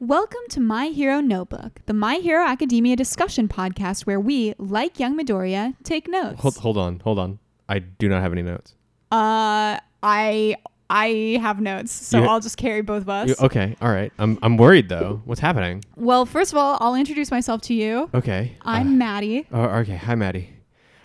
Welcome 0.00 0.40
to 0.50 0.60
My 0.60 0.86
Hero 0.86 1.20
Notebook, 1.20 1.80
the 1.86 1.92
My 1.92 2.16
Hero 2.16 2.44
Academia 2.46 2.94
discussion 2.94 3.48
podcast 3.48 4.06
where 4.06 4.20
we, 4.20 4.54
like 4.58 5.00
young 5.00 5.18
Midoriya, 5.18 5.74
take 5.82 6.06
notes. 6.08 6.40
Hold, 6.40 6.56
hold 6.58 6.78
on, 6.78 7.00
hold 7.00 7.18
on. 7.18 7.38
I 7.68 7.80
do 7.80 8.08
not 8.08 8.22
have 8.22 8.32
any 8.32 8.42
notes. 8.42 8.74
Uh, 9.10 9.78
I 10.02 10.56
I 10.90 11.38
have 11.42 11.60
notes, 11.60 11.90
so 11.92 12.20
You- 12.22 12.28
I'll 12.28 12.38
just 12.40 12.56
carry 12.56 12.80
both 12.80 13.02
of 13.02 13.08
us. 13.08 13.28
You- 13.28 13.34
okay, 13.46 13.76
all 13.82 13.90
right. 13.90 14.12
I'm 14.18 14.38
I'm 14.40 14.56
worried 14.56 14.88
though. 14.88 15.20
What's 15.24 15.40
happening? 15.40 15.84
Well, 15.96 16.26
first 16.26 16.52
of 16.52 16.58
all, 16.58 16.78
I'll 16.80 16.94
introduce 16.94 17.30
myself 17.32 17.60
to 17.62 17.74
you. 17.74 18.08
Okay. 18.14 18.56
I'm 18.62 18.98
Maddie, 18.98 19.46
Uh, 19.52 19.56
oh, 19.58 19.78
okay. 19.80 19.96
Hi, 19.96 20.14
Maddie. 20.14 20.50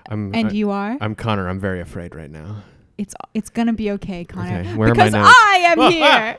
I'm. 0.07 0.35
and 0.35 0.49
I, 0.49 0.51
you 0.51 0.69
are. 0.69 0.97
I'm 1.01 1.15
Connor. 1.15 1.49
I'm 1.49 1.59
very 1.59 1.81
afraid 1.81 2.13
right 2.13 2.29
now. 2.29 2.63
It's 2.97 3.15
it's 3.33 3.49
gonna 3.49 3.73
be 3.73 3.91
okay, 3.91 4.23
Connor, 4.23 4.59
Okay, 4.59 4.75
where 4.75 4.89
are 4.91 4.95
my 4.95 5.09
because 5.09 5.13
notes? 5.13 5.29
I 5.35 5.57
am 5.65 5.91
here. 5.91 6.37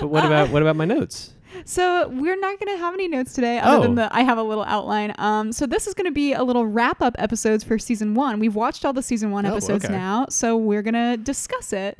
But 0.00 0.08
what 0.08 0.24
about 0.24 0.50
what 0.50 0.62
about 0.62 0.76
my 0.76 0.84
notes? 0.84 1.32
So 1.64 2.08
we're 2.08 2.38
not 2.40 2.58
going 2.58 2.74
to 2.74 2.78
have 2.82 2.94
any 2.94 3.06
notes 3.06 3.34
today, 3.34 3.58
other 3.58 3.78
Oh. 3.78 3.82
than 3.82 3.94
the 3.96 4.08
I 4.16 4.22
have 4.22 4.38
a 4.38 4.42
little 4.42 4.64
outline. 4.64 5.12
Um, 5.18 5.52
so 5.52 5.66
this 5.66 5.86
is 5.86 5.92
going 5.92 6.06
to 6.06 6.10
be 6.10 6.32
a 6.32 6.42
little 6.42 6.64
wrap 6.66 7.02
up 7.02 7.14
episodes 7.18 7.62
for 7.64 7.78
season 7.78 8.14
one. 8.14 8.40
We've 8.40 8.54
watched 8.54 8.84
all 8.86 8.94
the 8.94 9.02
season 9.02 9.30
one 9.30 9.44
Oh, 9.44 9.50
episodes 9.52 9.84
okay. 9.84 9.92
now, 9.92 10.26
so 10.30 10.56
we're 10.56 10.80
going 10.82 10.94
to 10.94 11.18
discuss 11.22 11.72
it. 11.74 11.98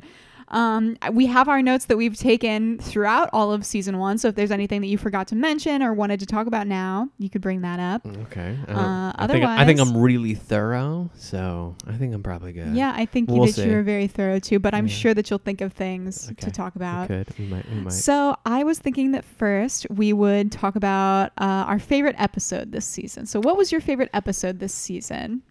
Um, 0.49 0.97
we 1.11 1.25
have 1.27 1.47
our 1.47 1.61
notes 1.61 1.85
that 1.85 1.97
we've 1.97 2.17
taken 2.17 2.77
throughout 2.79 3.29
all 3.33 3.51
of 3.53 3.65
season 3.65 3.97
one. 3.97 4.17
So 4.17 4.27
if 4.29 4.35
there's 4.35 4.51
anything 4.51 4.81
that 4.81 4.87
you 4.87 4.97
forgot 4.97 5.27
to 5.29 5.35
mention 5.35 5.81
or 5.81 5.93
wanted 5.93 6.19
to 6.21 6.25
talk 6.25 6.47
about 6.47 6.67
now, 6.67 7.09
you 7.17 7.29
could 7.29 7.41
bring 7.41 7.61
that 7.61 7.79
up. 7.79 8.05
Okay. 8.23 8.57
Uh, 8.67 9.13
I 9.15 9.27
think 9.27 9.45
I 9.45 9.65
think 9.65 9.79
I'm 9.79 9.95
really 9.97 10.33
thorough, 10.35 11.09
so 11.15 11.75
I 11.87 11.93
think 11.93 12.13
I'm 12.13 12.23
probably 12.23 12.53
good. 12.53 12.75
Yeah, 12.75 12.93
I 12.95 13.05
think 13.05 13.29
We'll 13.29 13.45
that 13.45 13.53
see. 13.53 13.65
you 13.65 13.71
were 13.71 13.83
very 13.83 14.07
thorough 14.07 14.39
too, 14.39 14.59
but 14.59 14.73
I'm 14.73 14.87
Yeah. 14.87 14.93
sure 14.93 15.13
that 15.13 15.29
you'll 15.29 15.39
think 15.39 15.61
of 15.61 15.73
things 15.73 16.29
Okay. 16.31 16.45
to 16.45 16.51
talk 16.51 16.75
We 16.75 16.79
about. 16.79 17.07
could. 17.07 17.27
We 17.39 17.45
might. 17.47 17.69
We 17.69 17.81
might. 17.81 17.93
So 17.93 18.35
I 18.45 18.63
was 18.63 18.79
thinking 18.79 19.11
that 19.11 19.23
first 19.25 19.87
we 19.89 20.13
would 20.13 20.51
talk 20.51 20.75
about 20.75 21.31
uh, 21.37 21.43
our 21.67 21.79
favorite 21.79 22.15
episode 22.17 22.71
this 22.71 22.85
season. 22.85 23.25
So 23.25 23.39
what 23.39 23.57
was 23.57 23.71
your 23.71 23.81
favorite 23.81 24.09
episode 24.13 24.59
this 24.59 24.73
season? 24.73 25.43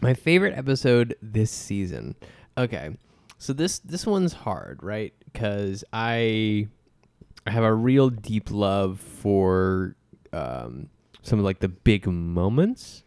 My 0.00 0.14
favorite 0.14 0.54
episode 0.56 1.16
this 1.20 1.50
season. 1.50 2.14
Okay. 2.56 2.90
So 3.38 3.52
this 3.52 3.78
this 3.80 4.06
one's 4.06 4.32
hard, 4.32 4.82
right? 4.82 5.14
Cuz 5.34 5.84
I 5.92 6.68
I 7.46 7.50
have 7.50 7.64
a 7.64 7.72
real 7.72 8.10
deep 8.10 8.50
love 8.50 9.00
for 9.00 9.94
um 10.32 10.88
some 11.22 11.38
of 11.38 11.44
like 11.44 11.60
the 11.60 11.68
big 11.68 12.06
moments. 12.06 13.04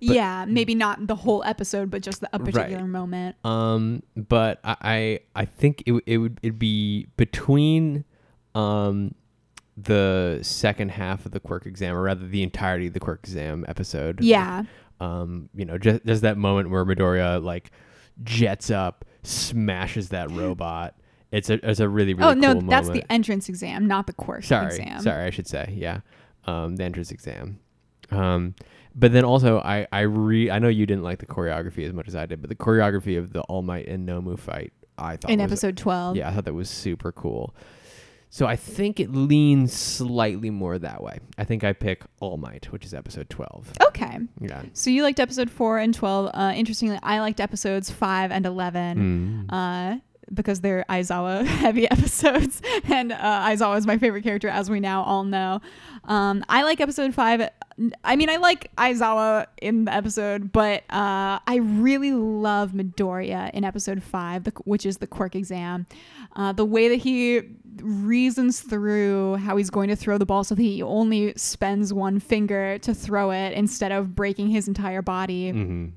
yeah, 0.00 0.44
maybe 0.48 0.74
not 0.74 1.06
the 1.06 1.14
whole 1.14 1.44
episode, 1.44 1.90
but 1.90 2.02
just 2.02 2.20
the, 2.20 2.28
a 2.32 2.38
Right. 2.38 2.52
particular 2.52 2.86
moment. 2.86 3.36
Um 3.44 4.02
but 4.16 4.60
I 4.64 4.76
I, 4.82 5.20
I 5.34 5.44
think 5.44 5.82
it 5.86 5.90
w- 5.90 6.02
it 6.06 6.18
would 6.18 6.38
it'd 6.42 6.58
be 6.58 7.06
between 7.16 8.04
um 8.54 9.14
the 9.76 10.38
second 10.42 10.90
half 10.92 11.26
of 11.26 11.32
the 11.32 11.40
quirk 11.40 11.66
exam 11.66 11.94
or 11.94 12.02
rather 12.02 12.26
the 12.26 12.42
entirety 12.42 12.86
of 12.86 12.94
the 12.94 13.00
quirk 13.00 13.20
exam 13.22 13.62
episode. 13.68 14.22
Yeah, 14.22 14.62
um, 15.00 15.50
you 15.54 15.66
know, 15.66 15.76
just 15.76 16.04
just 16.06 16.22
that 16.22 16.38
moment 16.38 16.70
where 16.70 16.82
Midoriya 16.86 17.42
like 17.44 17.70
jets 18.24 18.70
up, 18.70 19.04
smashes 19.26 20.10
that 20.10 20.30
robot. 20.30 20.94
It's 21.32 21.50
a 21.50 21.54
it's 21.68 21.80
a 21.80 21.88
really 21.88 22.14
really 22.14 22.30
oh 22.30 22.34
no, 22.34 22.52
cool 22.54 22.62
that's 22.62 22.86
moment. 22.88 23.04
the 23.04 23.12
entrance 23.12 23.48
exam, 23.48 23.86
not 23.86 24.06
the 24.06 24.12
course 24.12 24.46
sorry 24.46 24.66
exam. 24.76 25.00
sorry 25.00 25.24
I 25.24 25.30
should 25.30 25.48
say 25.48 25.74
yeah, 25.76 26.00
um, 26.44 26.76
the 26.76 26.84
entrance 26.84 27.10
exam. 27.10 27.58
Um, 28.10 28.54
but 28.94 29.12
then 29.12 29.24
also 29.24 29.58
I 29.58 29.86
I 29.92 30.00
re 30.02 30.50
I 30.50 30.58
know 30.58 30.68
you 30.68 30.86
didn't 30.86 31.02
like 31.02 31.18
the 31.18 31.26
choreography 31.26 31.84
as 31.86 31.92
much 31.92 32.06
as 32.08 32.14
I 32.14 32.26
did, 32.26 32.40
but 32.40 32.48
the 32.48 32.56
choreography 32.56 33.18
of 33.18 33.32
the 33.32 33.40
All 33.42 33.62
Might 33.62 33.86
and 33.88 34.08
Nomu 34.08 34.38
fight 34.38 34.72
I 34.96 35.16
thought 35.16 35.30
In 35.30 35.40
was, 35.40 35.50
episode 35.50 35.76
twelve. 35.76 36.16
yeah 36.16 36.28
I 36.28 36.32
thought 36.32 36.44
that 36.44 36.54
was 36.54 36.70
super 36.70 37.10
cool. 37.12 37.54
So 38.36 38.46
I 38.46 38.54
think 38.54 39.00
it 39.00 39.10
leans 39.14 39.72
slightly 39.72 40.50
more 40.50 40.78
that 40.78 41.02
way. 41.02 41.20
I 41.38 41.44
think 41.44 41.64
I 41.64 41.72
pick 41.72 42.02
All 42.20 42.36
Might, 42.36 42.70
which 42.70 42.84
is 42.84 42.92
episode 42.92 43.30
twelve. 43.30 43.72
Okay, 43.86 44.18
Yeah. 44.38 44.62
so 44.74 44.90
you 44.90 45.04
liked 45.04 45.20
episode 45.20 45.50
four 45.50 45.78
and 45.78 45.94
twelve. 45.94 46.30
Uh, 46.34 46.52
interestingly, 46.54 46.98
I 47.02 47.20
liked 47.20 47.40
episodes 47.40 47.90
five 47.90 48.30
and 48.30 48.44
eleven. 48.44 49.46
Mm. 49.48 49.52
uh, 49.96 50.00
because 50.34 50.60
they're 50.60 50.84
Aizawa 50.90 51.46
heavy 51.64 51.90
episodes, 51.90 52.60
and 52.84 53.12
uh, 53.12 53.16
Aizawa 53.46 53.78
is 53.78 53.86
my 53.86 53.96
favorite 53.96 54.22
character, 54.22 54.48
as 54.48 54.68
we 54.68 54.80
now 54.80 55.02
all 55.04 55.24
know. 55.24 55.62
Um, 56.04 56.44
I 56.48 56.62
like 56.64 56.80
episode 56.80 57.14
five. 57.14 57.48
I 58.04 58.16
mean, 58.16 58.28
I 58.28 58.36
like 58.36 58.70
Aizawa 58.76 59.46
in 59.62 59.84
the 59.86 59.94
episode, 59.94 60.50
but 60.52 60.82
uh, 60.90 61.38
I 61.46 61.58
really 61.62 62.12
love 62.12 62.72
Midoriya 62.72 63.50
in 63.52 63.64
episode 63.64 64.02
five, 64.02 64.44
the, 64.44 64.50
which 64.64 64.84
is 64.84 64.98
the 64.98 65.06
quirk 65.06 65.34
exam. 65.36 65.86
Uh, 66.34 66.52
the 66.52 66.64
way 66.64 66.88
that 66.88 66.96
he 66.96 67.42
reasons 67.82 68.60
through 68.60 69.36
how 69.36 69.56
he's 69.56 69.70
going 69.70 69.88
to 69.88 69.96
throw 69.96 70.18
the 70.18 70.26
ball 70.26 70.44
so 70.44 70.54
that 70.54 70.62
he 70.62 70.82
only 70.82 71.32
spends 71.36 71.92
one 71.92 72.18
finger 72.20 72.78
to 72.78 72.94
throw 72.94 73.30
it 73.30 73.52
instead 73.52 73.92
of 73.92 74.14
breaking 74.14 74.48
his 74.48 74.68
entire 74.68 75.02
body 75.02 75.52
Mhm. 75.52 75.92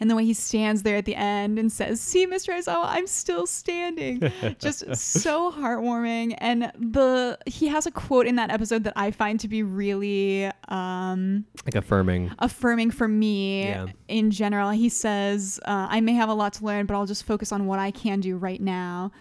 and 0.00 0.10
the 0.10 0.16
way 0.16 0.24
he 0.24 0.34
stands 0.34 0.82
there 0.82 0.96
at 0.96 1.04
the 1.04 1.14
end 1.14 1.58
and 1.58 1.70
says, 1.70 2.00
"See, 2.00 2.26
Mr. 2.26 2.52
Aizawa, 2.52 2.84
I'm 2.86 3.06
still 3.06 3.46
standing." 3.46 4.20
Just 4.58 4.84
so 4.96 5.52
heartwarming. 5.52 6.34
And 6.38 6.72
the 6.78 7.38
he 7.46 7.68
has 7.68 7.86
a 7.86 7.90
quote 7.92 8.26
in 8.26 8.36
that 8.36 8.50
episode 8.50 8.82
that 8.84 8.92
I 8.96 9.10
find 9.12 9.38
to 9.40 9.48
be 9.48 9.62
really 9.62 10.50
um, 10.68 11.44
Like 11.64 11.76
affirming. 11.76 12.32
affirming 12.40 12.90
for 12.90 13.06
me 13.06 13.64
Yeah. 13.68 13.86
in 14.08 14.30
general. 14.30 14.70
He 14.70 14.88
says, 14.88 15.60
uh, 15.66 15.86
"I 15.90 16.00
may 16.00 16.14
have 16.14 16.28
a 16.28 16.34
lot 16.34 16.54
to 16.54 16.64
learn, 16.64 16.86
but 16.86 16.94
I'll 16.94 17.06
just 17.06 17.24
focus 17.24 17.52
on 17.52 17.66
what 17.66 17.78
I 17.78 17.90
can 17.92 18.20
do 18.20 18.36
right 18.36 18.60
now." 18.60 19.12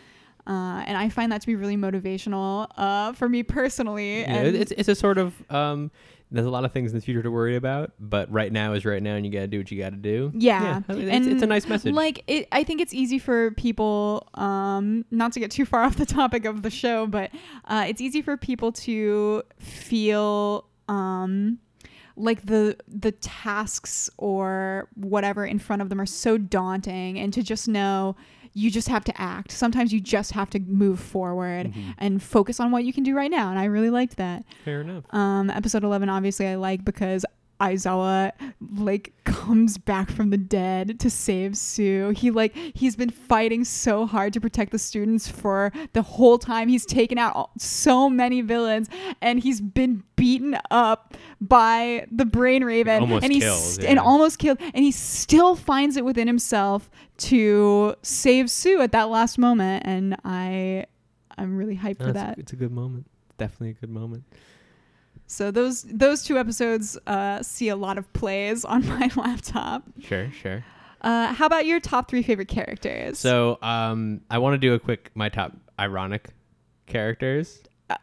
Uh, 0.47 0.83
and 0.85 0.97
I 0.97 1.09
find 1.09 1.31
that 1.31 1.41
to 1.41 1.47
be 1.47 1.55
really 1.55 1.77
motivational 1.77 2.67
uh, 2.77 3.13
for 3.13 3.29
me 3.29 3.43
personally. 3.43 4.21
Yeah, 4.21 4.33
and 4.33 4.55
it's 4.55 4.71
it's 4.71 4.89
a 4.89 4.95
sort 4.95 5.17
of 5.17 5.33
um. 5.51 5.91
There's 6.33 6.47
a 6.47 6.49
lot 6.49 6.63
of 6.63 6.71
things 6.71 6.93
in 6.93 6.97
the 6.97 7.03
future 7.03 7.21
to 7.21 7.29
worry 7.29 7.57
about, 7.57 7.91
but 7.99 8.31
right 8.31 8.53
now 8.53 8.71
is 8.71 8.85
right 8.85 9.03
now, 9.03 9.15
and 9.15 9.25
you 9.25 9.31
gotta 9.33 9.47
do 9.47 9.57
what 9.57 9.69
you 9.69 9.77
gotta 9.77 9.97
do. 9.97 10.31
Yeah, 10.33 10.81
mean, 10.87 11.01
it's, 11.01 11.11
and 11.11 11.27
it's 11.27 11.43
a 11.43 11.45
nice 11.45 11.67
message. 11.67 11.93
Like 11.93 12.23
it, 12.25 12.47
I 12.53 12.63
think 12.63 12.79
it's 12.79 12.93
easy 12.93 13.19
for 13.19 13.51
people, 13.51 14.29
um, 14.35 15.03
not 15.11 15.33
to 15.33 15.41
get 15.41 15.51
too 15.51 15.65
far 15.65 15.83
off 15.83 15.97
the 15.97 16.05
topic 16.05 16.45
of 16.45 16.61
the 16.61 16.69
show, 16.69 17.05
but 17.05 17.31
uh, 17.65 17.83
it's 17.85 17.99
easy 17.99 18.21
for 18.21 18.37
people 18.37 18.71
to 18.71 19.43
feel 19.59 20.65
um, 20.87 21.59
like 22.15 22.45
the 22.45 22.77
the 22.87 23.11
tasks 23.11 24.09
or 24.17 24.87
whatever 24.95 25.45
in 25.45 25.59
front 25.59 25.81
of 25.81 25.89
them 25.89 25.99
are 25.99 26.05
so 26.05 26.37
daunting, 26.37 27.19
and 27.19 27.33
to 27.33 27.43
just 27.43 27.67
know 27.67 28.15
you 28.53 28.69
just 28.69 28.87
have 28.89 29.03
to 29.05 29.21
act. 29.21 29.51
Sometimes 29.51 29.93
you 29.93 29.99
just 30.01 30.33
have 30.33 30.49
to 30.51 30.59
move 30.59 30.99
forward 30.99 31.67
Mhm. 31.67 31.93
and 31.97 32.21
focus 32.21 32.59
on 32.59 32.71
what 32.71 32.83
you 32.83 32.91
can 32.93 33.03
do 33.03 33.15
right 33.15 33.31
now. 33.31 33.49
And 33.49 33.57
I 33.57 33.65
really 33.65 33.89
liked 33.89 34.17
that. 34.17 34.43
Fair 34.65 34.81
enough. 34.81 35.03
Um, 35.11 35.49
episode 35.49 35.83
11, 35.83 36.09
obviously, 36.09 36.47
I 36.47 36.55
like 36.55 36.83
because 36.83 37.25
Aizawa 37.61 38.31
like 38.77 39.13
comes 39.23 39.77
back 39.77 40.09
from 40.09 40.31
the 40.31 40.37
dead 40.37 40.99
to 40.99 41.09
save 41.09 41.53
Tsu. 41.53 42.09
He 42.09 42.31
like 42.31 42.55
he's 42.55 42.95
been 42.95 43.11
fighting 43.11 43.63
so 43.63 44.05
hard 44.07 44.33
to 44.33 44.41
protect 44.41 44.71
the 44.71 44.79
students 44.79 45.27
for 45.27 45.71
the 45.93 46.01
whole 46.01 46.37
time. 46.39 46.67
He's 46.69 46.85
taken 46.85 47.17
out 47.17 47.35
all- 47.35 47.51
so 47.57 48.09
many 48.09 48.41
villains, 48.41 48.89
and 49.21 49.39
he's 49.39 49.61
been 49.61 50.03
beaten 50.15 50.57
up 50.71 51.15
by 51.39 52.05
the 52.11 52.25
Brain 52.25 52.63
Raven, 52.63 53.01
Almost 53.03 53.23
and 53.23 53.33
he's 53.33 53.43
killed, 53.43 53.59
st- 53.59 53.87
and 53.87 53.99
almost 53.99 54.39
killed, 54.39 54.57
and 54.73 54.83
he 54.83 54.91
still 54.91 55.55
finds 55.55 55.97
it 55.97 56.03
within 56.05 56.27
himself 56.27 56.89
to 57.17 57.95
save 58.01 58.47
Tsu 58.47 58.79
at 58.81 58.91
that 58.93 59.09
last 59.09 59.37
moment. 59.37 59.83
And 59.85 60.15
I, 60.23 60.85
I'm 61.37 61.55
really 61.57 61.75
hyped 61.77 61.97
for 61.97 62.03
No, 62.05 62.09
it's, 62.09 62.19
that. 62.19 62.37
it's 62.39 62.53
a 62.53 62.55
good 62.55 62.71
moment. 62.71 63.05
Definitely 63.37 63.71
a 63.71 63.73
good 63.73 63.89
moment. 63.89 64.23
So 65.31 65.49
those 65.49 65.83
those 65.83 66.23
two 66.23 66.37
episodes 66.37 66.97
uh, 67.07 67.41
see 67.41 67.69
a 67.69 67.75
lot 67.77 67.97
of 67.97 68.11
plays 68.11 68.65
on 68.65 68.85
my 68.99 69.09
laptop. 69.15 69.83
Sure, 70.01 70.29
sure. 70.31 70.65
Uh, 70.99 71.33
how 71.33 71.45
about 71.45 71.65
your 71.65 71.79
top 71.79 72.09
three 72.09 72.21
favorite 72.21 72.49
characters? 72.49 73.17
So, 73.17 73.57
um, 73.61 74.21
I 74.29 74.37
want 74.39 74.55
to 74.55 74.57
do 74.57 74.73
a 74.73 74.79
quick 74.79 75.09
my 75.15 75.29
top 75.29 75.53
ironic 75.79 76.31
characters. 76.85 77.63
Uh, 77.89 77.95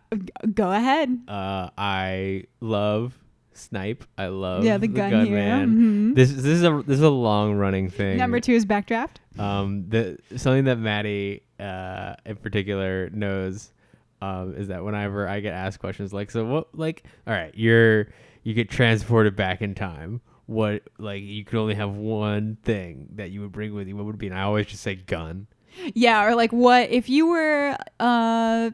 go 0.54 0.72
ahead. 0.72 1.20
Uh, 1.28 1.68
I 1.76 2.44
love 2.60 3.16
Snipe. 3.52 4.04
I 4.16 4.28
love 4.28 4.64
yeah, 4.64 4.78
the, 4.78 4.88
gun, 4.88 5.26
hero. 5.26 5.38
man. 5.38 5.68
Mhm. 5.68 6.14
This 6.14 6.32
this 6.32 6.46
is 6.46 6.64
a 6.64 6.82
this 6.86 6.96
is 6.96 7.02
a 7.04 7.10
long 7.10 7.56
running 7.56 7.90
thing. 7.90 8.16
Number 8.16 8.40
two 8.40 8.54
is 8.54 8.64
Backdraft. 8.64 9.16
Um, 9.38 9.84
the 9.90 10.16
something 10.36 10.64
that 10.64 10.78
Maddie 10.78 11.42
uh 11.60 12.14
in 12.24 12.36
particular 12.36 13.10
knows 13.10 13.70
um 14.20 14.54
is 14.56 14.68
that 14.68 14.84
whenever 14.84 15.28
I 15.28 15.40
get 15.40 15.54
asked 15.54 15.78
questions 15.78 16.12
like, 16.12 16.30
so 16.30 16.44
what, 16.44 16.74
like, 16.74 17.04
all 17.26 17.34
right, 17.34 17.52
you're 17.54 18.08
you 18.42 18.54
get 18.54 18.70
transported 18.70 19.36
back 19.36 19.62
in 19.62 19.74
time. 19.74 20.20
What 20.46 20.82
like 20.98 21.22
you 21.22 21.44
could 21.44 21.58
only 21.58 21.74
have 21.74 21.94
one 21.94 22.56
thing 22.62 23.08
that 23.16 23.30
you 23.30 23.42
would 23.42 23.52
bring 23.52 23.74
with 23.74 23.86
you. 23.86 23.96
What 23.96 24.06
would 24.06 24.14
it 24.14 24.18
be? 24.18 24.28
And 24.28 24.38
I 24.38 24.42
always 24.42 24.66
just 24.66 24.82
say 24.82 24.94
gun. 24.94 25.46
Yeah, 25.94 26.24
or 26.24 26.34
like 26.34 26.52
what 26.52 26.90
if 26.90 27.08
you 27.08 27.26
were 27.26 27.76
uh 28.00 28.70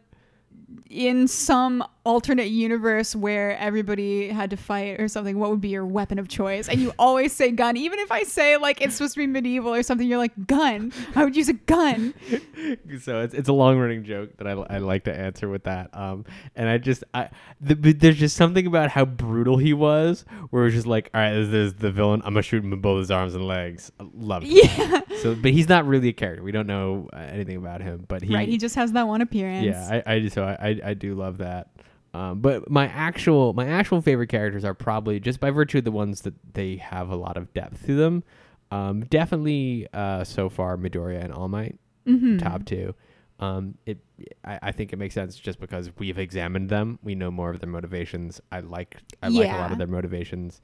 in 0.90 1.26
some 1.26 1.84
alternate 2.05 2.49
universe 2.49 3.16
where 3.16 3.56
everybody 3.58 4.28
had 4.28 4.50
to 4.50 4.56
fight 4.56 5.00
or 5.00 5.08
something, 5.08 5.38
what 5.38 5.50
would 5.50 5.61
be 5.61 5.69
your 5.69 5.87
weapon 5.87 6.19
of 6.19 6.28
choice? 6.28 6.69
And 6.69 6.81
you 6.81 6.93
always 6.99 7.32
say 7.32 7.50
gun. 7.50 7.76
Even 7.76 7.99
if 7.99 8.12
I 8.12 8.22
say 8.22 8.56
like 8.56 8.81
it's 8.81 8.96
supposed 8.96 9.14
to 9.14 9.20
be 9.20 9.26
medieval 9.26 9.75
or 9.75 9.82
something, 9.82 10.06
you're 10.06 10.19
like 10.19 10.46
gun. 10.46 10.93
I 11.14 11.25
would 11.25 11.37
use 11.37 11.49
a 11.49 11.55
gun. 11.55 12.14
so 13.00 13.20
it's, 13.20 13.34
it's 13.34 13.49
a 13.49 13.52
long 13.52 13.78
running 13.78 14.05
joke 14.05 14.37
that 14.37 14.46
I, 14.46 14.52
I 14.52 14.78
like 14.78 15.05
to 15.05 15.14
answer 15.14 15.49
with 15.49 15.64
that. 15.64 15.90
Um, 15.94 16.25
and 16.55 16.69
I 16.69 16.78
just 16.78 17.05
I 17.14 17.31
the, 17.60 17.75
there's 17.75 18.19
just 18.19 18.37
something 18.37 18.67
about 18.67 18.90
how 18.90 19.05
brutal 19.05 19.56
he 19.56 19.72
was, 19.72 20.25
where 20.50 20.67
it's 20.67 20.75
just 20.75 20.87
like, 20.87 21.10
all 21.14 21.20
right, 21.20 21.34
this 21.34 21.49
is 21.49 21.75
the 21.75 21.90
villain. 21.90 22.20
I'm 22.25 22.34
gonna 22.34 22.43
shoot 22.43 22.64
him 22.64 22.72
in 22.72 22.81
both 22.81 23.00
his 23.00 23.10
arms 23.10 23.34
and 23.34 23.46
legs. 23.46 23.90
I 24.00 24.05
Love 24.14 24.44
it. 24.44 24.50
Yeah. 24.50 25.00
So, 25.25 25.34
but 25.34 25.52
he's 25.52 25.70
not 25.70 25.87
really 25.87 26.10
a 26.10 26.12
character. 26.12 26.43
We 26.43 26.52
don't 26.52 26.67
know 26.67 27.08
uh, 27.10 27.17
anything 27.17 27.56
about 27.56 27.81
him. 27.81 28.05
But 28.06 28.20
he, 28.20 28.34
right. 28.34 28.46
He 28.46 28.58
just 28.58 28.75
has 28.75 28.93
that 28.93 29.06
one 29.08 29.22
appearance. 29.22 29.64
yeah, 29.64 30.02
I, 30.06 30.14
I 30.17 30.20
just 30.20 30.34
so 30.34 30.44
I, 30.44 30.53
I 30.60 30.80
I 30.90 30.94
do 30.94 31.14
love 31.14 31.38
that. 31.38 31.68
Um, 32.12 32.40
but 32.40 32.70
my 32.70 32.86
actual 32.88 33.52
my 33.54 33.66
actual 33.66 34.00
favorite 34.00 34.28
characters 34.28 34.64
are 34.64 34.74
probably 34.74 35.18
just 35.20 35.40
by 35.40 35.50
virtue 35.50 35.78
of 35.78 35.84
the 35.84 35.90
ones 35.92 36.20
that 36.22 36.34
they 36.54 36.76
have 36.76 37.10
a 37.10 37.16
lot 37.16 37.36
of 37.36 37.52
depth 37.54 37.86
to 37.86 37.96
them. 37.96 38.22
Um, 38.70 39.00
definitely 39.06 39.86
uh, 39.92 40.24
so 40.24 40.48
far 40.48 40.76
Midoriya 40.76 41.22
and 41.24 41.32
All 41.32 41.48
Might 41.48 41.78
Mhm. 42.06 42.38
top 42.38 42.64
two. 42.66 42.94
Um, 43.40 43.74
it 43.84 43.98
I, 44.44 44.58
I 44.62 44.72
think 44.72 44.92
it 44.92 44.96
makes 44.96 45.14
sense 45.14 45.36
just 45.36 45.58
because 45.58 45.90
we've 45.98 46.18
examined 46.18 46.68
them. 46.70 46.98
We 47.02 47.14
know 47.16 47.30
more 47.32 47.50
of 47.50 47.58
their 47.60 47.68
motivations. 47.70 48.40
I 48.52 48.60
like 48.60 48.96
I 49.22 49.28
like 49.28 49.50
a 49.50 49.56
lot 49.56 49.72
of 49.72 49.78
their 49.78 49.86
motivations. 49.88 50.60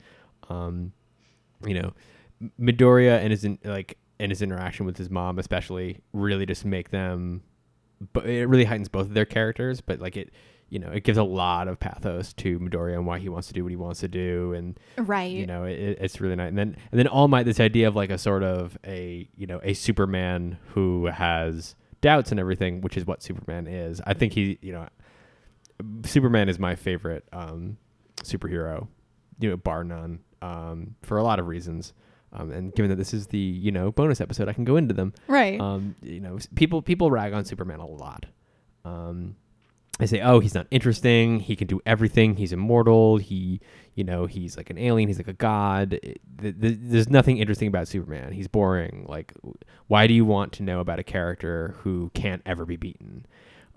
Um, 0.49 0.93
you 1.67 1.75
know, 1.75 1.93
Midoriya 2.61 3.19
and 3.21 3.31
his 3.33 3.45
in, 3.45 3.59
like 3.65 3.99
and 4.21 4.31
his 4.31 4.41
interaction 4.43 4.87
with 4.87 4.97
his 4.97 5.11
mom, 5.11 5.39
especially, 5.39 5.99
really 6.13 6.47
just 6.47 6.65
make 6.65 6.91
them. 6.91 7.43
But 8.13 8.27
it 8.27 8.47
really 8.47 8.65
heightens 8.65 8.89
both 8.89 9.07
of 9.07 9.15
their 9.15 9.27
characters. 9.27 9.81
But 9.81 10.01
like 10.01 10.17
it, 10.17 10.31
you 10.71 10.79
know, 10.79 10.89
it 10.91 11.05
gives 11.05 11.19
a 11.19 11.23
lot 11.25 11.69
of 11.69 11.79
pathos 11.81 12.33
to 12.35 12.59
Midoriya 12.59 12.95
and 12.95 13.07
why 13.07 13.19
he 13.19 13.29
wants 13.29 13.49
to 13.49 13.55
do 13.55 13.63
what 13.65 13.71
he 13.71 13.77
wants 13.77 14.01
to 14.01 14.09
do, 14.09 14.53
and 14.55 14.79
Right. 14.97 15.31
you 15.33 15.47
know 15.47 15.65
it, 15.65 15.99
it's 16.01 16.21
really 16.21 16.37
nice 16.37 16.49
and 16.49 16.57
then 16.59 16.77
and 16.93 16.99
then 16.99 17.07
all 17.09 17.29
might 17.29 17.43
this 17.45 17.61
idea 17.61 17.89
of 17.89 17.97
like 17.97 18.11
a 18.11 18.19
sort 18.19 18.43
of 18.43 18.79
a 18.87 19.29
you 19.37 19.47
know 19.47 19.61
a 19.63 19.75
superman 19.75 20.59
who 20.69 21.07
has 21.07 21.75
doubts 22.01 22.31
and 22.31 22.39
everything 22.41 22.81
which 22.81 22.97
is 22.97 23.05
what 23.07 23.23
superman 23.23 23.67
is 23.67 24.01
i 24.07 24.15
think 24.15 24.33
he 24.33 24.59
you 24.63 24.73
know 24.73 24.89
superman 26.05 26.49
is 26.49 26.59
my 26.59 26.75
favorite 26.75 27.25
um 27.33 27.77
superhero 28.23 28.87
you 29.39 29.51
know 29.51 29.57
bar 29.57 29.83
none 29.85 30.21
um 30.43 30.95
for 31.03 31.19
a 31.19 31.23
lot 31.23 31.39
of 31.39 31.47
reasons 31.47 31.93
um, 32.33 32.51
and 32.53 32.75
given 32.75 32.89
that 32.91 32.97
this 32.97 33.13
is 33.13 33.27
the 33.29 33.39
you 33.39 33.73
know 33.73 33.91
bonus 33.91 34.21
episode 34.21 34.49
i 34.49 34.53
can 34.53 34.65
go 34.65 34.77
into 34.77 34.95
them 34.95 35.13
right. 35.27 35.61
um, 35.61 35.95
you 36.03 36.21
know, 36.21 36.39
people 36.55 36.83
people 36.83 37.11
rag 37.11 37.33
on 37.33 37.45
Superman 37.45 37.81
a 37.81 37.87
lot. 37.87 38.27
Um, 38.85 39.37
they 39.99 40.07
say, 40.07 40.21
"Oh, 40.23 40.41
he's 40.41 40.55
not 40.55 40.67
interesting. 40.71 41.41
He 41.41 41.55
can 41.57 41.67
do 41.67 41.81
everything. 41.85 42.37
He's 42.37 42.53
immortal. 42.55 43.19
He, 43.19 43.61
you 43.95 44.03
know, 44.05 44.25
he's 44.25 44.57
like 44.57 44.71
an 44.71 44.79
alien. 44.79 45.09
He's 45.09 45.19
like 45.19 45.29
a 45.29 45.35
god. 45.35 45.93
It- 46.03 46.21
th- 46.41 46.55
th- 46.59 46.79
there's 46.81 47.11
nothing 47.11 47.37
interesting 47.37 47.69
about 47.69 47.87
Superman. 47.87 48.33
He's 48.33 48.49
boring. 48.49 49.05
Like, 49.07 49.35
why 49.89 50.07
do 50.07 50.15
you 50.15 50.25
want 50.25 50.53
to 50.55 50.63
know 50.63 50.81
about 50.81 50.99
a 50.99 51.03
character 51.03 51.75
who 51.81 52.11
can't 52.15 52.41
ever 52.47 52.65
be 52.65 52.77
beaten?" 52.77 53.27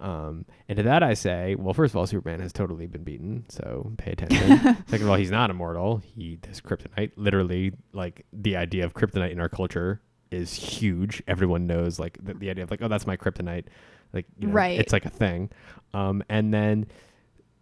Um, 0.04 0.46
and 0.68 0.76
to 0.78 0.84
that 0.84 1.02
I 1.02 1.14
say, 1.14 1.56
well, 1.56 1.74
first 1.74 1.94
of 1.94 1.98
all, 1.98 2.06
Superman 2.06 2.42
has 2.42 2.52
totally 2.52 2.88
been 2.88 3.04
beaten, 3.04 3.46
so 3.48 3.92
pay 3.98 4.12
attention. 4.12 4.58
Second 4.88 5.04
of 5.04 5.10
all, 5.10 5.16
he's 5.16 5.32
not 5.32 5.50
immortal. 5.50 5.98
He 5.98 6.38
has 6.48 6.60
kryptonite. 6.60 7.12
Literally, 7.16 7.72
like 7.94 8.26
the 8.34 8.58
idea 8.58 8.84
of 8.86 8.94
kryptonite 8.94 9.32
in 9.32 9.40
our 9.40 9.48
culture 9.50 10.02
is 10.30 10.54
huge. 10.54 11.24
Everyone 11.28 11.68
knows 11.68 12.00
like 12.00 12.18
the, 12.22 12.34
the 12.34 12.50
idea 12.50 12.66
of 12.66 12.70
like, 12.72 12.82
oh, 12.82 12.90
that's 12.90 13.08
my 13.08 13.16
kryptonite. 13.16 13.66
Like, 14.12 14.26
you 14.38 14.48
know, 14.48 14.54
Right. 14.54 14.78
it's 14.80 14.92
like 14.92 15.06
a 15.06 15.10
thing. 15.10 15.50
Um, 15.94 16.22
and 16.28 16.54
then 16.54 16.86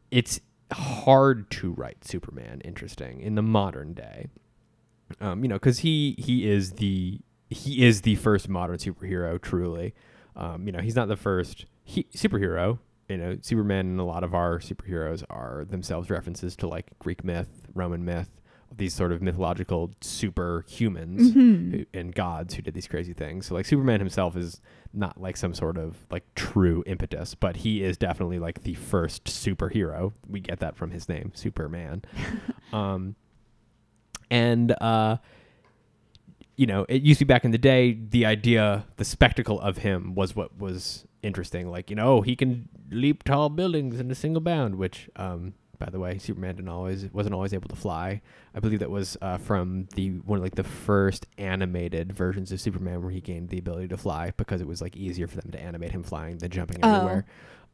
it's 0.10 0.40
hard 0.74 1.50
to 1.52 1.72
write 1.74 2.04
Superman 2.06 2.60
interesting 2.66 3.22
in 3.22 3.36
the 3.36 3.42
modern 3.44 3.94
day. 3.94 4.28
Um, 5.20 5.44
you 5.44 5.48
know, 5.50 5.56
because 5.56 5.80
he 5.80 6.16
he 6.18 6.50
is 6.50 6.72
the 6.74 7.20
he 7.50 7.86
is 7.86 8.02
the 8.02 8.16
first 8.16 8.48
modern 8.50 8.78
superhero. 8.78 9.40
Truly, 9.40 9.94
um, 10.36 10.66
you 10.66 10.72
know, 10.72 10.80
he's 10.80 10.96
not 10.96 11.08
the 11.10 11.18
first 11.18 11.66
he, 11.92 12.04
superhero. 12.16 12.80
You 13.10 13.18
know, 13.18 13.38
Superman 13.42 13.88
and 13.88 14.00
a 14.00 14.04
lot 14.06 14.24
of 14.24 14.34
our 14.34 14.60
superheroes 14.60 15.24
are 15.30 15.66
themselves 15.70 16.10
references 16.10 16.56
to 16.58 16.68
like 16.68 16.88
Greek 17.00 17.24
myth, 17.26 17.50
Roman 17.74 18.06
myth, 18.06 18.30
these 18.74 18.94
sort 18.94 19.12
of 19.12 19.22
mythological 19.22 19.90
superhumans 20.00 21.34
Mhm. 21.34 21.72
who, 21.74 21.86
and 21.94 22.16
gods 22.16 22.54
who 22.54 22.62
did 22.62 22.74
these 22.74 22.88
crazy 22.88 23.12
things. 23.12 23.48
So 23.48 23.54
like 23.56 23.66
Superman 23.66 24.00
himself 24.00 24.38
is 24.38 24.62
not 24.94 25.20
like 25.20 25.36
some 25.36 25.54
sort 25.54 25.78
of 25.78 25.98
like 26.10 26.24
true 26.36 26.84
impetus, 26.86 27.36
but 27.36 27.58
he 27.58 27.84
is 27.84 27.98
definitely 27.98 28.40
like 28.40 28.64
the 28.64 28.76
first 28.76 29.26
superhero. 29.26 30.14
We 30.30 30.40
get 30.40 30.60
that 30.60 30.78
from 30.78 30.92
his 30.92 31.10
name, 31.10 31.32
Superman. 31.36 32.04
um, 32.74 33.16
and 34.30 34.72
uh, 34.80 35.18
you 36.56 36.66
know, 36.66 36.86
it 36.88 37.02
used 37.02 37.20
to 37.20 37.26
be 37.26 37.34
back 37.34 37.44
in 37.44 37.52
the 37.52 37.58
day, 37.58 37.92
the 38.10 38.26
idea, 38.26 38.86
the 38.96 39.06
spectacle 39.06 39.60
of 39.60 39.80
him 39.80 40.16
was 40.16 40.34
what 40.36 40.58
was 40.58 41.06
interesting. 41.24 41.70
Like, 41.70 41.90
you 41.90 41.96
know, 41.96 42.22
he 42.22 42.36
can 42.36 42.70
leap 42.90 43.24
tall 43.24 43.50
buildings 43.50 44.00
in 44.00 44.10
a 44.12 44.16
single 44.16 44.42
bound, 44.42 44.76
which, 44.76 45.10
um, 45.16 45.54
by 45.80 45.90
the 45.90 46.00
way, 46.00 46.18
Superman 46.20 46.56
didn't 46.58 46.70
always 46.70 47.06
wasn't 47.12 47.34
always 47.34 47.54
able 47.54 47.68
to 47.70 47.76
fly. 47.76 48.22
I 48.54 48.60
believe 48.60 48.80
that 48.80 48.92
was 48.92 49.18
uh, 49.22 49.38
from 49.38 49.88
the 49.96 50.10
one 50.26 50.38
of 50.38 50.44
like 50.44 50.56
the 50.56 50.64
first 50.64 51.26
animated 51.38 52.14
versions 52.14 52.52
of 52.52 52.62
Superman 52.62 53.02
where 53.02 53.12
he 53.12 53.20
gained 53.22 53.50
the 53.50 53.58
ability 53.58 53.88
to 53.88 53.98
fly 53.98 54.32
because 54.38 54.62
it 54.62 54.68
was 54.68 54.82
like 54.82 54.96
easier 54.96 55.28
for 55.28 55.38
them 55.42 55.52
to 55.52 55.60
animate 55.60 55.92
him 55.92 56.04
flying 56.04 56.38
than 56.38 56.52
jumping 56.52 56.78
Oh. 56.84 56.94
everywhere. 56.96 57.26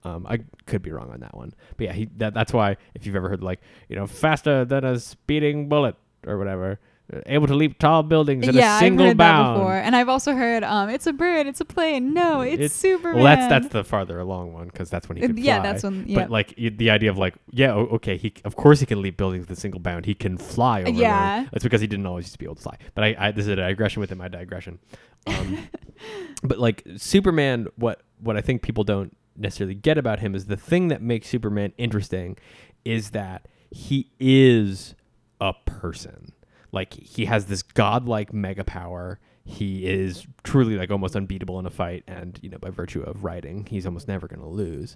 Um, 0.05 0.25
I 0.29 0.39
could 0.67 0.83
be 0.83 0.91
wrong 0.91 1.09
on 1.11 1.19
that 1.21 1.35
one, 1.35 1.53
but 1.75 1.87
yeah, 1.87 1.93
he 1.93 2.05
that, 2.17 2.33
that's 2.33 2.53
why 2.53 2.77
if 2.93 3.05
you've 3.05 3.15
ever 3.15 3.27
heard 3.29 3.43
like 3.43 3.59
you 3.89 3.95
know 3.95 4.05
faster 4.07 4.63
than 4.63 4.85
a 4.85 4.99
speeding 4.99 5.67
bullet 5.67 5.95
or 6.25 6.37
whatever, 6.37 6.79
able 7.25 7.47
to 7.47 7.55
leap 7.55 7.79
tall 7.79 8.03
buildings 8.03 8.47
in 8.47 8.53
yeah, 8.55 8.73
a 8.73 8.75
I've 8.75 8.79
single 8.79 9.07
heard 9.07 9.17
bound. 9.17 9.47
that 9.55 9.59
before, 9.59 9.73
and 9.75 9.95
I've 9.95 10.09
also 10.09 10.33
heard 10.33 10.63
um, 10.63 10.89
it's 10.89 11.07
a 11.07 11.13
bird, 11.13 11.47
it's 11.47 11.61
a 11.61 11.65
plane. 11.65 12.13
No, 12.13 12.41
it's, 12.41 12.53
It's- 12.53 12.73
Superman. 12.73 13.15
Well, 13.15 13.23
that's 13.23 13.47
that's 13.47 13.67
the 13.73 13.83
farther 13.83 14.19
along 14.19 14.51
one 14.53 14.67
because 14.67 14.89
that's 14.89 15.07
when 15.07 15.17
he 15.17 15.23
Uh, 15.23 15.27
could 15.27 15.39
yeah, 15.39 15.61
fly. 15.61 15.71
that's 15.71 15.83
when. 15.83 16.05
Yeah, 16.07 16.19
But 16.19 16.31
like 16.31 16.53
the 16.57 16.89
idea 16.89 17.09
of 17.09 17.17
like, 17.17 17.35
yeah, 17.51 17.73
okay, 17.73 18.17
he 18.17 18.33
of 18.43 18.55
course 18.55 18.79
he 18.81 18.85
can 18.85 19.01
leap 19.01 19.15
buildings 19.17 19.47
with 19.47 19.57
a 19.57 19.61
single 19.61 19.79
bound. 19.79 20.05
He 20.05 20.13
can 20.15 20.37
fly 20.37 20.81
over. 20.81 20.89
Yeah. 20.91 21.41
them. 21.43 21.49
that's 21.51 21.63
because 21.63 21.81
he 21.81 21.87
didn't 21.87 22.05
always 22.05 22.25
used 22.25 22.33
to 22.33 22.39
be 22.39 22.45
able 22.45 22.55
to 22.55 22.61
fly. 22.63 22.77
But 22.93 23.03
I, 23.05 23.15
I 23.17 23.31
this 23.31 23.43
is 23.45 23.49
a 23.49 23.55
digression 23.55 24.01
within 24.01 24.17
my 24.17 24.27
digression. 24.27 24.79
Um, 25.27 25.57
but 26.43 26.59
like 26.59 26.83
Superman, 26.97 27.67
what 27.77 28.01
what 28.19 28.35
I 28.37 28.41
think 28.41 28.61
people 28.61 28.83
don't 28.83 29.15
necessarily 29.37 29.75
get 29.75 29.97
about 29.97 30.19
him 30.19 30.35
is 30.35 30.47
the 30.47 30.57
thing 30.57 30.87
that 30.89 31.01
makes 31.01 31.27
Superman 31.29 31.71
interesting 31.77 32.37
is 32.83 33.11
that 33.11 33.47
he 33.71 34.09
is 34.19 34.95
a 35.39 35.53
person. 35.65 36.33
Like 36.77 36.93
he 36.93 37.25
has 37.25 37.47
this 37.47 37.63
godlike 37.63 38.31
mega 38.31 38.63
power. 38.63 39.19
He 39.43 39.87
is 39.87 40.27
truly 40.43 40.75
like 40.75 40.91
almost 40.91 41.15
unbeatable 41.15 41.57
in 41.57 41.65
a 41.65 41.71
fight, 41.71 42.03
and 42.05 42.37
you 42.43 42.51
know 42.51 42.59
by 42.59 42.69
virtue 42.69 43.01
of 43.01 43.23
writing, 43.23 43.65
he's 43.65 43.87
almost 43.87 44.07
never 44.07 44.27
going 44.27 44.41
to 44.41 44.47
lose. 44.47 44.95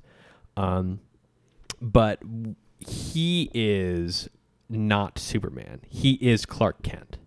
Um, 0.56 1.00
but 1.82 2.22
he 2.78 3.50
is 3.56 4.30
not 4.70 5.18
Superman. 5.18 5.82
He 5.90 6.20
is 6.22 6.46
Clark 6.46 6.84
Kent. 6.84 7.18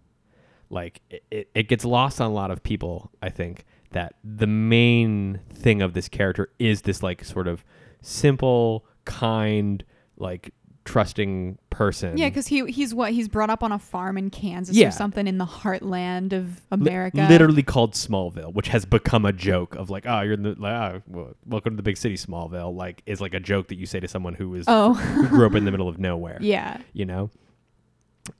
Like 0.70 1.00
it, 1.10 1.24
it, 1.32 1.50
it 1.52 1.68
gets 1.68 1.84
lost 1.84 2.20
on 2.20 2.30
a 2.30 2.32
lot 2.32 2.52
of 2.52 2.62
people, 2.62 3.10
I 3.20 3.30
think, 3.30 3.64
that 3.90 4.14
the 4.22 4.46
main 4.46 5.40
thing 5.52 5.82
of 5.82 5.94
this 5.94 6.08
character 6.08 6.52
is 6.60 6.82
this 6.82 7.02
like 7.02 7.24
sort 7.24 7.48
of 7.48 7.64
simple, 8.02 8.86
kind, 9.04 9.82
like 10.16 10.54
trusting 10.84 11.58
person. 11.70 12.16
yeah, 12.18 12.28
because 12.28 12.46
he 12.46 12.64
he's 12.70 12.94
what 12.94 13.12
he's 13.12 13.26
brought 13.28 13.50
up 13.50 13.62
on 13.62 13.72
a 13.72 13.78
farm 13.78 14.16
in 14.18 14.30
Kansas 14.30 14.76
Yeah. 14.76 14.88
or 14.88 14.90
something 14.90 15.26
in 15.26 15.38
the 15.38 15.46
heartland 15.46 16.32
of 16.32 16.56
Li- 16.56 16.60
America. 16.70 17.26
literally 17.28 17.62
called 17.62 17.92
Smallville, 17.94 18.52
which 18.52 18.68
has 18.68 18.84
become 18.84 19.24
a 19.24 19.32
joke 19.32 19.74
of 19.76 19.90
like, 19.90 20.04
oh, 20.06 20.20
you're 20.20 20.34
in 20.34 20.42
the 20.42 20.50
like, 20.58 20.72
oh, 20.72 20.96
ah, 20.96 21.00
well, 21.08 21.34
welcome 21.46 21.72
to 21.72 21.76
the 21.76 21.82
big 21.82 21.96
city, 21.96 22.16
Smallville. 22.16 22.74
Like, 22.76 23.02
is 23.06 23.20
like 23.20 23.34
a 23.34 23.40
joke 23.40 23.68
that 23.68 23.76
you 23.76 23.86
say 23.86 23.98
to 24.00 24.08
someone 24.08 24.34
who 24.34 24.54
is 24.54 24.66
Oh, 24.68 24.94
who 24.94 25.26
grew 25.28 25.46
up 25.46 25.54
in 25.54 25.64
the 25.64 25.70
middle 25.70 25.88
of 25.88 25.98
nowhere. 25.98 26.38
yeah. 26.42 26.78
you 26.92 27.04
know 27.06 27.30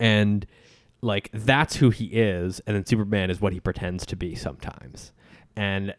and 0.01 0.47
like 1.03 1.29
that's 1.35 1.77
who 1.77 1.91
he 1.91 2.07
is 2.07 2.61
and 2.67 2.75
then 2.77 2.87
superman 2.87 3.31
is 3.31 3.41
what 3.41 3.53
he 3.53 3.61
pretends 3.61 4.07
to 4.07 4.17
be 4.17 4.35
sometimes 4.35 5.13
and 5.57 5.95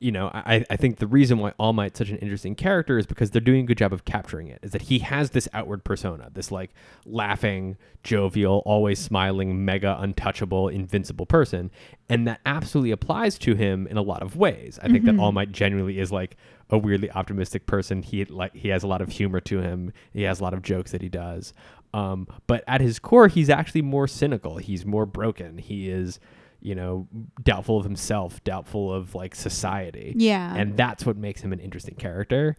you 0.00 0.10
know 0.10 0.30
I, 0.32 0.64
I 0.68 0.76
think 0.76 0.96
the 0.96 1.06
reason 1.06 1.38
why 1.38 1.52
all 1.58 1.72
might's 1.72 1.98
such 1.98 2.10
an 2.10 2.18
interesting 2.18 2.54
character 2.54 2.98
is 2.98 3.06
because 3.06 3.30
they're 3.30 3.40
doing 3.40 3.60
a 3.60 3.66
good 3.66 3.78
job 3.78 3.92
of 3.92 4.04
capturing 4.04 4.48
it 4.48 4.58
is 4.62 4.72
that 4.72 4.82
he 4.82 4.98
has 5.00 5.30
this 5.30 5.48
outward 5.52 5.84
persona 5.84 6.30
this 6.32 6.50
like 6.50 6.70
laughing 7.04 7.76
jovial 8.02 8.62
always 8.64 8.98
smiling 8.98 9.64
mega 9.64 9.96
untouchable 10.00 10.68
invincible 10.68 11.26
person 11.26 11.70
and 12.10 12.26
that 12.26 12.40
absolutely 12.44 12.90
applies 12.90 13.38
to 13.38 13.54
him 13.54 13.86
in 13.86 13.96
a 13.96 14.02
lot 14.02 14.20
of 14.20 14.34
ways. 14.34 14.80
I 14.82 14.88
think 14.88 15.04
that 15.04 15.16
all 15.20 15.30
might 15.30 15.52
genuinely 15.52 16.00
is 16.00 16.10
like 16.10 16.36
a 16.68 16.76
weirdly 16.76 17.08
optimistic 17.12 17.66
person. 17.66 18.02
He 18.02 18.24
like 18.24 18.52
he 18.52 18.68
has 18.68 18.82
a 18.82 18.88
lot 18.88 19.00
of 19.00 19.10
humor 19.10 19.40
to 19.42 19.60
him. 19.60 19.92
He 20.12 20.22
has 20.22 20.40
a 20.40 20.42
lot 20.42 20.52
of 20.52 20.60
jokes 20.60 20.90
that 20.90 21.02
he 21.02 21.08
does. 21.08 21.54
Um, 21.94 22.26
but 22.48 22.64
at 22.66 22.80
his 22.80 22.98
core 22.98 23.28
he's 23.28 23.48
actually 23.48 23.82
more 23.82 24.08
cynical. 24.08 24.56
He's 24.56 24.84
more 24.84 25.06
broken. 25.06 25.58
He 25.58 25.88
is 25.88 26.18
you 26.62 26.74
know 26.74 27.06
doubtful 27.42 27.78
of 27.78 27.84
himself 27.84 28.42
doubtful 28.44 28.92
of 28.92 29.14
like 29.14 29.34
society 29.34 30.12
Yeah. 30.16 30.54
and 30.54 30.76
that's 30.76 31.04
what 31.06 31.16
makes 31.16 31.40
him 31.40 31.52
an 31.52 31.60
interesting 31.60 31.94
character 31.94 32.56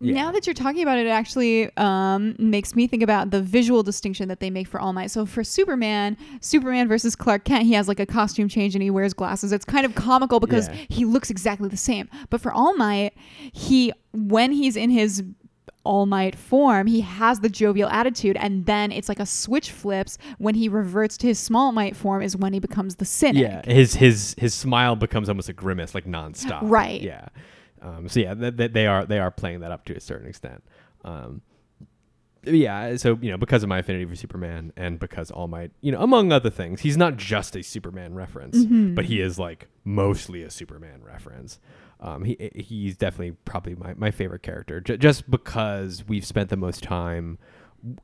Yeah. 0.00 0.14
Now 0.14 0.32
that 0.32 0.48
you're 0.48 0.54
talking 0.54 0.82
about 0.82 0.98
it, 0.98 1.06
it 1.06 1.10
actually 1.10 1.70
um, 1.76 2.34
makes 2.36 2.74
me 2.74 2.88
think 2.88 3.04
about 3.04 3.30
the 3.30 3.40
visual 3.40 3.84
distinction 3.84 4.26
that 4.30 4.40
they 4.40 4.50
make 4.50 4.66
for 4.66 4.80
All 4.80 4.92
Might. 4.92 5.12
So 5.12 5.24
for 5.24 5.44
Superman, 5.44 6.16
Superman 6.40 6.88
versus 6.88 7.14
Clark 7.14 7.44
Kent, 7.44 7.66
he 7.66 7.74
has 7.74 7.86
like 7.86 8.00
a 8.00 8.06
costume 8.06 8.48
change 8.48 8.74
and 8.74 8.82
he 8.82 8.90
wears 8.90 9.14
glasses. 9.14 9.52
It's 9.52 9.64
kind 9.64 9.86
of 9.86 9.94
comical 9.94 10.40
because 10.40 10.66
Yeah. 10.68 10.74
he 10.88 11.04
looks 11.04 11.30
exactly 11.30 11.68
the 11.68 11.76
same. 11.76 12.08
But 12.30 12.40
for 12.40 12.50
All 12.52 12.74
Might, 12.74 13.12
he 13.52 13.92
when 14.12 14.50
he's 14.50 14.74
in 14.76 14.90
his 14.90 15.22
all 15.84 16.06
might 16.06 16.36
form 16.36 16.86
he 16.86 17.00
has 17.00 17.40
the 17.40 17.48
jovial 17.48 17.88
attitude 17.88 18.36
and 18.36 18.66
then 18.66 18.92
it's 18.92 19.08
like 19.08 19.18
a 19.20 19.26
switch 19.26 19.70
flips 19.72 20.16
when 20.38 20.54
he 20.54 20.68
reverts 20.68 21.16
to 21.16 21.26
his 21.26 21.38
small 21.38 21.72
might 21.72 21.96
form 21.96 22.22
is 22.22 22.36
when 22.36 22.52
he 22.52 22.60
becomes 22.60 22.96
the 22.96 23.04
cynic 23.04 23.42
Yeah, 23.42 23.62
his 23.66 23.94
his 23.96 24.34
his 24.38 24.54
smile 24.54 24.94
becomes 24.96 25.28
almost 25.28 25.48
a 25.48 25.52
grimace, 25.52 25.94
like 25.94 26.04
nonstop. 26.04 26.60
Right. 26.62 27.02
Yeah. 27.02 27.26
Um, 27.80 28.08
so 28.08 28.20
yeah, 28.20 28.34
th- 28.34 28.56
th- 28.56 28.72
they 28.72 28.86
are 28.86 29.04
they 29.04 29.18
are 29.18 29.30
playing 29.32 29.60
that 29.60 29.72
up 29.72 29.84
to 29.86 29.96
a 29.96 30.00
certain 30.00 30.28
extent. 30.28 30.62
Um, 31.04 31.42
yeah. 32.44 32.96
So 32.96 33.18
you 33.20 33.30
know, 33.30 33.36
because 33.38 33.62
of 33.62 33.68
my 33.68 33.78
affinity 33.78 34.04
for 34.04 34.16
Superman 34.16 34.72
and 34.76 34.98
because 34.98 35.30
All 35.30 35.48
Might, 35.48 35.70
you 35.80 35.92
know, 35.92 36.00
among 36.00 36.32
other 36.32 36.50
things, 36.50 36.80
he's 36.80 36.96
not 36.96 37.16
just 37.16 37.54
a 37.56 37.62
Superman 37.62 38.14
reference, 38.14 38.56
Mm-hmm. 38.58 38.94
but 38.94 39.04
he 39.06 39.20
is 39.20 39.38
like 39.38 39.68
mostly 39.84 40.42
a 40.42 40.50
Superman 40.50 41.02
reference. 41.04 41.58
Um, 42.02 42.24
he 42.24 42.50
he's 42.54 42.96
definitely 42.96 43.36
probably 43.44 43.76
my, 43.76 43.94
my 43.94 44.10
favorite 44.10 44.42
character, 44.42 44.80
j- 44.80 44.96
just 44.96 45.30
because 45.30 46.04
we've 46.06 46.26
spent 46.26 46.50
the 46.50 46.56
most 46.56 46.82
time 46.82 47.38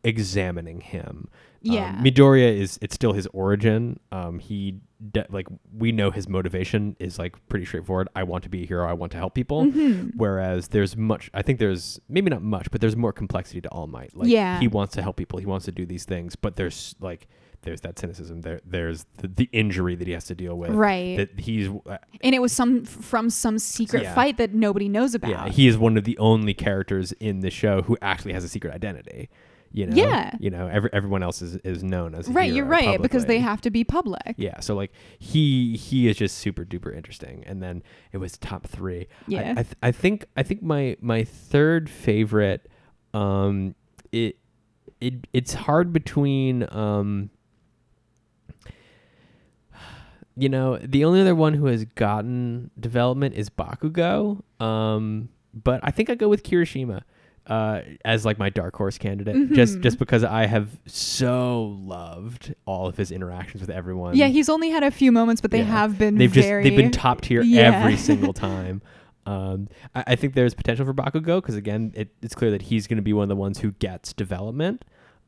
examining 0.04 0.80
him. 0.80 1.28
Yeah. 1.60 1.90
Um, 1.90 2.04
Midoriya 2.04 2.56
is 2.56 2.78
it's 2.80 2.94
still 2.94 3.12
his 3.12 3.26
origin. 3.32 3.98
Um, 4.12 4.38
he 4.38 4.76
de- 5.10 5.26
like 5.30 5.48
we 5.76 5.90
know 5.90 6.10
his 6.12 6.28
motivation 6.28 6.94
is 7.00 7.18
like 7.18 7.34
pretty 7.48 7.66
straightforward. 7.66 8.08
I 8.14 8.22
want 8.22 8.44
to 8.44 8.48
be 8.48 8.62
a 8.62 8.66
hero. 8.66 8.88
I 8.88 8.92
want 8.92 9.10
to 9.12 9.18
help 9.18 9.34
people. 9.34 9.64
Mm-hmm. 9.64 10.10
Whereas 10.16 10.68
there's 10.68 10.96
much. 10.96 11.30
I 11.34 11.42
think 11.42 11.58
there's 11.58 12.00
maybe 12.08 12.30
not 12.30 12.42
much, 12.42 12.70
but 12.70 12.80
there's 12.80 12.96
more 12.96 13.12
complexity 13.12 13.60
to 13.62 13.68
All 13.70 13.88
Might. 13.88 14.16
Like 14.16 14.28
Yeah. 14.28 14.60
he 14.60 14.68
wants 14.68 14.94
to 14.94 15.02
help 15.02 15.16
people. 15.16 15.40
He 15.40 15.46
wants 15.46 15.64
to 15.66 15.72
do 15.72 15.84
these 15.84 16.04
things, 16.04 16.36
but 16.36 16.54
there's 16.54 16.94
like 17.00 17.26
there's 17.68 17.82
that 17.82 17.98
cynicism. 17.98 18.40
There 18.40 18.60
there's 18.64 19.04
the, 19.18 19.28
the 19.28 19.48
injury 19.52 19.94
that 19.94 20.06
he 20.06 20.12
has 20.14 20.24
to 20.24 20.34
deal 20.34 20.56
with. 20.56 20.70
Right. 20.70 21.16
That 21.18 21.38
he's 21.38 21.68
uh, 21.86 21.98
and 22.22 22.34
it 22.34 22.40
was 22.40 22.52
some 22.52 22.84
from 22.84 23.28
some 23.30 23.58
secret 23.58 24.02
Yeah. 24.04 24.14
fight 24.14 24.38
that 24.38 24.54
nobody 24.54 24.88
knows 24.88 25.14
about 25.14 25.30
yeah 25.30 25.48
he 25.48 25.68
is 25.68 25.76
one 25.76 25.96
of 25.98 26.04
the 26.04 26.16
only 26.18 26.54
characters 26.54 27.12
in 27.12 27.40
the 27.40 27.50
show 27.50 27.82
who 27.82 27.96
actually 28.00 28.32
has 28.32 28.44
a 28.44 28.48
secret 28.48 28.72
identity. 28.74 29.28
You 29.70 29.84
know. 29.86 29.96
Yeah. 29.96 30.30
You 30.40 30.48
know. 30.48 30.66
Every, 30.66 30.88
everyone 30.94 31.22
else 31.22 31.42
is 31.42 31.56
is 31.56 31.84
known 31.84 32.14
as 32.14 32.26
a 32.28 32.32
right 32.32 32.50
you're 32.50 32.64
right 32.64 33.00
because 33.02 33.26
they 33.26 33.38
have 33.38 33.60
to 33.60 33.70
be 33.70 33.84
public 33.84 34.34
Yeah, 34.38 34.60
so 34.60 34.74
like 34.74 34.92
he 35.18 35.76
he 35.76 36.08
is 36.08 36.16
just 36.16 36.38
super 36.38 36.64
duper 36.64 36.96
interesting, 36.96 37.44
and 37.46 37.62
then 37.62 37.82
it 38.12 38.16
was 38.16 38.38
top 38.38 38.66
three. 38.66 39.02
I- 39.02 39.06
Yeah. 39.26 39.50
I, 39.58 39.62
th- 39.62 39.74
I 39.82 39.92
think 39.92 40.24
I 40.38 40.42
think 40.42 40.62
my 40.62 40.96
my 41.02 41.22
third 41.24 41.90
favorite, 41.90 42.66
um, 43.12 43.74
it 44.10 44.36
it 45.02 45.26
it's 45.34 45.52
hard 45.52 45.92
between 45.92 46.66
um. 46.72 47.28
You 50.38 50.48
know, 50.48 50.76
the 50.78 51.04
only 51.04 51.20
other 51.20 51.34
one 51.34 51.54
who 51.54 51.66
has 51.66 51.84
gotten 51.84 52.70
development 52.78 53.34
is 53.34 53.50
Bakugo. 53.50 54.42
Um, 54.60 55.28
but 55.54 55.80
I 55.82 55.90
think 55.90 56.10
I 56.10 56.14
go 56.14 56.28
with 56.28 56.42
Kirishima 56.44 57.02
uh, 57.46 57.80
as 58.04 58.24
like 58.26 58.38
my 58.38 58.50
dark 58.50 58.76
horse 58.76 58.98
candidate, 58.98 59.52
just 59.52 59.78
Mhm. 59.78 59.82
just 59.82 59.98
because 59.98 60.22
I 60.22 60.46
have 60.46 60.68
so 60.86 61.76
loved 61.80 62.54
all 62.66 62.86
of 62.86 62.96
his 62.96 63.10
interactions 63.10 63.62
with 63.62 63.70
everyone. 63.70 64.14
yeah 64.16 64.26
he's 64.26 64.48
only 64.50 64.68
had 64.70 64.82
a 64.82 64.90
few 64.90 65.10
moments 65.10 65.40
but 65.40 65.50
they 65.50 65.58
Yeah. 65.60 65.64
have 65.64 65.98
been 65.98 66.16
they've 66.16 66.30
just 66.32 66.46
they've 66.46 66.76
been 66.76 66.90
top 66.90 67.22
tier 67.22 67.40
Yeah. 67.42 67.62
every 67.80 67.96
single 68.10 68.32
time. 68.34 68.82
Um, 69.26 69.68
I, 69.94 70.04
I 70.08 70.16
think 70.16 70.34
there's 70.34 70.54
potential 70.54 70.84
for 70.86 70.94
Bakugo 70.94 71.40
because 71.42 71.54
again, 71.56 71.92
it, 71.94 72.14
it's 72.22 72.34
clear 72.34 72.50
that 72.52 72.62
he's 72.62 72.86
going 72.86 72.96
to 72.98 73.02
be 73.02 73.12
one 73.12 73.24
of 73.24 73.28
the 73.28 73.36
ones 73.36 73.58
who 73.58 73.72
gets 73.72 74.12
development. 74.12 74.84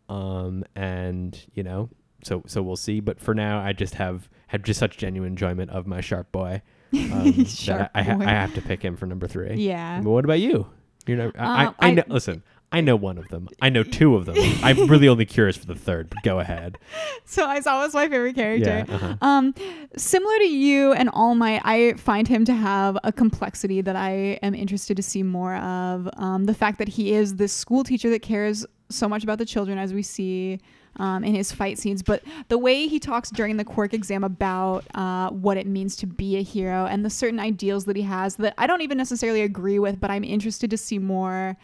Um, 0.09 0.65
and 0.77 1.39
you 1.55 1.63
know, 1.63 1.89
so 2.23 2.43
so 2.47 2.63
we'll 2.63 2.77
see. 2.77 3.01
But 3.01 3.21
for 3.21 3.35
now, 3.35 3.61
I 3.61 3.73
just 3.73 3.95
have 3.95 4.29
had 4.49 4.65
just 4.65 4.81
such 4.81 4.97
genuine 4.99 5.31
enjoyment 5.31 5.71
of 5.71 5.87
my 5.87 6.01
sharp 6.01 6.31
boy. 6.33 6.63
Um, 6.93 7.45
Sharp 7.45 7.89
I, 7.95 8.01
I, 8.01 8.03
ha- 8.03 8.17
boy. 8.17 8.25
I 8.25 8.31
have 8.31 8.53
to 8.55 8.61
pick 8.63 8.83
him 8.83 8.97
for 8.97 9.07
number 9.07 9.29
three. 9.29 9.55
yeah 9.55 10.01
But 10.03 10.11
what 10.11 10.25
about 10.25 10.41
you? 10.41 10.67
You're 11.07 11.19
not, 11.19 11.39
I, 11.39 11.67
Um, 11.67 11.75
I, 11.79 11.87
I 11.87 11.89
I- 11.89 11.95
know. 11.95 12.03
Listen, 12.09 12.43
I 12.73 12.81
know 12.81 12.97
one 12.97 13.17
of 13.17 13.29
them. 13.29 13.49
I 13.63 13.69
know 13.69 13.85
two 13.85 14.17
of 14.17 14.27
them. 14.27 14.35
I'm 14.65 14.89
really 14.89 15.07
only 15.07 15.25
curious 15.25 15.57
for 15.57 15.67
the 15.67 15.77
third. 15.77 16.11
But 16.11 16.19
go 16.25 16.41
ahead. 16.41 16.79
so 17.25 17.47
Aizawa's 17.47 17.95
my 17.95 18.09
favorite 18.09 18.35
character 18.35 18.85
Yeah. 18.89 18.93
Uh-huh. 18.95 19.17
Um, 19.23 19.55
similar 19.97 20.37
to 20.39 20.49
you 20.49 20.93
and 20.93 21.09
All 21.13 21.37
Might, 21.37 21.63
I 21.65 21.93
find 21.95 22.27
him 22.27 22.45
to 22.47 22.55
have 22.55 22.99
a 23.05 23.13
complexity 23.13 23.81
that 23.83 23.95
I 23.95 24.39
am 24.43 24.55
interested 24.57 24.97
to 24.97 25.03
see 25.03 25.23
more 25.23 25.55
of. 25.57 26.09
Um, 26.17 26.47
the 26.47 26.55
fact 26.55 26.79
that 26.79 26.89
he 26.89 27.13
is 27.13 27.37
this 27.37 27.53
school 27.53 27.85
teacher 27.85 28.11
that 28.11 28.23
cares 28.23 28.67
so 28.89 29.09
much 29.09 29.23
about 29.23 29.39
the 29.39 29.47
children, 29.47 29.79
as 29.79 29.95
we 29.95 30.03
see 30.03 30.59
um, 30.97 31.25
in 31.25 31.35
his 31.35 31.53
fight 31.53 31.79
scenes, 31.79 32.03
but 32.03 32.23
the 32.49 32.59
way 32.59 32.87
he 32.87 32.99
talks 32.99 33.31
during 33.31 33.57
the 33.57 33.65
quirk 33.65 33.95
exam 33.95 34.25
about 34.25 34.85
uh, 34.95 35.31
what 35.31 35.57
it 35.57 35.67
means 35.67 35.97
to 35.97 36.07
be 36.07 36.37
a 36.37 36.43
hero 36.43 36.87
and 36.87 37.05
the 37.05 37.11
certain 37.11 37.41
ideals 37.41 37.85
that 37.87 37.97
he 37.97 38.03
has 38.03 38.37
that 38.37 38.55
I 38.59 38.67
don't 38.67 38.83
even 38.83 38.99
necessarily 38.99 39.43
agree 39.43 39.79
with, 39.79 40.01
but 40.01 40.11
I'm 40.11 40.25
interested 40.25 40.71
to 40.71 40.77
see 40.77 40.99
more 40.99 41.57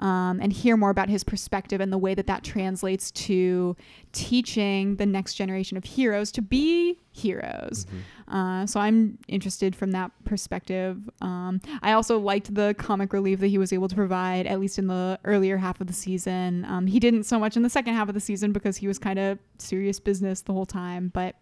um, 0.00 0.40
and 0.40 0.52
hear 0.52 0.76
more 0.76 0.90
about 0.90 1.08
his 1.08 1.22
perspective 1.22 1.80
and 1.80 1.92
the 1.92 1.98
way 1.98 2.14
that 2.14 2.26
that 2.26 2.42
translates 2.42 3.10
to 3.12 3.76
teaching 4.12 4.96
the 4.96 5.06
next 5.06 5.34
generation 5.34 5.76
of 5.76 5.84
heroes 5.84 6.32
to 6.32 6.42
be 6.42 6.98
heroes. 7.12 7.86
Uh, 8.30 8.64
so 8.64 8.78
I'm 8.78 9.18
interested 9.28 9.74
from 9.74 9.90
that 9.90 10.12
perspective. 10.24 10.96
Um, 11.20 11.60
I 11.82 11.92
also 11.92 12.18
liked 12.18 12.54
the 12.54 12.74
comic 12.78 13.12
relief 13.12 13.40
that 13.40 13.48
he 13.48 13.58
was 13.58 13.72
able 13.72 13.88
to 13.88 13.94
provide, 13.96 14.46
at 14.46 14.60
least 14.60 14.78
in 14.78 14.86
the 14.86 15.18
earlier 15.24 15.56
half 15.56 15.80
of 15.80 15.88
the 15.88 15.92
season. 15.92 16.64
Um, 16.66 16.86
he 16.86 17.00
didn't 17.00 17.24
so 17.24 17.38
much 17.38 17.56
in 17.56 17.62
the 17.62 17.70
second 17.70 17.94
half 17.94 18.08
of 18.08 18.14
the 18.14 18.20
season 18.20 18.52
because 18.52 18.76
he 18.76 18.86
was 18.86 18.98
kind 18.98 19.18
of 19.18 19.38
serious 19.58 19.98
business 19.98 20.42
the 20.42 20.52
whole 20.52 20.66
time, 20.66 21.10
but. 21.12 21.34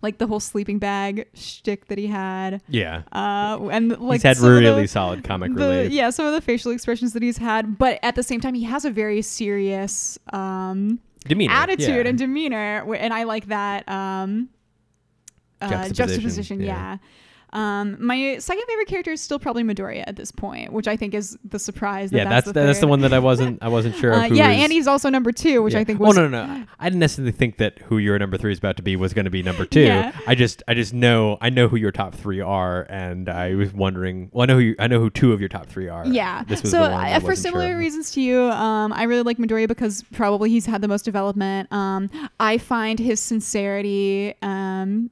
Like 0.00 0.18
the 0.18 0.28
whole 0.28 0.38
sleeping 0.38 0.78
bag 0.78 1.26
shtick 1.34 1.88
that 1.88 1.98
he 1.98 2.06
had, 2.06 2.62
Yeah. 2.68 3.02
uh, 3.10 3.58
and 3.68 3.98
like 3.98 4.18
he's 4.18 4.22
had 4.22 4.36
of 4.36 4.42
the- 4.44 4.50
really 4.50 4.86
solid 4.86 5.24
comic 5.24 5.52
the, 5.56 5.60
relief. 5.60 5.90
yeah, 5.90 6.10
some 6.10 6.24
of 6.24 6.32
the 6.34 6.40
facial 6.40 6.70
expressions 6.70 7.14
that 7.14 7.22
he's 7.24 7.38
had, 7.38 7.78
but 7.78 7.98
at 8.04 8.14
the 8.14 8.22
same 8.22 8.40
time, 8.40 8.54
he 8.54 8.62
has 8.62 8.84
a 8.84 8.92
very 8.92 9.22
serious 9.22 10.16
um, 10.32 11.00
Demeanor. 11.26 11.52
attitude 11.52 11.88
yeah. 12.04 12.10
and 12.10 12.16
demeanor, 12.16 12.94
and 12.94 13.12
I 13.12 13.24
like 13.24 13.46
that 13.48 13.88
um, 13.88 14.48
uh, 15.60 15.68
Juxtaposition, 15.68 15.94
juxtaposition. 15.94 16.60
yeah. 16.60 16.66
yeah. 16.66 16.96
Um, 17.50 17.96
my 18.04 18.36
second 18.40 18.64
favorite 18.66 18.88
character 18.88 19.10
is 19.12 19.22
still 19.22 19.38
probably 19.38 19.62
Midoriya 19.62 20.04
at 20.06 20.16
this 20.16 20.30
point, 20.30 20.70
which 20.70 20.86
I 20.86 20.96
think 20.96 21.14
is 21.14 21.38
the 21.44 21.58
surprise. 21.58 22.10
That 22.10 22.18
yeah, 22.18 22.24
that's 22.24 22.44
that's 22.44 22.54
the, 22.54 22.60
that's 22.60 22.80
the 22.80 22.86
one 22.86 23.00
that 23.00 23.14
I 23.14 23.18
wasn't 23.20 23.58
I 23.62 23.68
wasn't 23.68 23.96
sure. 23.96 24.12
Uh, 24.12 24.26
yeah, 24.26 24.48
was- 24.48 24.56
and 24.58 24.72
he's 24.72 24.86
also 24.86 25.08
number 25.08 25.32
two, 25.32 25.62
which 25.62 25.72
yeah. 25.72 25.80
I 25.80 25.84
think 25.84 25.98
Well, 25.98 26.08
was 26.08 26.18
no, 26.18 26.28
no, 26.28 26.44
no. 26.44 26.64
I 26.78 26.90
didn't 26.90 27.00
necessarily 27.00 27.32
think 27.32 27.56
that 27.56 27.78
who 27.78 27.96
your 27.96 28.18
number 28.18 28.36
three 28.36 28.52
is 28.52 28.58
about 28.58 28.76
to 28.76 28.82
be 28.82 28.96
was 28.96 29.14
going 29.14 29.24
to 29.24 29.30
be 29.30 29.42
number 29.42 29.64
two. 29.66 29.80
Yeah. 29.80 30.12
I 30.26 30.34
just 30.34 30.62
I 30.68 30.74
just 30.74 30.92
know 30.92 31.38
I 31.40 31.48
know 31.48 31.68
who 31.68 31.76
your 31.76 31.90
top 31.90 32.14
three 32.14 32.40
are, 32.42 32.82
and 32.90 33.30
I 33.30 33.54
was 33.54 33.72
wondering. 33.72 34.28
Well, 34.32 34.42
I 34.42 34.46
know 34.46 34.54
who 34.56 34.60
you, 34.60 34.76
I 34.78 34.86
know 34.86 35.00
who 35.00 35.08
two 35.08 35.32
of 35.32 35.40
your 35.40 35.48
top 35.48 35.68
three 35.68 35.88
are. 35.88 36.06
Yeah. 36.06 36.44
This 36.44 36.60
was 36.60 36.70
so 36.70 36.82
the 36.82 36.90
one 36.90 36.92
I 36.92 37.12
uh, 37.14 37.20
for 37.20 37.34
similar 37.34 37.68
sure. 37.68 37.78
reasons 37.78 38.10
to 38.10 38.20
you, 38.20 38.42
um, 38.42 38.92
I 38.92 39.04
really 39.04 39.22
like 39.22 39.38
Midoriya 39.38 39.68
because 39.68 40.04
probably 40.12 40.50
he's 40.50 40.66
had 40.66 40.82
the 40.82 40.88
most 40.88 41.06
development. 41.06 41.72
Um, 41.72 42.10
I 42.38 42.58
find 42.58 42.98
his 42.98 43.20
sincerity 43.20 44.34
um, 44.42 45.10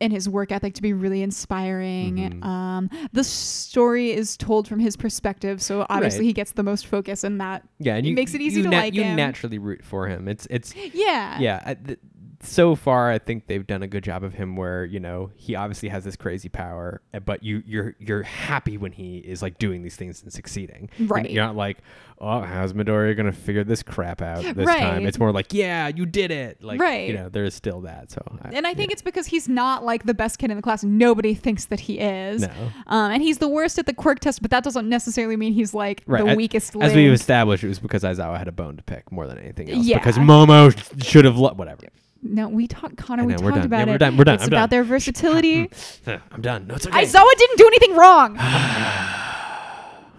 and 0.00 0.12
his 0.12 0.28
work 0.28 0.50
ethic 0.50 0.74
to 0.74 0.82
be 0.82 0.92
really 0.92 1.22
inspiring. 1.22 2.16
Mhm. 2.16 2.44
Um, 2.44 2.90
the 3.12 3.22
story 3.24 4.12
is 4.12 4.36
told 4.36 4.66
from 4.68 4.78
his 4.78 4.96
perspective, 4.96 5.60
so 5.60 5.84
obviously 5.90 6.20
Right. 6.20 6.26
he 6.26 6.32
gets 6.32 6.52
the 6.52 6.62
most 6.62 6.86
focus 6.86 7.24
in 7.24 7.38
that. 7.38 7.66
Yeah, 7.78 7.96
and 7.96 8.06
you, 8.06 8.14
makes 8.14 8.32
it 8.34 8.40
easy 8.40 8.58
you 8.58 8.64
to 8.64 8.70
nat- 8.70 8.80
like 8.80 8.94
You 8.94 9.02
him. 9.02 9.16
naturally 9.16 9.58
root 9.58 9.84
for 9.84 10.08
him. 10.08 10.26
It's 10.28 10.46
it's 10.50 10.74
Yeah. 10.94 11.38
yeah. 11.40 11.62
I, 11.66 11.74
th- 11.74 11.98
so 12.40 12.74
far, 12.74 13.10
I 13.10 13.18
think 13.18 13.46
they've 13.46 13.66
done 13.66 13.82
a 13.82 13.86
good 13.88 14.04
job 14.04 14.22
of 14.22 14.34
him. 14.34 14.56
Where 14.56 14.84
you 14.84 15.00
know 15.00 15.30
he 15.36 15.54
obviously 15.56 15.88
has 15.88 16.04
this 16.04 16.16
crazy 16.16 16.48
power, 16.48 17.00
uh, 17.12 17.18
but 17.20 17.42
you 17.42 17.62
you're 17.66 17.94
you're 17.98 18.22
happy 18.22 18.78
when 18.78 18.92
he 18.92 19.18
is 19.18 19.42
like 19.42 19.58
doing 19.58 19.82
these 19.82 19.96
things 19.96 20.22
and 20.22 20.32
succeeding. 20.32 20.88
Right. 21.00 21.28
You're, 21.30 21.44
not 21.44 21.56
like, 21.56 21.78
oh, 22.20 22.40
how's 22.40 22.72
Midoriya 22.72 23.16
gonna 23.16 23.32
figure 23.32 23.64
this 23.64 23.82
crap 23.82 24.22
out 24.22 24.42
this 24.42 24.66
Right. 24.66 24.78
time? 24.80 25.06
It's 25.06 25.18
more 25.18 25.32
like, 25.32 25.52
yeah, 25.52 25.88
you 25.88 26.06
did 26.06 26.30
it. 26.30 26.62
Like, 26.62 26.80
Right. 26.80 27.08
You 27.08 27.14
know, 27.14 27.28
there 27.28 27.44
is 27.44 27.54
still 27.54 27.80
that. 27.82 28.10
So. 28.10 28.22
I, 28.42 28.50
And 28.50 28.66
I 28.66 28.74
think 28.74 28.90
yeah. 28.90 28.94
it's 28.94 29.02
because 29.02 29.26
he's 29.26 29.48
not 29.48 29.84
like 29.84 30.04
the 30.04 30.14
best 30.14 30.38
kid 30.38 30.50
in 30.50 30.56
the 30.56 30.62
class. 30.62 30.84
Nobody 30.84 31.34
thinks 31.34 31.66
that 31.66 31.80
he 31.80 31.98
is. 31.98 32.42
no. 32.42 32.50
Um, 32.86 33.10
and 33.12 33.22
he's 33.22 33.38
the 33.38 33.48
worst 33.48 33.78
at 33.78 33.86
the 33.86 33.94
quirk 33.94 34.20
test, 34.20 34.42
but 34.42 34.50
that 34.52 34.62
doesn't 34.64 34.88
necessarily 34.88 35.36
mean 35.36 35.52
he's 35.54 35.74
like 35.74 36.02
Right. 36.06 36.24
the 36.24 36.30
As- 36.30 36.36
weakest 36.36 36.76
As 36.80 36.94
we've 36.94 37.12
established, 37.12 37.64
it 37.64 37.68
was 37.68 37.78
because 37.80 38.02
Aizawa 38.04 38.38
had 38.38 38.48
a 38.48 38.52
bone 38.52 38.76
to 38.76 38.82
pick 38.82 39.10
more 39.10 39.26
than 39.26 39.38
anything 39.38 39.70
else. 39.70 39.84
Yeah. 39.84 39.98
Because 39.98 40.18
Momo 40.18 41.04
should 41.04 41.24
have 41.24 41.36
lo- 41.36 41.54
whatever. 41.54 41.82
No, 42.22 42.48
we 42.48 42.66
talked, 42.66 42.96
Connor. 42.96 43.24
We 43.24 43.34
know, 43.34 43.38
we're 43.42 43.50
talked 43.50 43.62
done. 43.62 43.66
about 43.66 43.76
Yeah, 43.78 43.82
it. 43.84 43.88
we're 43.94 43.98
done. 43.98 44.16
We're 44.16 44.24
done. 44.24 44.34
It's 44.34 44.42
I'm 44.44 44.48
about 44.48 44.60
done. 44.62 44.68
their 44.70 44.84
versatility. 44.84 45.70
I'm 46.32 46.40
done. 46.42 46.66
No, 46.66 46.74
it's 46.74 46.86
okay. 46.86 47.04
Aizawa 47.04 47.28
didn't 47.36 47.58
do 47.58 47.66
anything 47.66 47.96
wrong. 47.96 48.36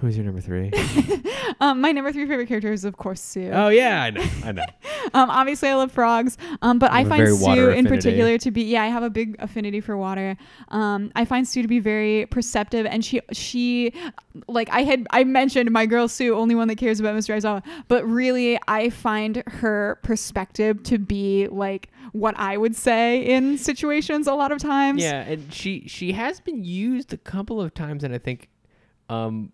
Who's 0.02 0.16
your 0.16 0.26
number 0.26 0.42
three? 0.42 0.72
Um, 1.62 1.82
my 1.82 1.92
number 1.92 2.14
three 2.14 2.26
favorite 2.26 2.48
character 2.48 2.72
is 2.72 2.86
of 2.86 2.96
course 2.96 3.20
Tsu. 3.20 3.50
oh 3.52 3.68
yeah, 3.68 4.04
I 4.04 4.10
know. 4.12 4.26
I 4.46 4.52
know. 4.52 4.66
Um, 5.14 5.30
obviously 5.32 5.70
I 5.70 5.76
love 5.76 5.92
frogs. 5.92 6.38
Um, 6.62 6.78
but 6.78 6.92
You 6.92 6.98
I 6.98 7.00
have 7.00 7.08
a 7.08 7.10
find 7.10 7.20
very 7.24 7.34
water 7.34 7.72
Tsu 7.72 7.78
in 7.80 7.86
particular 7.88 8.38
to 8.38 8.52
be 8.52 8.62
yeah, 8.64 8.84
I 8.84 8.88
have 8.88 9.02
a 9.02 9.10
big 9.10 9.36
affinity 9.40 9.82
for 9.82 9.98
water. 9.98 10.38
Um, 10.68 11.12
I 11.16 11.26
find 11.26 11.48
Tsu 11.48 11.64
to 11.64 11.68
be 11.68 11.80
very 11.80 12.28
perceptive, 12.28 12.86
and 12.86 13.04
she 13.04 13.22
she 13.32 13.92
like 14.48 14.70
I 14.70 14.84
had 14.84 15.08
I 15.10 15.24
mentioned 15.24 15.72
my 15.72 15.86
girl 15.86 16.08
Tsu, 16.08 16.34
only 16.36 16.54
one 16.54 16.68
that 16.68 16.76
cares 16.76 17.00
about 17.00 17.16
Mr. 17.16 17.36
Aizawa, 17.36 17.64
but 17.88 18.08
really 18.08 18.60
I 18.68 18.90
find 18.92 19.42
her 19.48 20.00
perspective 20.04 20.84
to 20.84 21.00
be 21.00 21.48
like 21.48 21.90
what 22.12 22.38
I 22.38 22.58
would 22.58 22.76
say 22.76 23.22
in 23.26 23.58
situations 23.58 24.28
a 24.28 24.34
lot 24.36 24.52
of 24.52 24.60
times. 24.60 25.02
Yeah, 25.02 25.22
and 25.22 25.52
she 25.52 25.86
she 25.88 26.12
has 26.12 26.40
been 26.40 26.64
used 26.64 27.12
a 27.14 27.18
couple 27.18 27.60
of 27.60 27.74
times, 27.74 28.04
and 28.04 28.14
I 28.14 28.18
think, 28.20 28.50
um, 29.10 29.52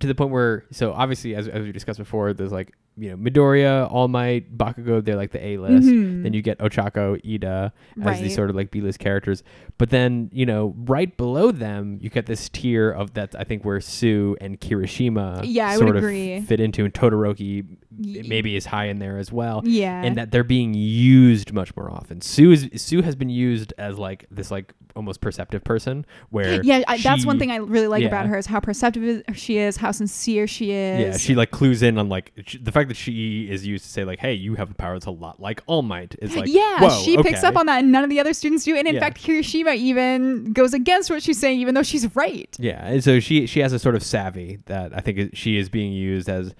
to 0.00 0.06
the 0.06 0.14
point 0.14 0.30
where 0.30 0.64
so 0.70 0.92
obviously 0.92 1.34
as 1.34 1.48
as 1.48 1.62
we 1.62 1.72
discussed 1.72 1.98
before, 1.98 2.32
there's 2.32 2.52
like 2.52 2.72
you 2.96 3.10
know 3.10 3.16
Midoriya, 3.16 3.90
All 3.90 4.08
Might, 4.08 4.56
Bakugo, 4.56 5.04
they're 5.04 5.16
like 5.16 5.32
the 5.32 5.44
A 5.44 5.58
list. 5.58 5.88
Mhm. 5.88 6.22
Then 6.22 6.32
you 6.32 6.42
get 6.42 6.58
Ochako, 6.58 7.20
Iida 7.24 7.66
as 7.66 7.72
Right. 8.04 8.22
these 8.22 8.34
sort 8.34 8.50
of 8.50 8.56
like 8.56 8.70
B 8.70 8.80
list 8.80 8.98
characters. 9.00 9.42
But 9.78 9.90
then 9.90 10.30
you 10.32 10.46
know 10.46 10.74
right 10.86 11.14
below 11.16 11.50
them, 11.50 11.98
you 12.00 12.10
get 12.10 12.26
this 12.26 12.48
tier 12.48 12.90
of 12.90 13.14
that 13.14 13.34
I 13.38 13.44
think 13.44 13.64
where 13.64 13.80
Tsu 13.80 14.36
and 14.40 14.60
Kirishima 14.60 15.42
Yeah, 15.44 15.68
I 15.70 15.76
sort 15.76 15.90
of 15.90 15.96
agree. 16.04 16.40
fit 16.42 16.60
into, 16.60 16.84
and 16.84 16.94
Todoroki 16.94 17.64
maybe 17.96 18.56
is 18.56 18.66
high 18.66 18.86
in 18.86 18.98
there 18.98 19.18
as 19.18 19.30
well 19.32 19.62
Yeah. 19.64 20.02
and 20.02 20.16
that 20.16 20.30
they're 20.32 20.42
being 20.44 20.74
used 20.74 21.52
much 21.52 21.74
more 21.76 21.90
often. 21.90 22.20
Tsu 22.20 22.50
is 22.52 22.68
Tsu 22.74 23.02
has 23.02 23.14
been 23.16 23.28
used 23.28 23.72
as 23.78 23.98
like 23.98 24.26
this 24.30 24.50
like 24.50 24.72
almost 24.96 25.20
perceptive 25.20 25.64
person 25.64 26.06
where 26.30 26.60
yeah, 26.62 26.82
I, 26.86 26.98
that's 26.98 27.26
one 27.26 27.38
thing 27.38 27.50
I 27.50 27.56
really 27.56 27.88
like 27.88 28.04
about 28.04 28.26
her 28.26 28.38
is 28.38 28.46
how 28.46 28.60
perceptive 28.60 29.22
she 29.34 29.58
is, 29.58 29.76
how 29.76 29.90
sincere 29.90 30.46
she 30.46 30.70
is. 30.70 31.00
yeah 31.00 31.16
she 31.16 31.34
like 31.34 31.50
clues 31.50 31.82
in 31.82 31.98
on 31.98 32.08
like 32.08 32.32
sh 32.46 32.56
the 32.62 32.70
fact 32.72 32.83
that 32.88 32.96
she 32.96 33.50
is 33.50 33.66
used 33.66 33.84
to 33.84 33.90
say 33.90 34.04
like 34.04 34.18
hey 34.18 34.32
you 34.34 34.54
have 34.54 34.70
a 34.70 34.74
power 34.74 34.94
that's 34.94 35.06
a 35.06 35.10
lot 35.10 35.40
like 35.40 35.62
All 35.66 35.82
Might 35.82 36.14
is 36.20 36.34
like 36.36 36.48
yeah, 36.48 36.88
she 37.02 37.16
picks 37.22 37.42
up 37.44 37.56
on 37.56 37.66
that, 37.66 37.80
and 37.82 37.92
none 37.92 38.04
of 38.04 38.10
the 38.10 38.20
other 38.20 38.32
students 38.32 38.64
do. 38.64 38.76
And 38.76 38.86
in 38.88 38.94
Yeah. 38.94 39.00
fact, 39.00 39.22
Kirishima 39.22 39.74
even 39.76 40.52
goes 40.52 40.74
against 40.74 41.10
what 41.10 41.22
she's 41.22 41.38
saying, 41.40 41.60
even 41.60 41.74
though 41.74 41.82
she's 41.82 42.14
right. 42.16 42.54
yeah 42.58 42.84
and 42.86 43.02
so 43.02 43.20
she 43.20 43.46
she 43.46 43.60
has 43.60 43.72
a 43.72 43.78
sort 43.78 43.94
of 43.94 44.02
savvy 44.02 44.58
that 44.66 44.96
I 44.96 45.00
think 45.00 45.34
she 45.36 45.56
is 45.56 45.68
being 45.68 45.92
used 45.92 46.28
as 46.28 46.54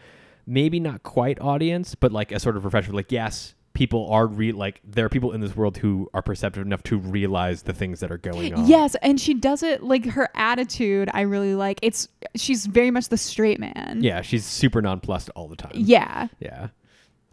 maybe 0.46 0.78
not 0.78 1.02
quite 1.02 1.40
audience 1.40 1.94
but 1.94 2.12
like 2.12 2.30
a 2.32 2.38
sort 2.38 2.56
of 2.56 2.64
refresher 2.64 2.92
like 2.92 3.10
yes 3.10 3.53
people 3.74 4.08
are 4.10 4.26
re 4.26 4.52
like 4.52 4.80
there 4.84 5.04
are 5.04 5.08
people 5.08 5.32
in 5.32 5.40
this 5.40 5.54
world 5.56 5.76
who 5.76 6.08
are 6.14 6.22
perceptive 6.22 6.64
enough 6.64 6.82
to 6.84 6.96
realize 6.96 7.62
the 7.64 7.72
things 7.72 8.00
that 8.00 8.10
are 8.10 8.18
going 8.18 8.54
on 8.54 8.66
Yes, 8.66 8.94
and 9.02 9.20
she 9.20 9.34
does 9.34 9.62
it 9.62 9.82
like 9.82 10.04
her 10.06 10.28
attitude. 10.34 11.10
I 11.12 11.22
really 11.22 11.54
like. 11.54 11.78
It's 11.82 12.08
she's 12.36 12.66
very 12.66 12.90
much 12.90 13.08
the 13.08 13.16
straight 13.18 13.58
man. 13.60 13.98
yeah 14.02 14.20
she's 14.22 14.44
super 14.46 14.80
nonplussed 14.80 15.28
all 15.36 15.48
the 15.48 15.56
time 15.56 15.72
Yeah. 15.74 16.28
yeah 16.40 16.68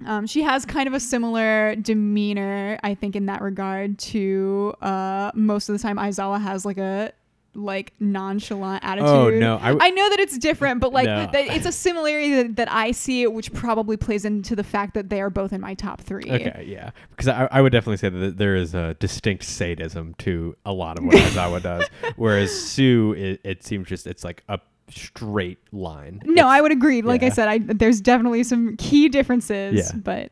Um, 0.05 0.25
she 0.25 0.41
has 0.41 0.65
kind 0.65 0.88
of 0.88 0.95
a 0.95 1.00
similar 1.00 1.75
demeanor, 1.75 2.79
I 2.83 2.95
think, 2.95 3.15
in 3.15 3.27
that 3.27 3.41
regard 3.41 4.00
to 4.00 4.74
uh, 4.81 5.29
most 5.36 5.69
of 5.69 5.74
the 5.77 5.79
time 5.79 5.98
Aizawa 5.98 6.41
has 6.41 6.65
like 6.65 6.79
a 6.79 7.13
like 7.53 7.91
nonchalant 8.00 8.84
attitude. 8.84 9.10
Oh, 9.10 9.29
no, 9.29 9.58
I 9.58 9.67
w- 9.74 9.79
I 9.81 9.89
know 9.89 10.10
that 10.10 10.20
it's 10.20 10.38
different, 10.38 10.79
but 10.79 10.93
like 10.93 11.05
No. 11.05 11.27
that 11.31 11.48
it's 11.55 11.65
a 11.65 11.72
similarity 11.72 12.34
that, 12.36 12.55
that 12.55 12.72
I 12.72 12.91
see, 12.91 13.27
which 13.27 13.51
probably 13.53 13.98
plays 13.98 14.24
into 14.24 14.55
the 14.55 14.63
fact 14.63 14.93
that 14.93 15.10
they 15.10 15.20
are 15.22 15.29
both 15.29 15.51
in 15.51 15.60
my 15.60 15.74
top 15.74 16.00
three. 16.01 16.24
Okay, 16.31 16.65
yeah, 16.67 16.91
because 17.10 17.27
I, 17.27 17.50
I 17.51 17.62
would 17.62 17.72
definitely 17.74 17.98
say 17.98 18.10
that 18.10 18.38
there 18.38 18.55
is 18.55 18.74
a 18.74 18.93
distinct 19.00 19.43
sadism 19.43 20.13
to 20.20 20.55
a 20.65 20.72
lot 20.72 20.98
of 20.98 21.03
what 21.03 21.15
Aizawa 21.15 21.62
does, 21.63 21.86
whereas 22.15 22.51
Tsu, 22.51 23.15
it, 23.17 23.41
it 23.43 23.63
seems 23.65 23.88
just 23.88 24.08
it's 24.08 24.24
like 24.24 24.43
a 24.48 24.60
straight 24.89 25.60
line. 25.74 26.22
No, 26.25 26.31
It's- 26.34 26.46
I 26.46 26.62
would 26.62 26.72
agree. 26.72 27.01
Like 27.01 27.22
I 27.24 27.29
said, 27.29 27.48
I 27.50 27.58
there's 27.58 28.00
definitely 28.01 28.43
some 28.43 28.77
key 28.77 29.10
differences, 29.10 29.91
Yeah. 29.93 29.98
but 30.01 30.31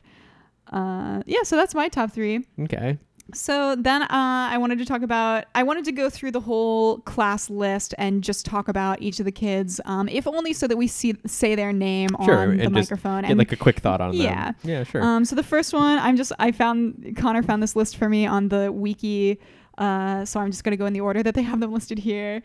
uh, 0.71 1.23
yeah. 1.25 1.43
So 1.43 1.55
that's 1.55 1.73
my 1.75 1.89
top 1.89 2.11
three. 2.11 2.45
okay. 2.61 2.97
So 3.33 3.75
then 3.75 4.03
uh, 4.03 4.07
I 4.09 4.57
wanted 4.57 4.79
to 4.79 4.85
talk 4.85 5.01
about, 5.01 5.45
I 5.55 5.63
wanted 5.63 5.85
to 5.85 5.91
go 5.91 6.09
through 6.09 6.31
the 6.31 6.39
whole 6.39 6.99
class 6.99 7.49
list 7.49 7.93
and 7.97 8.23
just 8.23 8.45
talk 8.45 8.67
about 8.67 9.01
each 9.01 9.19
of 9.19 9.25
the 9.25 9.31
kids, 9.31 9.79
um, 9.85 10.07
if 10.09 10.27
only 10.27 10.53
so 10.53 10.67
that 10.67 10.77
we 10.77 10.87
see 10.87 11.15
say 11.25 11.55
their 11.55 11.73
name 11.73 12.09
Sure, 12.23 12.51
on 12.51 12.57
the 12.57 12.69
microphone. 12.69 13.23
Get 13.23 13.37
like 13.37 13.51
a 13.51 13.55
quick 13.55 13.79
thought 13.79 14.01
on 14.01 14.11
that. 14.11 14.17
Yeah. 14.17 14.45
them. 14.45 14.55
Yeah, 14.63 14.83
sure. 14.83 15.03
um, 15.03 15.25
so 15.25 15.35
the 15.35 15.43
first 15.43 15.73
one, 15.73 15.99
I'm 15.99 16.15
just, 16.15 16.31
I 16.39 16.51
found, 16.51 17.15
Connor 17.17 17.43
found 17.43 17.61
this 17.61 17.75
list 17.75 17.97
for 17.97 18.09
me 18.09 18.25
on 18.25 18.49
the 18.49 18.71
wiki. 18.71 19.39
Uh, 19.77 20.25
so 20.25 20.39
I'm 20.39 20.51
just 20.51 20.63
going 20.63 20.71
to 20.71 20.77
go 20.77 20.85
in 20.85 20.93
the 20.93 21.01
order 21.01 21.23
that 21.23 21.35
they 21.35 21.43
have 21.43 21.59
them 21.59 21.71
listed 21.71 21.99
here. 21.99 22.43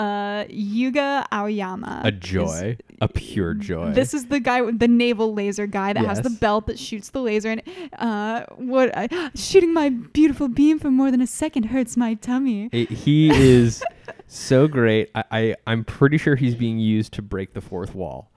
Uh, 0.00 0.44
Yuga 0.48 1.26
Aoyama. 1.30 2.00
a 2.04 2.08
is- 2.08 2.18
joy, 2.20 2.76
a 3.00 3.08
pure 3.08 3.52
joy. 3.54 3.92
This 3.92 4.14
is 4.14 4.26
the 4.26 4.40
guy, 4.40 4.70
the 4.70 4.88
navel 4.88 5.34
laser 5.34 5.66
guy 5.66 5.92
that 5.92 6.04
has 6.06 6.22
the 6.22 6.30
belt 6.30 6.66
that 6.68 6.78
shoots 6.78 7.10
the 7.10 7.20
laser. 7.20 7.50
And 7.50 7.62
uh, 7.98 8.44
what 8.56 8.96
uh, 8.96 9.30
shooting 9.34 9.74
my 9.74 9.90
beautiful 9.90 10.48
beam 10.48 10.78
for 10.78 10.90
more 10.90 11.10
than 11.10 11.20
a 11.20 11.26
second 11.26 11.64
hurts 11.64 11.96
my 11.96 12.14
tummy. 12.14 12.70
It- 12.72 12.90
he 12.90 13.30
is 13.30 13.82
so 14.26 14.66
great. 14.68 15.10
I, 15.14 15.24
I 15.30 15.56
I'm 15.66 15.84
pretty 15.84 16.16
sure 16.16 16.34
he's 16.36 16.54
being 16.54 16.78
used 16.78 17.12
to 17.14 17.22
break 17.22 17.52
the 17.52 17.60
fourth 17.60 17.94
wall. 17.94 18.30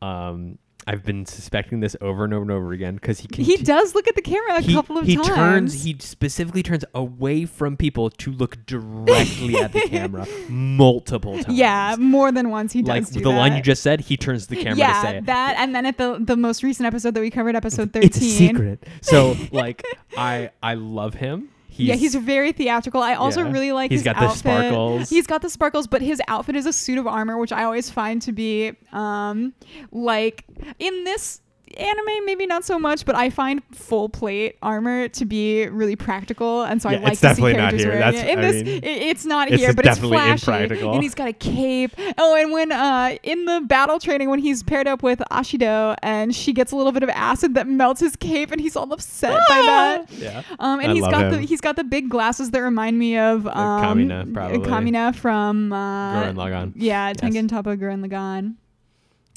Um, 0.00 0.58
I've 0.86 1.04
been 1.04 1.26
suspecting 1.26 1.80
this 1.80 1.94
over 2.00 2.24
and 2.24 2.32
over 2.32 2.42
and 2.42 2.50
over 2.50 2.72
again 2.72 2.94
because 2.94 3.20
he 3.20 3.28
can. 3.28 3.44
He 3.44 3.56
does 3.58 3.94
look 3.94 4.08
at 4.08 4.14
the 4.14 4.22
camera 4.22 4.56
a 4.56 4.60
he, 4.60 4.74
couple 4.74 4.98
of 4.98 5.06
he 5.06 5.16
times. 5.16 5.28
He 5.28 5.34
turns 5.34 5.84
he 5.84 5.96
specifically 6.00 6.62
turns 6.62 6.84
away 6.94 7.44
from 7.44 7.76
people 7.76 8.10
to 8.10 8.32
look 8.32 8.64
directly 8.66 9.56
at 9.56 9.72
the 9.72 9.80
camera 9.88 10.26
multiple 10.48 11.34
times 11.42 11.56
yeah, 11.56 11.96
more 11.98 12.32
than 12.32 12.50
once 12.50 12.72
he 12.72 12.82
does 12.82 13.14
like 13.14 13.22
the 13.22 13.30
line 13.30 13.54
you 13.54 13.62
just 13.62 13.82
said 13.82 14.00
he 14.00 14.16
turns 14.16 14.46
the 14.46 14.56
camera 14.56 14.78
yeah, 14.78 14.94
to 14.94 15.08
say 15.08 15.16
it 15.18 15.26
that, 15.26 15.56
and 15.58 15.74
then 15.74 15.84
at 15.86 15.98
the 15.98 16.18
the 16.20 16.36
most 16.36 16.62
recent 16.62 16.86
episode 16.86 17.14
that 17.14 17.20
we 17.20 17.30
covered, 17.30 17.54
episode 17.54 17.92
thirteen. 17.92 18.08
it's 18.08 18.16
a 18.16 18.20
secret 18.20 18.84
so 19.02 19.36
like 19.52 19.84
i 20.16 20.50
i 20.62 20.74
love 20.74 21.14
him 21.14 21.50
he's, 21.80 21.88
yeah, 21.88 21.94
he's 21.96 22.14
very 22.14 22.52
theatrical. 22.52 23.02
I 23.02 23.14
also 23.14 23.42
Yeah. 23.44 23.50
really 23.52 23.72
like 23.72 23.90
He's 23.90 24.00
his 24.00 24.04
got 24.04 24.16
the 24.16 24.24
outfit. 24.26 24.38
sparkles. 24.38 25.10
He's 25.10 25.26
got 25.26 25.42
the 25.42 25.50
sparkles, 25.50 25.86
but 25.86 26.02
his 26.02 26.20
outfit 26.28 26.56
is 26.56 26.66
a 26.66 26.72
suit 26.72 26.98
of 26.98 27.06
armor, 27.06 27.38
which 27.38 27.52
I 27.52 27.64
always 27.64 27.90
find 27.90 28.20
to 28.22 28.32
be 28.32 28.72
um 28.92 29.52
like 29.92 30.44
in 30.78 31.04
this 31.04 31.40
anime 31.78 32.24
maybe 32.26 32.46
not 32.46 32.64
so 32.64 32.78
much 32.78 33.04
but 33.04 33.14
i 33.14 33.30
find 33.30 33.62
full 33.72 34.08
plate 34.08 34.56
armor 34.62 35.08
to 35.08 35.24
be 35.24 35.66
really 35.68 35.96
practical 35.96 36.62
and 36.64 36.82
so 36.82 36.90
Yeah, 36.90 36.98
i 36.98 37.00
like 37.02 37.12
it's 37.12 37.20
to 37.20 37.26
see 37.28 37.30
definitely 37.30 37.52
not 37.52 37.58
characters 37.58 37.80
here. 37.82 37.90
wearing 37.90 38.00
That's- 38.00 38.22
it 38.24 38.30
in 38.30 38.38
I 38.38 38.42
this 38.42 38.64
mean, 38.64 38.76
it, 38.84 38.86
it's 39.10 39.24
not 39.24 39.48
it's 39.50 39.60
here 39.62 39.72
but 39.72 39.86
it's 39.86 39.94
definitely 39.96 40.16
flashy 40.18 40.32
impractical. 40.52 40.92
and 40.94 41.02
he's 41.02 41.14
got 41.14 41.28
a 41.28 41.32
cape 41.32 41.92
oh 42.18 42.34
and 42.36 42.52
when 42.52 42.72
uh 42.72 43.16
in 43.22 43.44
the 43.44 43.60
battle 43.66 43.98
training 43.98 44.30
when 44.30 44.38
he's 44.40 44.62
paired 44.62 44.88
up 44.88 45.02
with 45.02 45.20
ashido 45.30 45.94
and 46.02 46.34
she 46.34 46.52
gets 46.52 46.72
a 46.72 46.76
little 46.76 46.92
bit 46.92 47.02
of 47.02 47.08
acid 47.10 47.54
that 47.54 47.66
melts 47.68 48.00
his 48.00 48.16
cape 48.16 48.50
and 48.52 48.60
he's 48.60 48.74
all 48.76 48.92
upset 48.92 49.32
by 49.48 49.62
that 49.62 50.10
yeah 50.12 50.42
um, 50.58 50.80
and 50.80 50.90
I 50.90 50.94
he's 50.94 51.02
got 51.04 51.30
the 51.30 51.38
he's 51.40 51.60
got 51.60 51.76
the 51.76 51.84
big 51.84 52.08
glasses 52.08 52.50
that 52.50 52.60
remind 52.60 52.98
me 52.98 53.16
of 53.16 53.46
um, 53.46 53.52
Kamina, 53.84 54.32
probably. 54.34 54.58
Kamina 54.58 55.14
from 55.14 55.72
uh, 55.72 56.14
Gurren 56.24 56.34
Lagann. 56.34 56.72
Yeah, 56.76 57.08
Yes. 57.08 57.16
Tengen 57.16 57.48
Toppa 57.48 57.78
Gurren 57.78 58.04
Lagann. 58.06 58.54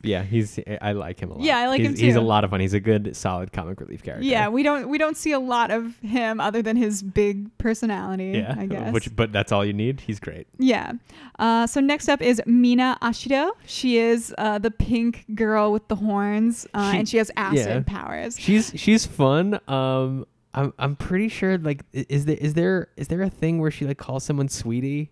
Yeah 0.04 0.22
he's 0.24 0.60
i 0.82 0.92
like 0.92 1.20
him 1.20 1.32
a 1.32 1.34
lot 1.36 1.42
Yeah, 1.44 1.58
I 1.60 1.68
like 1.68 1.80
he's, 1.82 1.90
him 1.90 1.96
he's 1.96 2.16
a 2.16 2.22
lot 2.22 2.44
of 2.44 2.50
fun 2.50 2.60
he's 2.60 2.74
a 2.74 2.80
good 2.80 3.16
solid 3.16 3.52
comic 3.52 3.80
relief 3.80 4.04
character 4.04 4.26
Yeah, 4.26 4.50
we 4.50 4.62
don't 4.64 4.90
we 4.90 4.98
don't 4.98 5.16
see 5.18 5.32
a 5.32 5.40
lot 5.40 5.72
of 5.72 5.98
him 6.00 6.40
other 6.40 6.62
than 6.62 6.76
his 6.76 7.02
big 7.02 7.56
personality. 7.58 8.32
yeah 8.38 8.56
I 8.58 8.66
guess. 8.66 8.94
which 8.94 9.16
but 9.16 9.32
that's 9.32 9.52
all 9.52 9.64
you 9.66 9.74
need 9.74 10.02
he's 10.02 10.20
great 10.20 10.48
yeah. 10.60 10.94
Uh, 11.40 11.66
so 11.68 11.80
next 11.82 12.10
up 12.10 12.22
is 12.22 12.42
Mina 12.46 12.98
Ashido. 13.02 13.52
She 13.66 13.98
is 13.98 14.34
uh, 14.38 14.60
the 14.60 14.70
pink 14.72 15.26
girl 15.34 15.72
with 15.72 15.88
the 15.88 15.96
horns, 15.96 16.68
uh, 16.74 16.92
She- 16.92 16.98
and 17.00 17.10
she 17.10 17.18
has 17.18 17.32
acid 17.36 17.86
yeah. 17.88 18.00
powers. 18.00 18.40
she's 18.40 18.72
she's 18.76 19.06
fun 19.06 19.60
um 19.68 20.26
i'm 20.54 20.72
i'm 20.78 20.96
pretty 20.96 21.28
sure 21.30 21.58
like 21.58 21.82
is 21.94 22.26
there 22.26 22.38
is 22.38 22.54
there 22.54 22.88
is 22.98 23.08
there 23.08 23.22
a 23.24 23.30
thing 23.30 23.60
where 23.60 23.72
she 23.72 23.86
like 23.86 23.98
calls 23.98 24.24
someone 24.24 24.48
sweetie 24.50 25.10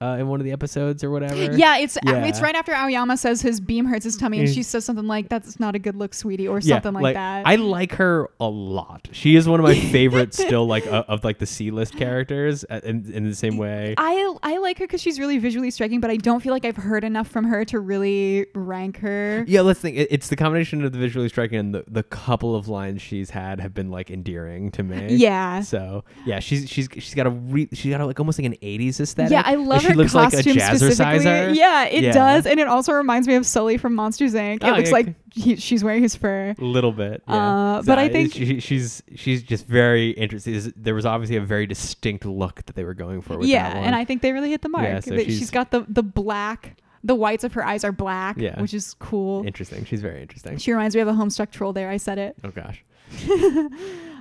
uh 0.00 0.16
in 0.20 0.28
one 0.28 0.40
of 0.40 0.44
the 0.44 0.52
episodes 0.52 1.02
or 1.02 1.10
whatever 1.10 1.34
Yeah, 1.56 1.78
it's 1.78 1.96
Yeah. 2.04 2.24
it's 2.26 2.40
right 2.40 2.54
after 2.54 2.72
Aoyama 2.72 3.16
says 3.16 3.42
his 3.42 3.60
beam 3.60 3.84
hurts 3.86 4.04
his 4.04 4.16
tummy, 4.16 4.38
and 4.40 4.48
Mm. 4.48 4.54
she 4.54 4.62
says 4.62 4.84
something 4.84 5.06
like, 5.06 5.28
"That's 5.28 5.58
not 5.58 5.74
a 5.74 5.78
good 5.78 5.96
look, 5.96 6.14
sweetie," 6.14 6.46
or 6.48 6.60
Yeah, 6.60 6.76
something 6.76 6.94
like, 7.02 7.14
that. 7.14 7.46
I 7.46 7.56
like 7.56 7.94
her 7.96 8.28
a 8.40 8.48
lot. 8.48 9.08
She 9.12 9.34
is 9.36 9.48
one 9.48 9.60
of 9.60 9.64
my 9.64 9.74
favorites 9.74 10.36
still, 10.42 10.66
like 10.66 10.86
uh, 10.86 11.04
of 11.08 11.24
like 11.24 11.38
the 11.38 11.46
C 11.46 11.70
list 11.70 11.96
characters 11.98 12.64
uh, 12.70 12.80
in, 12.84 13.10
in 13.12 13.28
the 13.28 13.34
same 13.34 13.56
way. 13.56 13.94
I 13.98 14.34
I 14.42 14.58
like 14.58 14.78
her 14.78 14.86
because 14.86 15.00
she's 15.02 15.18
really 15.18 15.38
visually 15.38 15.70
striking, 15.70 16.00
but 16.00 16.10
I 16.10 16.16
don't 16.16 16.40
feel 16.40 16.52
like 16.52 16.64
I've 16.64 16.76
heard 16.76 17.04
enough 17.04 17.28
from 17.28 17.44
her 17.44 17.64
to 17.66 17.80
really 17.80 18.46
rank 18.54 18.98
her. 18.98 19.44
Yeah, 19.48 19.62
let's 19.62 19.80
think. 19.80 19.96
It, 19.96 20.08
it's 20.10 20.28
the 20.28 20.36
combination 20.36 20.84
of 20.84 20.92
the 20.92 20.98
visually 20.98 21.28
striking 21.28 21.58
and 21.58 21.74
the, 21.74 21.84
the 21.88 22.02
couple 22.02 22.54
of 22.54 22.68
lines 22.68 23.02
she's 23.02 23.30
had 23.30 23.60
have 23.60 23.74
been 23.74 23.90
like 23.90 24.10
endearing 24.10 24.70
to 24.72 24.82
me. 24.82 25.06
Yeah. 25.18 25.60
So 25.62 26.04
yeah, 26.24 26.38
she's 26.38 26.68
she's 26.68 26.88
she's 26.92 27.14
got 27.14 27.26
a 27.26 27.30
re- 27.30 27.68
she's 27.72 27.90
got 27.90 28.00
a, 28.00 28.06
like 28.06 28.20
almost 28.20 28.38
like 28.38 28.46
an 28.46 28.56
'80s 28.62 29.00
aesthetic. 29.00 29.32
Yeah, 29.32 29.42
I 29.44 29.54
love 29.56 29.82
she 29.88 29.92
her 29.92 29.96
looks 29.98 30.12
costume 30.12 30.38
like 30.38 30.46
a 30.46 30.58
jazzerciser. 30.60 30.76
specifically. 30.92 31.58
Yeah, 31.58 31.84
it 31.86 32.04
Yeah. 32.04 32.12
does, 32.12 32.46
and 32.46 32.60
it 32.60 32.68
also 32.68 32.92
reminds 32.92 33.26
me 33.28 33.34
of 33.34 33.44
Sully 33.44 33.76
from 33.76 33.94
Monsters 33.94 34.34
Inc. 34.34 34.56
It 34.56 34.64
Oh, 34.64 34.70
looks 34.72 34.88
yeah, 34.90 34.94
like 34.94 35.14
he, 35.34 35.56
she's 35.56 35.82
wearing 35.82 36.02
his 36.02 36.14
fur. 36.16 36.54
A 36.58 36.64
little 36.64 36.92
bit, 36.92 37.22
yeah. 37.28 37.34
Uh, 37.34 37.82
but 37.82 37.98
I 37.98 38.08
think- 38.08 38.32
she, 38.32 38.60
she's 38.60 39.02
she's 39.16 39.42
just 39.42 39.66
very 39.66 40.10
interesting. 40.10 40.72
There 40.76 40.94
was 40.94 41.04
obviously 41.06 41.36
a 41.36 41.40
very 41.40 41.66
distinct 41.66 42.24
look 42.24 42.64
that 42.66 42.76
they 42.76 42.84
were 42.84 42.94
going 42.94 43.20
for 43.22 43.38
with 43.38 43.48
Yeah, 43.48 43.68
that 43.68 43.76
one. 43.76 43.84
and 43.86 43.94
I 43.96 44.04
think 44.04 44.22
they 44.22 44.32
really 44.32 44.50
hit 44.50 44.62
the 44.62 44.68
mark. 44.68 44.84
Yeah, 44.84 45.00
so 45.00 45.16
she's- 45.16 45.38
she's 45.38 45.50
got 45.50 45.70
the 45.70 45.84
the 45.88 46.02
black 46.02 46.76
the 47.04 47.14
whites 47.14 47.44
of 47.44 47.52
her 47.52 47.64
eyes 47.64 47.84
are 47.84 47.92
black, 47.92 48.36
Yeah. 48.38 48.60
which 48.60 48.74
is 48.74 48.94
cool. 48.98 49.46
Interesting. 49.46 49.84
She's 49.84 50.00
very 50.02 50.20
interesting. 50.20 50.58
She 50.58 50.72
reminds 50.72 50.96
me 50.96 51.00
of 51.00 51.06
a 51.08 51.12
Homestuck 51.12 51.52
troll. 51.52 51.72
There, 51.72 51.88
I 51.88 51.96
said 51.96 52.18
it. 52.18 52.36
Oh 52.44 52.50
gosh. 52.50 52.84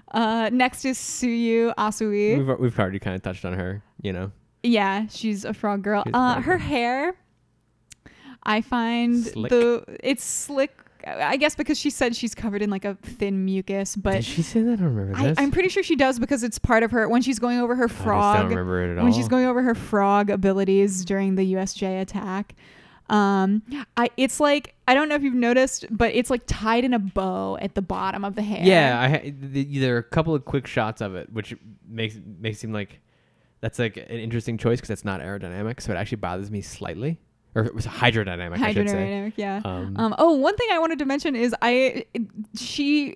Uh, 0.09 0.49
next 0.53 0.85
is 0.85 0.97
Tsuyu 0.97 1.75
Asui. 1.75 2.37
We've 2.37 2.59
we've 2.59 2.79
already 2.79 2.97
kind 2.99 3.13
of 3.15 3.21
touched 3.21 3.43
on 3.43 3.53
her. 3.53 3.83
You 4.01 4.13
know. 4.13 4.31
Yeah, 4.63 5.05
she's 5.09 5.45
a 5.45 5.53
frog 5.53 5.81
girl. 5.83 6.03
She's 6.05 6.13
a 6.13 6.17
Uh, 6.17 6.33
frog 6.33 6.43
her 6.45 6.57
girl. 6.57 6.67
hair, 6.67 7.15
I 8.43 8.61
find 8.61 9.23
Slick. 9.23 9.49
the 9.49 9.83
it's 10.03 10.23
slick. 10.23 10.71
I 11.05 11.37
guess 11.37 11.55
because 11.55 11.77
she 11.79 11.89
said 11.89 12.17
she's 12.17 12.35
covered 12.35 12.61
in 12.61 12.69
like 12.69 12.83
a 12.83 12.95
thin 12.95 13.45
mucus, 13.45 13.95
but 13.95 14.15
Did 14.15 14.25
she 14.25 14.41
say 14.41 14.61
that? 14.63 14.73
I 14.73 14.75
don't 14.75 14.93
remember 14.95 15.17
I, 15.17 15.23
this. 15.27 15.37
I'm 15.39 15.51
pretty 15.51 15.69
sure 15.69 15.81
she 15.81 15.95
does 15.95 16.19
because 16.19 16.43
it's 16.43 16.59
part 16.59 16.83
of 16.83 16.91
her 16.91 17.07
when 17.07 17.21
she's 17.21 17.39
going 17.39 17.59
over 17.59 17.75
her 17.75 17.87
frog. 17.87 18.23
I 18.35 18.39
just 18.39 18.41
don't 18.41 18.49
remember 18.49 18.83
it 18.83 18.91
at 18.91 18.97
all. 18.97 19.03
When 19.05 19.13
she's 19.13 19.29
going 19.29 19.45
over 19.45 19.61
her 19.63 19.75
frog 19.75 20.29
abilities 20.29 21.05
during 21.05 21.35
the 21.35 21.53
USJ 21.53 22.01
attack. 22.01 22.55
Um, 23.09 23.61
I 23.95 24.09
it's 24.17 24.41
like 24.41 24.75
I 24.85 24.93
don't 24.93 25.07
know 25.07 25.15
if 25.15 25.23
you've 25.23 25.33
noticed, 25.33 25.85
but 25.89 26.13
it's 26.13 26.29
like 26.29 26.41
tied 26.45 26.83
in 26.83 26.93
a 26.93 26.99
bow 26.99 27.57
at 27.61 27.73
the 27.73 27.81
bottom 27.81 28.25
of 28.25 28.35
the 28.35 28.41
hair. 28.41 28.59
Yeah, 28.65 28.99
I 28.99 29.07
ha- 29.09 29.31
the, 29.39 29.79
there 29.79 29.95
are 29.95 29.99
a 29.99 30.03
couple 30.03 30.35
of 30.35 30.43
quick 30.43 30.67
shots 30.67 30.99
of 30.99 31.15
it, 31.15 31.31
which 31.31 31.55
makes 31.87 32.17
makes 32.41 32.57
it 32.57 32.61
seem 32.61 32.73
like 32.73 32.99
that's 33.61 33.79
like 33.79 33.97
an 33.97 34.03
interesting 34.19 34.57
choice 34.57 34.79
because 34.79 34.89
it's 34.91 35.05
not 35.05 35.21
aerodynamic, 35.21 35.81
so 35.81 35.91
it 35.93 35.95
actually 35.95 36.17
bothers 36.17 36.51
me 36.51 36.61
slightly. 36.61 37.19
Or 37.55 37.63
it 37.63 37.73
was 37.73 37.87
hydrodynamic, 37.87 38.61
I 38.61 38.71
should 38.73 38.87
say. 38.89 38.95
hydrodynamic. 38.95 39.33
Yeah. 39.35 39.61
Um, 39.65 39.95
Um, 39.97 40.15
oh, 40.19 40.33
one 40.33 40.55
thing 40.57 40.67
I 40.71 40.77
wanted 40.79 40.99
to 40.99 41.05
mention 41.05 41.35
is 41.35 41.55
I 41.61 42.05
she 42.55 43.15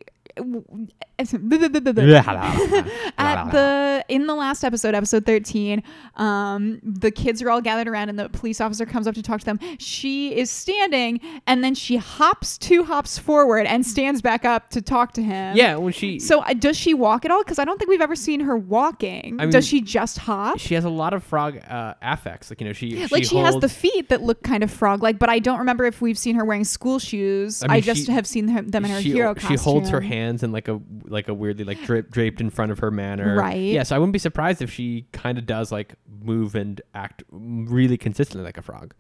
at 3.17 3.51
the 3.51 4.05
in 4.09 4.27
the 4.27 4.35
last 4.35 4.63
episode, 4.63 4.95
episode 4.95 5.25
thirteen, 5.25 5.83
um, 6.15 6.79
the 6.83 7.11
kids 7.11 7.41
are 7.41 7.49
all 7.49 7.61
gathered 7.61 7.87
around, 7.87 8.09
and 8.09 8.17
the 8.17 8.29
police 8.29 8.59
officer 8.61 8.85
comes 8.85 9.07
up 9.07 9.15
to 9.15 9.21
talk 9.23 9.39
to 9.41 9.45
them. 9.45 9.59
She 9.79 10.35
is 10.35 10.49
standing, 10.49 11.19
and 11.47 11.63
then 11.63 11.75
she 11.75 11.97
hops 11.97 12.57
two 12.57 12.83
hops 12.83 13.17
forward 13.17 13.65
and 13.67 13.85
stands 13.85 14.21
back 14.21 14.45
up 14.45 14.69
to 14.71 14.81
talk 14.81 15.13
to 15.13 15.21
him. 15.21 15.55
yeah, 15.55 15.75
when 15.75 15.93
she 15.93 16.19
So 16.19 16.41
uh, 16.41 16.53
does 16.53 16.77
she 16.77 16.93
walk 16.93 17.25
at 17.25 17.31
all? 17.31 17.43
Because 17.43 17.59
I 17.59 17.65
don't 17.65 17.77
think 17.77 17.89
we've 17.89 18.01
ever 18.01 18.15
seen 18.15 18.41
her 18.41 18.57
walking. 18.57 19.39
I 19.39 19.45
mean, 19.45 19.49
does 19.51 19.67
she 19.67 19.81
just 19.81 20.17
hop? 20.19 20.59
she 20.59 20.75
has 20.75 20.85
a 20.85 20.89
lot 20.89 21.13
of 21.13 21.23
frog 21.23 21.57
uh, 21.67 21.93
affects, 22.01 22.49
like 22.49 22.61
you 22.61 22.67
know, 22.67 22.73
she 22.73 23.07
like 23.07 23.23
she 23.23 23.37
has 23.37 23.55
the 23.57 23.69
feet 23.69 24.09
that 24.09 24.21
look 24.21 24.43
kind 24.43 24.63
of 24.63 24.71
frog-like, 24.71 25.19
but 25.19 25.29
I 25.29 25.39
don't 25.39 25.59
remember 25.59 25.85
if 25.85 26.01
we've 26.01 26.17
seen 26.17 26.35
her 26.35 26.45
wearing 26.45 26.63
school 26.63 26.99
shoes. 26.99 27.63
I 27.63 27.75
I, 27.75 27.81
just 27.81 28.05
she- 28.05 28.11
have 28.11 28.27
seen 28.27 28.47
her, 28.49 28.61
them 28.61 28.85
in 28.85 28.91
her 28.91 29.01
she, 29.01 29.11
hero 29.11 29.33
she 29.35 29.39
costume. 29.41 29.57
holds 29.57 29.89
her 29.89 30.01
hands 30.31 30.43
in 30.43 30.51
like 30.51 30.67
a 30.67 30.79
like 31.05 31.27
a 31.27 31.33
weirdly 31.33 31.63
like 31.65 31.81
draped 31.83 32.11
draped 32.11 32.41
in 32.41 32.49
front 32.49 32.71
of 32.71 32.79
her 32.79 32.89
manner. 32.91 33.35
Right. 33.35 33.57
Yeah, 33.57 33.83
so 33.83 33.95
I 33.95 33.99
wouldn't 33.99 34.13
be 34.13 34.19
surprised 34.19 34.61
if 34.61 34.71
she 34.71 35.05
kind 35.11 35.37
of 35.37 35.45
does 35.45 35.71
like 35.71 35.95
move 36.23 36.55
and 36.55 36.81
act 36.93 37.23
really 37.31 37.97
consistently 37.97 38.43
like 38.45 38.57
a 38.57 38.61
frog. 38.61 38.93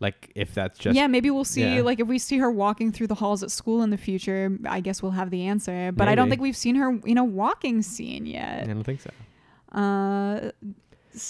Like 0.00 0.32
if 0.34 0.54
that's 0.54 0.78
just 0.78 0.96
yeah, 0.96 1.06
maybe 1.06 1.30
we'll 1.30 1.44
see. 1.44 1.62
yeah. 1.76 1.82
Like 1.82 2.00
if 2.00 2.08
we 2.08 2.18
see 2.18 2.38
her 2.38 2.50
walking 2.50 2.90
through 2.92 3.06
the 3.06 3.14
halls 3.14 3.42
at 3.42 3.50
school 3.50 3.82
in 3.82 3.90
the 3.90 3.96
future, 3.96 4.58
I 4.68 4.80
guess 4.80 5.02
we'll 5.02 5.12
have 5.12 5.30
the 5.30 5.42
answer. 5.46 5.92
But 5.92 6.08
I 6.08 6.14
don't 6.14 6.28
think 6.28 6.40
we've 6.42 6.56
seen 6.56 6.74
her 6.76 6.98
in 7.06 7.16
a 7.18 7.24
walking 7.24 7.80
scene 7.82 8.26
yet. 8.26 8.64
I 8.64 8.66
don't 8.66 8.82
think 8.82 9.00
so. 9.00 9.10
Uh, 9.78 10.50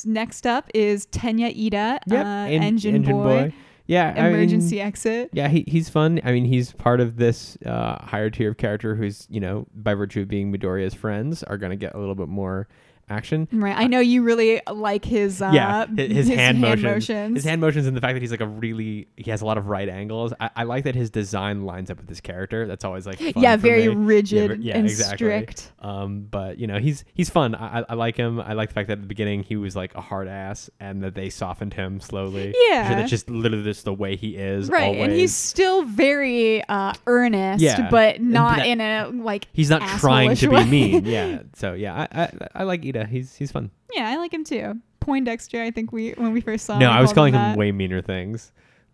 next 0.04 0.46
up 0.46 0.70
is 0.74 1.06
Tenya 1.06 1.54
Iida, 1.54 1.98
Yep, 2.06 2.24
uh, 2.26 2.28
en- 2.28 2.62
Engine, 2.62 3.02
Boy, 3.02 3.52
Yeah, 3.86 4.14
I 4.16 4.22
mean, 4.22 4.34
Emergency 4.34 4.80
Exit. 4.80 5.30
Yeah, 5.32 5.48
he, 5.48 5.64
he's 5.68 5.88
fun. 5.88 6.20
I 6.24 6.32
mean, 6.32 6.46
he's 6.46 6.72
part 6.72 7.00
of 7.00 7.16
this 7.16 7.58
uh, 7.66 8.02
higher 8.02 8.30
tier 8.30 8.50
of 8.50 8.56
character 8.56 8.94
who's, 8.94 9.26
you 9.28 9.40
know, 9.40 9.66
by 9.74 9.94
virtue 9.94 10.22
of 10.22 10.28
being 10.28 10.52
Midoriya's 10.52 10.94
friends, 10.94 11.42
are 11.42 11.58
going 11.58 11.70
to 11.70 11.76
get 11.76 11.94
a 11.94 11.98
little 11.98 12.14
bit 12.14 12.28
more 12.28 12.66
action. 13.08 13.48
Right. 13.52 13.76
I 13.76 13.86
know 13.86 14.00
you 14.00 14.22
really 14.22 14.60
like 14.70 15.04
his 15.04 15.42
uh, 15.42 15.50
yeah, 15.52 15.86
hi- 15.86 16.02
his, 16.02 16.28
hand, 16.28 16.60
motions, 16.60 16.82
motions. 16.82 17.36
His 17.36 17.44
hand 17.44 17.60
motions 17.60 17.86
and 17.86 17.96
the 17.96 18.00
fact 18.00 18.14
that 18.14 18.22
he's 18.22 18.30
like 18.30 18.40
a 18.40 18.46
really, 18.46 19.08
he 19.16 19.30
has 19.30 19.42
a 19.42 19.46
lot 19.46 19.58
of 19.58 19.66
right 19.68 19.88
angles. 19.88 20.32
I, 20.40 20.50
I 20.56 20.62
like 20.64 20.84
that 20.84 20.94
his 20.94 21.10
design 21.10 21.64
lines 21.64 21.90
up 21.90 21.98
with 21.98 22.08
his 22.08 22.20
character. 22.20 22.66
That's 22.66 22.84
always 22.84 23.06
like, 23.06 23.18
fun 23.18 23.32
yeah, 23.36 23.56
for 23.56 23.62
very 23.62 23.88
me. 23.88 23.94
rigid 23.94 24.50
ver- 24.50 24.56
yeah, 24.56 24.76
and 24.76 24.86
exactly. 24.86 25.16
strict. 25.16 25.72
Um, 25.80 26.22
but 26.30 26.58
you 26.58 26.66
know, 26.66 26.78
he's 26.78 27.04
he's 27.14 27.30
fun. 27.30 27.54
I, 27.54 27.84
I- 27.88 27.94
like 27.94 28.16
him. 28.16 28.40
I 28.40 28.54
like 28.54 28.70
the 28.70 28.74
fact 28.74 28.88
that 28.88 28.94
at 28.94 29.02
the 29.02 29.06
beginning 29.06 29.42
he 29.44 29.56
was 29.56 29.76
like 29.76 29.94
a 29.94 30.00
hard 30.00 30.26
ass, 30.28 30.68
and 30.80 31.02
that 31.02 31.14
they 31.14 31.30
softened 31.30 31.74
him 31.74 32.00
slowly. 32.00 32.54
Yeah. 32.68 32.88
So 32.88 32.94
that's 32.96 33.10
just 33.10 33.30
literally 33.30 33.64
just 33.64 33.84
the 33.84 33.94
way 33.94 34.16
he 34.16 34.36
is. 34.36 34.68
Right, 34.68 34.96
and 34.96 35.12
he's 35.12 35.34
still 35.34 35.84
very 35.84 36.62
uh, 36.68 36.94
earnest, 37.06 37.62
Yeah, 37.62 37.88
but 37.90 38.20
not 38.20 38.56
that- 38.58 38.66
in 38.66 38.80
a 38.80 39.08
like. 39.12 39.46
He's 39.52 39.70
not 39.70 39.82
trying 40.00 40.34
to 40.36 40.48
be 40.48 40.54
way. 40.54 40.64
mean. 40.64 41.04
Yeah. 41.04 41.42
So 41.54 41.74
yeah, 41.74 42.06
I, 42.10 42.22
I 42.22 42.32
I 42.54 42.62
like 42.64 42.84
He's 43.04 43.34
he's 43.34 43.50
fun. 43.50 43.70
Yeah, 43.92 44.08
I 44.08 44.16
like 44.16 44.32
him 44.32 44.44
too. 44.44 44.80
Poindexter, 45.00 45.60
I 45.62 45.70
think 45.70 45.92
we 45.92 46.12
when 46.12 46.32
we 46.32 46.40
first 46.40 46.64
saw 46.64 46.74
him. 46.74 46.80
no, 46.80 46.90
we 46.90 46.96
I 46.96 47.00
was 47.00 47.12
calling 47.12 47.34
him 47.34 47.40
that. 47.40 47.58
way 47.58 47.72
meaner 47.72 48.00
things, 48.00 48.52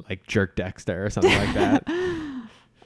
like 0.09 0.27
Jerk 0.27 0.57
Dexter 0.57 1.05
or 1.05 1.11
something 1.11 1.37
like 1.37 1.55
that. 1.55 1.85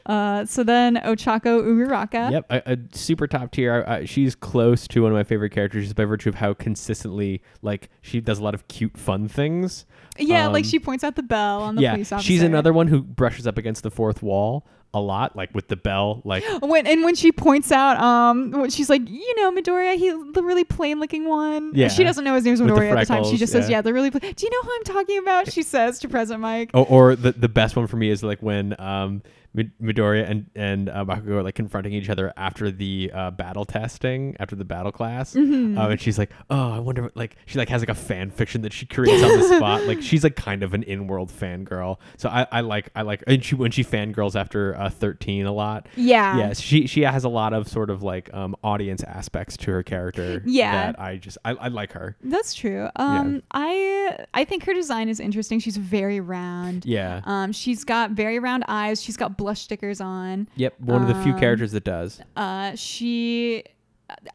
Uh, 0.06 0.44
so 0.44 0.62
then 0.62 0.96
Ochako 0.96 1.62
Uraraka. 1.64 2.30
Yep, 2.30 2.46
a, 2.50 2.72
a 2.74 2.78
super 2.92 3.26
top 3.26 3.50
tier. 3.52 3.82
Uh, 3.86 4.04
she's 4.04 4.34
close 4.34 4.86
to 4.88 5.00
one 5.02 5.10
of 5.10 5.16
my 5.16 5.24
favorite 5.24 5.48
characters 5.48 5.84
just 5.84 5.96
by 5.96 6.04
virtue 6.04 6.28
of 6.28 6.34
how 6.34 6.52
consistently 6.52 7.40
like 7.62 7.88
she 8.02 8.20
does 8.20 8.38
a 8.38 8.42
lot 8.44 8.54
of 8.54 8.68
cute, 8.68 8.98
fun 8.98 9.28
things. 9.28 9.86
Yeah, 10.18 10.48
like 10.48 10.64
Um, 10.64 10.68
she 10.70 10.78
points 10.78 11.04
out 11.04 11.16
the 11.16 11.22
bell 11.22 11.62
on 11.62 11.76
the 11.76 11.82
yeah, 11.82 11.92
police 11.92 12.12
officer. 12.12 12.26
she's 12.26 12.42
another 12.42 12.74
one 12.74 12.88
who 12.88 13.02
brushes 13.02 13.46
up 13.46 13.56
against 13.56 13.82
the 13.82 13.90
fourth 13.90 14.22
wall 14.22 14.66
a 14.94 15.00
lot, 15.00 15.36
like 15.36 15.54
with 15.54 15.68
the 15.68 15.76
bell. 15.76 16.22
Like 16.24 16.44
When 16.62 16.86
and 16.86 17.04
when 17.04 17.14
she 17.14 17.32
points 17.32 17.70
out, 17.70 17.98
um, 17.98 18.50
when 18.52 18.70
she's 18.70 18.88
like, 18.88 19.02
you 19.08 19.34
know, 19.36 19.52
Midoriya, 19.52 19.96
he 19.96 20.10
the 20.32 20.42
really 20.42 20.64
plain 20.64 21.00
looking 21.00 21.28
one. 21.28 21.72
Yeah. 21.74 21.88
She 21.88 22.04
doesn't 22.04 22.24
know 22.24 22.34
his 22.34 22.44
name's 22.44 22.60
With 22.62 22.74
the 22.74 22.80
Midoriya 22.80 22.92
at 22.92 23.00
the 23.00 23.06
time. 23.06 23.18
She 23.24 23.30
freckles, 23.30 23.38
just 23.40 23.52
says, 23.52 23.68
yeah. 23.68 23.78
yeah, 23.78 23.82
the 23.82 23.92
really. 23.92 24.10
Pla- 24.10 24.20
Do 24.20 24.46
you 24.46 24.50
know 24.50 24.62
who 24.62 24.70
I'm 24.74 24.84
talking 24.84 25.18
about? 25.18 25.52
She 25.52 25.62
says 25.62 25.98
to 26.00 26.08
Present 26.08 26.40
Mic. 26.40 26.70
or, 26.74 26.86
or 26.86 27.16
the 27.16 27.32
the 27.32 27.48
best 27.48 27.76
one 27.76 27.86
for 27.86 27.96
me 27.96 28.10
is 28.10 28.22
like 28.22 28.40
when 28.42 28.74
um 28.80 29.22
Midoriya 29.56 30.28
and 30.28 30.50
and 30.56 30.88
uh, 30.88 31.04
Bakugo 31.04 31.30
are 31.32 31.42
like 31.42 31.54
confronting 31.54 31.92
each 31.92 32.08
other 32.08 32.32
after 32.36 32.70
the 32.70 33.10
uh, 33.14 33.30
battle 33.30 33.64
testing, 33.64 34.36
after 34.40 34.56
the 34.56 34.64
battle 34.64 34.90
class, 34.92 35.34
Mhm. 35.34 35.78
um, 35.78 35.90
and 35.92 36.00
she's 36.00 36.18
like, 36.18 36.30
"Oh, 36.50 36.72
I 36.72 36.78
wonder." 36.80 37.02
What, 37.02 37.16
like 37.16 37.36
she 37.46 37.58
like 37.58 37.68
has 37.68 37.80
like 37.82 37.88
a 37.88 37.94
fan 37.94 38.30
fiction 38.30 38.62
that 38.62 38.72
she 38.72 38.84
creates 38.86 39.22
on 39.22 39.38
the 39.38 39.44
spot. 39.56 39.84
Like 39.84 40.02
she's 40.02 40.24
like 40.24 40.34
kind 40.36 40.62
of 40.62 40.74
an 40.74 40.82
in-world 40.82 41.30
fangirl. 41.30 41.98
So 42.16 42.28
I, 42.28 42.46
I 42.50 42.60
like 42.62 42.90
I 42.96 43.02
like 43.02 43.22
and 43.26 43.44
she 43.44 43.54
when 43.54 43.70
she 43.70 43.84
fangirls 43.84 44.34
after 44.34 44.76
uh, 44.76 44.90
thirteen 44.90 45.46
a 45.46 45.52
lot. 45.52 45.86
yeah. 45.94 46.36
Yes, 46.36 46.60
she 46.60 46.86
she 46.88 47.02
has 47.02 47.22
a 47.24 47.28
lot 47.28 47.52
of 47.52 47.68
sort 47.68 47.90
of 47.90 48.02
like 48.02 48.32
um 48.34 48.56
audience 48.64 49.02
aspects 49.04 49.56
to 49.58 49.70
her 49.70 49.82
character. 49.84 50.42
Yeah. 50.44 50.72
that 50.92 51.00
I 51.00 51.16
just 51.16 51.38
I, 51.44 51.50
I 51.52 51.68
like 51.68 51.92
her. 51.92 52.16
That's 52.24 52.54
true. 52.54 52.88
Um, 52.96 53.42
I 53.52 54.24
I 54.34 54.44
think 54.44 54.64
her 54.64 54.74
design 54.74 55.08
is 55.08 55.20
interesting. 55.20 55.60
She's 55.60 55.76
very 55.76 56.18
round. 56.20 56.84
Yeah. 56.86 57.20
Um, 57.24 57.52
she's 57.52 57.84
got 57.84 58.10
very 58.10 58.38
round 58.38 58.64
eyes. 58.68 59.00
She's 59.02 59.16
got 59.16 59.36
blush 59.44 59.60
stickers 59.60 60.00
on. 60.00 60.48
Yep, 60.56 60.80
one 60.80 61.02
of 61.02 61.08
the 61.08 61.14
few 61.22 61.32
um, 61.34 61.38
characters 61.40 61.72
that 61.72 61.84
does. 61.84 62.20
Uh, 62.36 62.74
she. 62.74 63.62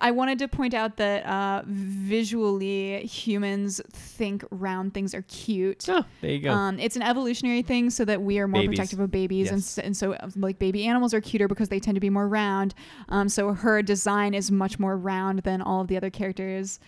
I 0.02 0.10
wanted 0.12 0.40
to 0.40 0.48
point 0.48 0.74
out 0.74 0.98
that 0.98 1.24
uh, 1.26 1.62
visually, 1.68 3.06
humans 3.06 3.80
think 3.92 4.44
round 4.52 4.94
things 4.94 5.14
are 5.14 5.22
cute. 5.24 5.86
Oh, 5.88 6.04
there 6.22 6.32
you 6.32 6.40
go. 6.40 6.52
Um, 6.52 6.80
it's 6.80 6.96
an 6.96 7.02
evolutionary 7.04 7.62
thing 7.62 7.90
so 7.92 8.04
that 8.06 8.22
we 8.22 8.40
are 8.40 8.48
more 8.48 8.62
Babies. 8.64 8.78
protective 8.80 9.00
of 9.00 9.12
babies, 9.12 9.50
and, 9.50 9.58
Yes. 9.60 9.78
s- 9.78 9.84
and 9.86 9.96
so 9.96 10.16
like 10.36 10.58
baby 10.60 10.86
animals 10.86 11.14
are 11.14 11.22
cuter 11.22 11.48
because 11.48 11.70
they 11.70 11.80
tend 11.80 11.96
to 11.96 12.02
be 12.02 12.10
more 12.10 12.28
round. 12.28 12.74
Um, 13.10 13.30
so 13.30 13.54
her 13.54 13.82
design 13.84 14.34
is 14.34 14.50
much 14.52 14.80
more 14.80 14.98
round 14.98 15.40
than 15.40 15.62
all 15.62 15.82
of 15.82 15.88
the 15.88 15.98
other 15.98 16.10
characters. 16.10 16.80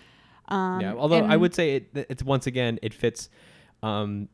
Um, 0.47 0.81
yeah, 0.81 0.93
although 0.95 1.23
I 1.23 1.37
would 1.37 1.53
say 1.55 1.75
it, 1.75 1.89
it's 2.09 2.23
once 2.23 2.45
again 2.47 2.79
it 2.81 2.93
fits. 2.93 3.29
Um, 3.83 4.27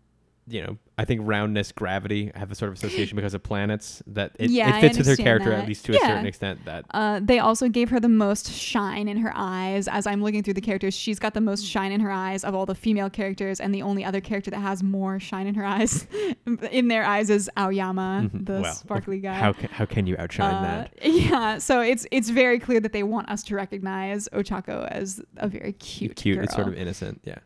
you 0.50 0.62
know, 0.62 0.78
I 0.98 1.04
think 1.06 1.22
roundness, 1.26 1.72
gravity 1.74 2.32
have 2.34 2.52
a 2.52 2.56
sort 2.56 2.70
of 2.72 2.78
association 2.78 3.16
because 3.18 3.34
of 3.34 3.44
planets. 3.44 4.02
That 4.08 4.32
it, 4.40 4.50
Yeah, 4.50 4.78
it 4.78 4.82
fits 4.82 4.98
with 4.98 5.08
her 5.08 5.16
character 5.18 5.50
that. 5.50 5.60
at 5.64 5.68
least 5.68 5.86
to 5.86 5.92
a 5.96 6.00
certain 6.00 6.26
extent. 6.26 6.64
That 6.66 6.86
Uh, 6.92 7.20
they 7.22 7.40
also 7.40 7.68
gave 7.68 7.90
her 7.90 8.00
the 8.00 8.08
most 8.10 8.52
shine 8.52 9.08
in 9.10 9.18
her 9.18 9.32
eyes. 9.36 9.88
As 9.90 10.08
I'm 10.08 10.24
looking 10.24 10.44
through 10.44 10.54
the 10.54 10.62
characters, 10.62 10.94
she's 10.96 11.20
got 11.20 11.34
the 11.34 11.42
most 11.42 11.66
shine 11.66 11.92
in 11.92 12.00
her 12.00 12.12
eyes 12.12 12.44
of 12.46 12.56
all 12.56 12.66
the 12.66 12.76
female 12.76 13.10
characters, 13.10 13.60
and 13.60 13.76
the 13.76 13.82
only 13.82 14.06
other 14.06 14.22
character 14.22 14.50
that 14.52 14.60
has 14.62 14.82
more 14.82 15.20
shine 15.20 15.48
in 15.48 15.56
her 15.56 15.66
eyes, 15.66 16.08
in 16.72 16.88
their 16.88 17.04
eyes, 17.04 17.30
is 17.30 17.50
Aoyama, 17.58 18.30
Mhm. 18.34 18.46
the 18.46 18.62
Well, 18.62 18.74
sparkly 18.74 19.20
guy. 19.20 19.34
how 19.34 19.52
can, 19.54 19.70
how 19.70 19.86
can 19.86 20.08
you 20.08 20.16
outshine 20.18 20.54
Uh, 20.56 20.62
that? 20.62 20.94
Yeah, 21.06 21.58
so 21.58 21.82
it's 21.82 22.08
it's 22.12 22.30
very 22.30 22.58
clear 22.58 22.80
that 22.80 22.94
they 22.94 23.04
want 23.04 23.30
us 23.30 23.44
to 23.44 23.56
recognize 23.56 24.30
Ochako 24.34 24.88
as 24.90 25.22
a 25.38 25.48
very 25.50 25.74
cute, 25.74 26.16
Cute, 26.16 26.40
it's 26.40 26.56
sort 26.56 26.68
of 26.70 26.74
innocent. 26.76 27.20
Yeah. 27.26 27.40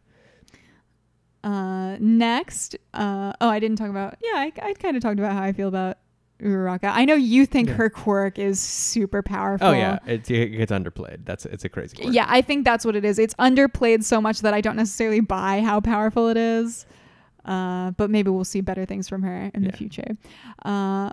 Uh, 1.44 1.98
next, 2.00 2.76
uh, 2.94 3.34
oh, 3.42 3.50
I 3.50 3.60
didn't 3.60 3.78
talk 3.78 3.90
about. 3.90 4.16
Yeah, 4.22 4.34
I, 4.36 4.52
I 4.62 4.74
kind 4.74 4.96
of 4.96 5.02
talked 5.04 5.20
about 5.20 5.34
how 5.34 5.42
I 5.42 5.54
feel 5.54 5.68
about 5.68 5.98
Uraraka. 6.42 6.92
I 6.94 7.06
know 7.06 7.16
you 7.16 7.46
think 7.46 7.68
Yeah. 7.70 7.76
her 7.76 7.90
quirk 7.90 8.38
is 8.40 8.60
super 8.60 9.22
powerful. 9.24 9.68
Oh 9.68 9.72
yeah, 9.74 10.00
it's, 10.06 10.30
it 10.30 10.48
gets 10.50 10.72
underplayed. 10.72 11.26
That's 11.26 11.46
it's 11.46 11.66
a 11.66 11.70
crazy. 11.70 11.98
quirk. 11.98 12.14
Yeah, 12.14 12.26
I 12.28 12.42
think 12.42 12.64
that's 12.66 12.86
what 12.86 12.96
it 12.96 13.06
is. 13.06 13.18
It's 13.20 13.34
underplayed 13.36 14.04
so 14.04 14.22
much 14.22 14.42
that 14.42 14.54
I 14.54 14.62
don't 14.62 14.76
necessarily 14.76 15.20
buy 15.20 15.62
how 15.62 15.80
powerful 15.82 16.28
it 16.30 16.38
is. 16.38 16.86
Uh, 17.44 17.90
but 17.92 18.12
maybe 18.12 18.30
we'll 18.30 18.44
see 18.44 18.62
better 18.62 18.86
things 18.86 19.10
from 19.10 19.24
her 19.24 19.50
in 19.56 19.64
Yeah. 19.64 19.72
the 19.72 19.78
future. 19.78 20.18
Uh, 20.64 21.10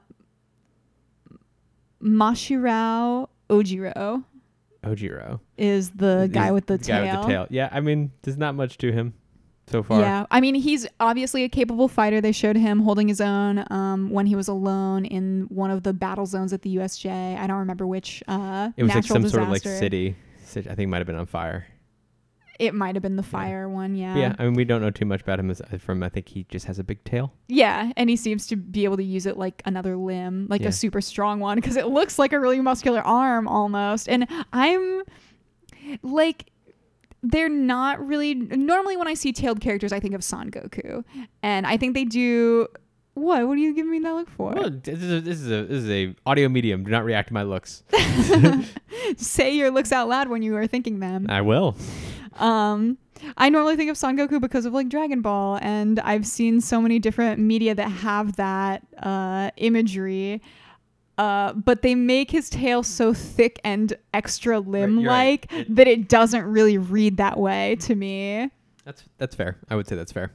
Mashirao 2.03 3.29
Ojiro 3.51 4.25
Ojiro, 4.85 5.41
is 5.57 5.91
the 5.91 6.29
guy 6.33 6.45
He's 6.45 6.53
with 6.53 6.67
the 6.67 6.79
guy 6.79 6.85
tail. 7.05 7.17
with 7.19 7.23
the 7.27 7.29
tail. 7.33 7.47
Yeah, 7.51 7.69
I 7.73 7.81
mean, 7.81 8.12
there's 8.23 8.37
not 8.37 8.55
much 8.55 8.79
to 8.79 8.93
him. 8.93 9.14
So 9.70 9.83
far. 9.83 10.00
Yeah, 10.00 10.26
I 10.31 10.40
mean, 10.40 10.54
he's 10.54 10.87
obviously 11.00 11.44
a 11.44 11.48
capable 11.48 11.88
fighter. 11.88 12.20
They 12.20 12.33
showed 12.33 12.57
him 12.57 12.81
holding 12.81 13.09
his 13.09 13.20
own 13.20 13.64
um, 13.70 14.11
when 14.11 14.26
he 14.26 14.35
was 14.37 14.48
alone 14.48 15.04
in 15.04 15.46
one 15.50 15.70
of 15.70 15.83
the 15.83 15.92
battle 15.92 16.26
zones 16.26 16.52
at 16.52 16.62
the 16.62 16.76
USJ. 16.76 17.38
I 17.38 17.46
don't 17.46 17.59
remember 17.59 17.87
which. 17.87 18.22
Uh, 18.28 18.70
It 18.76 18.83
was 18.85 18.94
like 18.94 19.04
some 19.04 19.22
disaster. 19.22 19.31
sort 19.31 19.42
of 19.44 19.48
like 19.50 19.62
city. 19.62 20.16
I 20.57 20.61
think 20.74 20.78
it 20.81 20.87
might 20.88 20.98
have 20.98 21.07
been 21.07 21.16
on 21.16 21.26
fire. 21.26 21.66
It 22.59 22.74
might 22.74 22.96
have 22.96 23.02
been 23.02 23.14
the 23.14 23.22
fire 23.22 23.68
one. 23.68 23.94
Yeah. 23.94 24.16
Yeah, 24.16 24.35
I 24.37 24.44
mean, 24.44 24.54
we 24.54 24.64
don't 24.64 24.81
know 24.81 24.90
too 24.90 25.04
much 25.04 25.20
about 25.20 25.38
him 25.38 25.48
as, 25.48 25.62
from. 25.78 26.02
I 26.02 26.09
think 26.09 26.28
he 26.28 26.44
just 26.48 26.66
has 26.66 26.81
a 26.81 26.83
big 26.83 27.04
tail. 27.04 27.33
Yeah, 27.46 27.92
and 27.96 28.11
he 28.11 28.16
seems 28.16 28.48
to 28.48 28.57
be 28.57 28.83
able 28.83 28.96
to 28.96 29.04
use 29.04 29.26
it 29.26 29.37
like 29.37 29.62
another 29.64 29.96
limb, 29.96 30.48
like 30.50 30.62
Yeah. 30.62 30.68
a 30.68 30.72
super 30.72 31.00
strong 31.00 31.38
one, 31.38 31.57
because 31.59 31.76
it 31.76 31.87
looks 31.87 32.18
like 32.18 32.33
a 32.33 32.40
really 32.40 32.61
muscular 32.61 33.00
arm 33.02 33.46
almost. 33.46 34.09
And 34.09 34.26
I'm 34.52 35.02
like, 36.02 36.46
they're 37.22 37.48
not 37.48 38.04
really. 38.07 38.35
Normally, 38.35 38.96
when 38.96 39.09
I 39.09 39.14
see 39.14 39.33
tailed 39.33 39.61
characters, 39.61 39.92
I 39.92 40.00
think 40.00 40.14
of 40.14 40.22
Son 40.22 40.50
Goku, 40.50 41.04
and 41.42 41.66
I 41.66 41.76
think 41.76 41.94
they 41.94 42.04
do. 42.04 42.68
What? 43.14 43.48
What 43.48 43.54
are 43.54 43.61
you 43.61 43.74
giving 43.74 43.90
me 43.90 43.98
that 44.00 44.14
look 44.14 44.31
for? 44.31 44.52
Well, 44.52 44.70
this 44.70 45.02
is 45.02 45.12
a, 45.12 45.20
this 45.20 45.40
is 45.40 45.50
a 45.50 45.64
this 45.64 45.83
is 45.85 45.90
a 45.90 46.14
audio 46.24 46.48
medium. 46.48 46.85
Do 46.85 46.90
not 46.90 47.04
react 47.04 47.28
to 47.28 47.35
my 47.35 47.42
looks. 47.42 47.83
Say 49.16 49.57
your 49.57 49.70
looks 49.70 49.90
out 49.90 50.09
loud 50.09 50.28
when 50.28 50.42
you 50.42 50.54
are 50.57 50.66
thinking 50.66 51.00
them. 51.00 51.26
I 51.28 51.40
will. 51.40 51.76
Um, 52.37 52.98
I 53.37 53.48
normally 53.48 53.74
think 53.76 53.90
of 53.90 53.96
Son 53.96 54.16
Goku 54.16 54.40
because 54.40 54.64
of 54.64 54.72
like 54.72 54.88
Dragon 54.88 55.20
Ball, 55.20 55.59
and 55.61 55.98
I've 56.00 56.26
seen 56.26 56.61
so 56.61 56.81
many 56.81 57.00
different 57.00 57.40
media 57.40 57.74
that 57.74 57.88
have 57.88 58.37
that 58.37 58.87
uh, 59.02 59.50
imagery. 59.57 60.40
Uh, 61.18 61.52
but 61.52 61.83
they 61.83 61.94
make 61.96 62.31
his 62.31 62.48
tail 62.48 62.83
so 62.83 63.12
thick 63.12 63.61
and 63.64 63.92
extra 64.14 64.61
limb 64.61 65.02
like 65.02 65.50
you're 65.50 65.59
right. 65.61 65.66
That 65.76 65.88
it 65.88 66.09
doesn't 66.09 66.44
really 66.44 66.78
read 66.78 67.16
that 67.16 67.38
way 67.38 67.76
to 67.81 67.94
me. 67.94 68.50
That's 68.85 69.04
that's 69.18 69.35
fair. 69.35 69.59
I 69.68 69.74
would 69.76 69.87
say 69.88 69.96
that's 69.96 70.12
fair. 70.12 70.33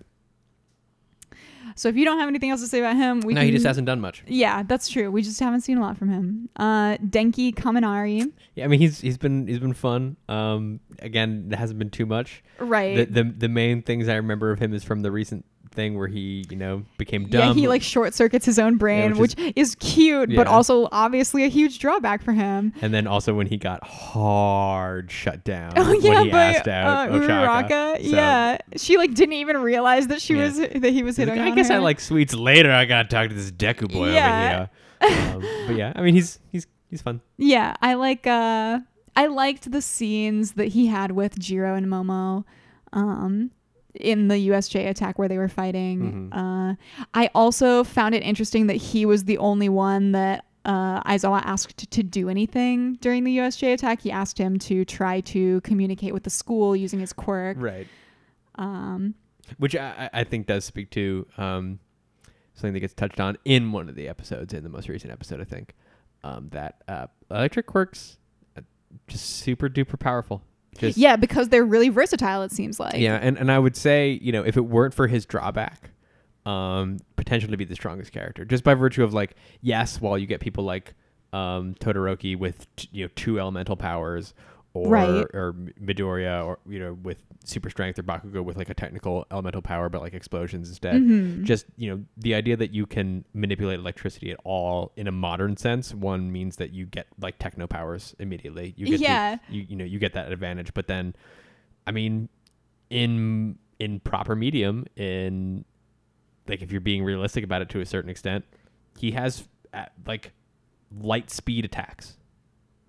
So 1.76 1.89
if 1.89 1.96
you 1.96 2.06
don't 2.06 2.19
have 2.19 2.28
anything 2.28 2.52
else 2.52 2.62
to 2.62 2.67
say 2.67 2.80
about 2.80 2.96
him, 2.96 3.22
we 3.22 3.34
no, 3.34 3.39
can. 3.41 3.48
he 3.48 3.52
just 3.54 3.65
hasn't 3.65 3.88
done 3.88 4.00
much. 4.00 4.24
Yeah, 4.28 4.62
that's 4.63 4.88
true. 4.89 5.10
We 5.10 5.24
just 5.24 5.39
haven't 5.39 5.62
seen 5.62 5.78
a 5.78 5.82
lot 5.82 5.98
from 5.98 6.10
him. 6.10 6.50
Uh, 6.56 6.98
Denki 6.98 7.54
Kaminari, 7.56 8.32
Yeah, 8.54 8.65
I 8.65 8.67
mean, 8.67 8.80
he's 8.80 9.02
he's 9.02 9.17
been 9.17 9.48
he's 9.48 9.60
been 9.60 9.74
fun. 9.74 10.17
Um, 10.30 10.82
again, 11.00 11.50
it 11.52 11.56
hasn't 11.56 11.80
been 11.80 11.89
too 11.89 12.06
much. 12.06 12.43
right? 12.60 13.12
The, 13.12 13.24
the 13.24 13.32
the 13.32 13.50
main 13.50 13.82
things 13.82 14.08
I 14.08 14.15
remember 14.15 14.52
of 14.52 14.60
him 14.60 14.74
is 14.74 14.84
from 14.84 15.02
the 15.02 15.12
recent 15.12 15.46
thing 15.74 15.98
where 15.98 16.08
he 16.08 16.46
you 16.50 16.56
know 16.56 16.84
became 16.98 17.28
dumb. 17.28 17.50
Yeah, 17.50 17.54
he 17.54 17.68
like 17.68 17.82
short 17.82 18.14
circuits 18.14 18.46
his 18.46 18.58
own 18.60 18.78
brain, 18.78 19.18
which 19.18 19.36
which, 19.36 19.54
is, 19.56 19.76
cute, 19.76 20.36
but 20.36 20.48
also 20.48 20.88
obviously 20.92 21.44
a 21.44 21.48
huge 21.48 21.80
drawback 21.80 22.22
for 22.24 22.32
him. 22.32 22.72
and 22.82 22.94
then 22.94 23.08
also 23.08 23.34
when 23.34 23.48
he 23.48 23.58
got 23.58 23.84
hard 23.84 25.12
shut 25.12 25.44
down 25.44 25.74
Oh 25.78 25.92
yeah, 25.94 26.10
when 26.14 26.26
he 26.26 26.32
by 26.32 26.44
asked 26.54 26.68
out 26.68 27.10
uh. 27.10 27.14
Uraraka. 27.14 27.96
So- 27.98 28.02
yeah, 28.16 28.58
she 28.78 28.98
like 28.98 29.14
didn't 29.14 29.34
even 29.34 29.58
realize 29.58 30.08
that 30.08 30.22
she 30.22 30.36
Yeah. 30.36 30.46
was 30.46 30.58
that 30.58 30.84
he 30.92 31.04
was 31.04 31.18
hitting. 31.18 31.36
like, 31.36 31.52
I 31.52 31.56
guess 31.56 31.70
I 31.70 31.78
like 31.80 32.00
sweets 32.00 32.34
later. 32.34 32.72
I 32.72 32.86
gotta 32.86 33.08
talk 33.10 33.30
to 33.30 33.36
this 33.36 33.52
Deku 33.52 33.92
boy 33.92 34.12
Yeah. 34.14 34.68
over 35.02 35.12
here. 35.14 35.34
Um, 35.36 35.42
but 35.68 35.76
yeah, 35.76 35.92
I 35.96 36.02
mean, 36.02 36.14
he's 36.14 36.40
he's 36.52 36.66
he's 36.90 37.02
fun. 37.02 37.22
Yeah, 37.38 37.76
I 37.82 37.96
like. 37.96 38.26
uh 38.28 38.80
I 39.16 39.28
liked 39.28 39.72
the 39.72 39.82
scenes 39.82 40.54
that 40.54 40.70
he 40.70 40.88
had 40.88 41.12
with 41.12 41.38
Jiro 41.38 41.76
and 41.76 41.86
Momo. 41.86 42.46
Um, 42.94 43.52
in 43.96 44.28
the 44.28 44.50
USJ 44.50 44.88
attack 44.90 45.20
where 45.20 45.28
they 45.28 45.38
were 45.38 45.48
fighting. 45.48 46.30
Mhm. 46.32 46.72
Uh, 46.72 46.76
I 47.14 47.30
also 47.36 47.84
found 47.84 48.16
it 48.16 48.24
interesting 48.24 48.68
that 48.68 48.76
he 48.78 49.06
was 49.06 49.26
the 49.26 49.38
only 49.38 49.70
one 49.70 50.12
that 50.14 50.46
uh, 50.66 51.04
Aizawa 51.04 51.42
asked 51.44 51.92
to 51.92 52.04
do 52.04 52.30
anything 52.30 52.94
during 53.02 53.26
the 53.26 53.38
USJ 53.38 53.74
attack. 53.74 54.02
He 54.02 54.12
asked 54.12 54.38
him 54.38 54.58
to 54.60 54.86
try 54.86 55.20
to 55.22 55.60
communicate 55.62 56.14
with 56.14 56.24
the 56.24 56.30
school 56.30 56.74
using 56.76 57.00
his 57.00 57.12
quirk. 57.12 57.58
Right. 57.60 57.88
Um, 58.56 59.16
Which 59.58 59.76
I, 59.76 60.10
I 60.14 60.24
think 60.24 60.48
does 60.48 60.64
speak 60.64 60.90
to 60.92 61.28
um, 61.38 61.80
something 62.54 62.74
that 62.74 62.80
gets 62.80 62.94
touched 62.94 63.20
on 63.20 63.38
in 63.44 63.74
one 63.74 63.90
of 63.90 63.96
the 63.96 64.08
episodes, 64.08 64.54
in 64.54 64.64
the 64.64 64.70
most 64.70 64.88
recent 64.88 65.12
episode, 65.12 65.42
I 65.42 65.44
think. 65.44 65.76
Um, 66.24 66.48
that 66.52 66.82
uh, 66.88 67.08
electric 67.30 67.66
quirks, 67.66 68.18
just 69.08 69.26
super 69.26 69.68
duper 69.68 70.00
powerful. 70.00 70.44
Yeah, 70.98 71.16
because 71.16 71.50
they're 71.50 71.66
really 71.66 71.90
versatile. 71.90 72.44
It 72.44 72.52
seems 72.52 72.80
like. 72.80 72.96
yeah, 72.96 73.16
and, 73.22 73.38
and 73.38 73.52
I 73.52 73.60
would 73.60 73.76
say, 73.76 74.20
you 74.22 74.32
know, 74.32 74.44
if 74.44 74.58
it 74.58 74.62
weren't 74.62 74.94
for 74.94 75.08
his 75.08 75.26
drawback, 75.26 75.92
um, 76.46 77.00
potential 77.16 77.50
to 77.52 77.58
be 77.58 77.66
the 77.66 77.76
strongest 77.76 78.12
character, 78.12 78.46
just 78.46 78.64
by 78.64 78.74
virtue 78.74 79.04
of 79.04 79.14
like, 79.14 79.36
yes, 79.62 80.02
while 80.02 80.18
you 80.18 80.28
get 80.28 80.40
people 80.40 80.64
like 80.64 80.94
um, 81.32 81.76
Todoroki 81.76 82.38
with 82.38 82.74
t- 82.76 82.90
you 82.92 83.06
know 83.06 83.10
two 83.16 83.40
elemental 83.40 83.76
powers, 83.76 84.34
or 84.76 84.90
Right. 84.90 85.26
or 85.36 85.54
Midoriya, 85.82 86.44
or 86.46 86.58
you 86.68 86.80
know 86.80 86.94
with 86.94 87.24
super 87.46 87.70
strength, 87.70 88.00
or 88.00 88.04
Bakugo 88.04 88.44
with 88.44 88.58
like 88.58 88.70
a 88.70 88.74
technical 88.74 89.26
elemental 89.32 89.62
power, 89.62 89.88
but 89.90 90.02
like 90.02 90.14
explosions 90.14 90.68
instead. 90.70 90.96
Mhm. 90.96 91.44
Just 91.44 91.66
you 91.78 91.90
know, 91.92 92.04
the 92.18 92.34
idea 92.34 92.58
that 92.58 92.74
you 92.74 92.86
can 92.86 93.24
manipulate 93.34 93.80
electricity 93.80 94.32
at 94.32 94.40
all 94.44 94.92
in 94.96 95.08
a 95.08 95.12
modern 95.12 95.58
sense, 95.58 95.94
one 95.94 96.32
means 96.32 96.56
that 96.56 96.74
you 96.74 96.86
get 96.88 97.06
like 97.20 97.38
techno 97.38 97.68
powers 97.68 98.16
immediately. 98.20 98.74
You 98.78 98.88
get 98.88 98.98
to- 98.98 99.04
Yeah. 99.04 99.38
you 99.50 99.66
you 99.70 99.76
know 99.76 99.86
you 99.86 100.00
get 100.00 100.14
that 100.14 100.32
advantage, 100.32 100.74
but 100.74 100.88
then, 100.88 101.16
I 101.86 101.92
mean, 101.92 102.30
in 102.90 103.58
in 103.80 104.00
proper 104.00 104.36
medium, 104.36 104.86
in 104.96 105.66
like 106.48 106.62
if 106.62 106.72
you're 106.72 106.82
being 106.82 107.04
realistic 107.04 107.44
about 107.44 107.62
it 107.62 107.70
to 107.70 107.80
a 107.80 107.86
certain 107.86 108.10
extent, 108.10 108.44
he 108.98 109.12
has 109.12 109.48
uh, 109.74 109.86
like 110.08 110.32
light 111.00 111.30
speed 111.30 111.66
attacks. 111.66 112.18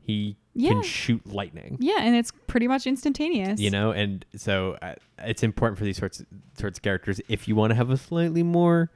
He 0.00 0.36
Yeah. 0.54 0.70
can 0.70 0.82
shoot 0.82 1.26
lightning 1.26 1.76
Yeah, 1.80 1.98
and 2.00 2.14
it's 2.16 2.30
pretty 2.46 2.68
much 2.68 2.86
instantaneous. 2.86 3.58
you 3.60 3.70
know 3.70 3.90
and 3.90 4.24
so 4.36 4.76
uh, 4.82 4.94
it's 5.18 5.42
important 5.42 5.78
for 5.78 5.84
these 5.84 5.96
sorts 5.98 6.22
sorts 6.58 6.78
of 6.78 6.82
characters 6.82 7.20
if 7.28 7.48
you 7.48 7.56
want 7.56 7.70
to 7.72 7.74
have 7.74 7.90
a 7.90 7.96
slightly 7.96 8.42
more 8.42 8.90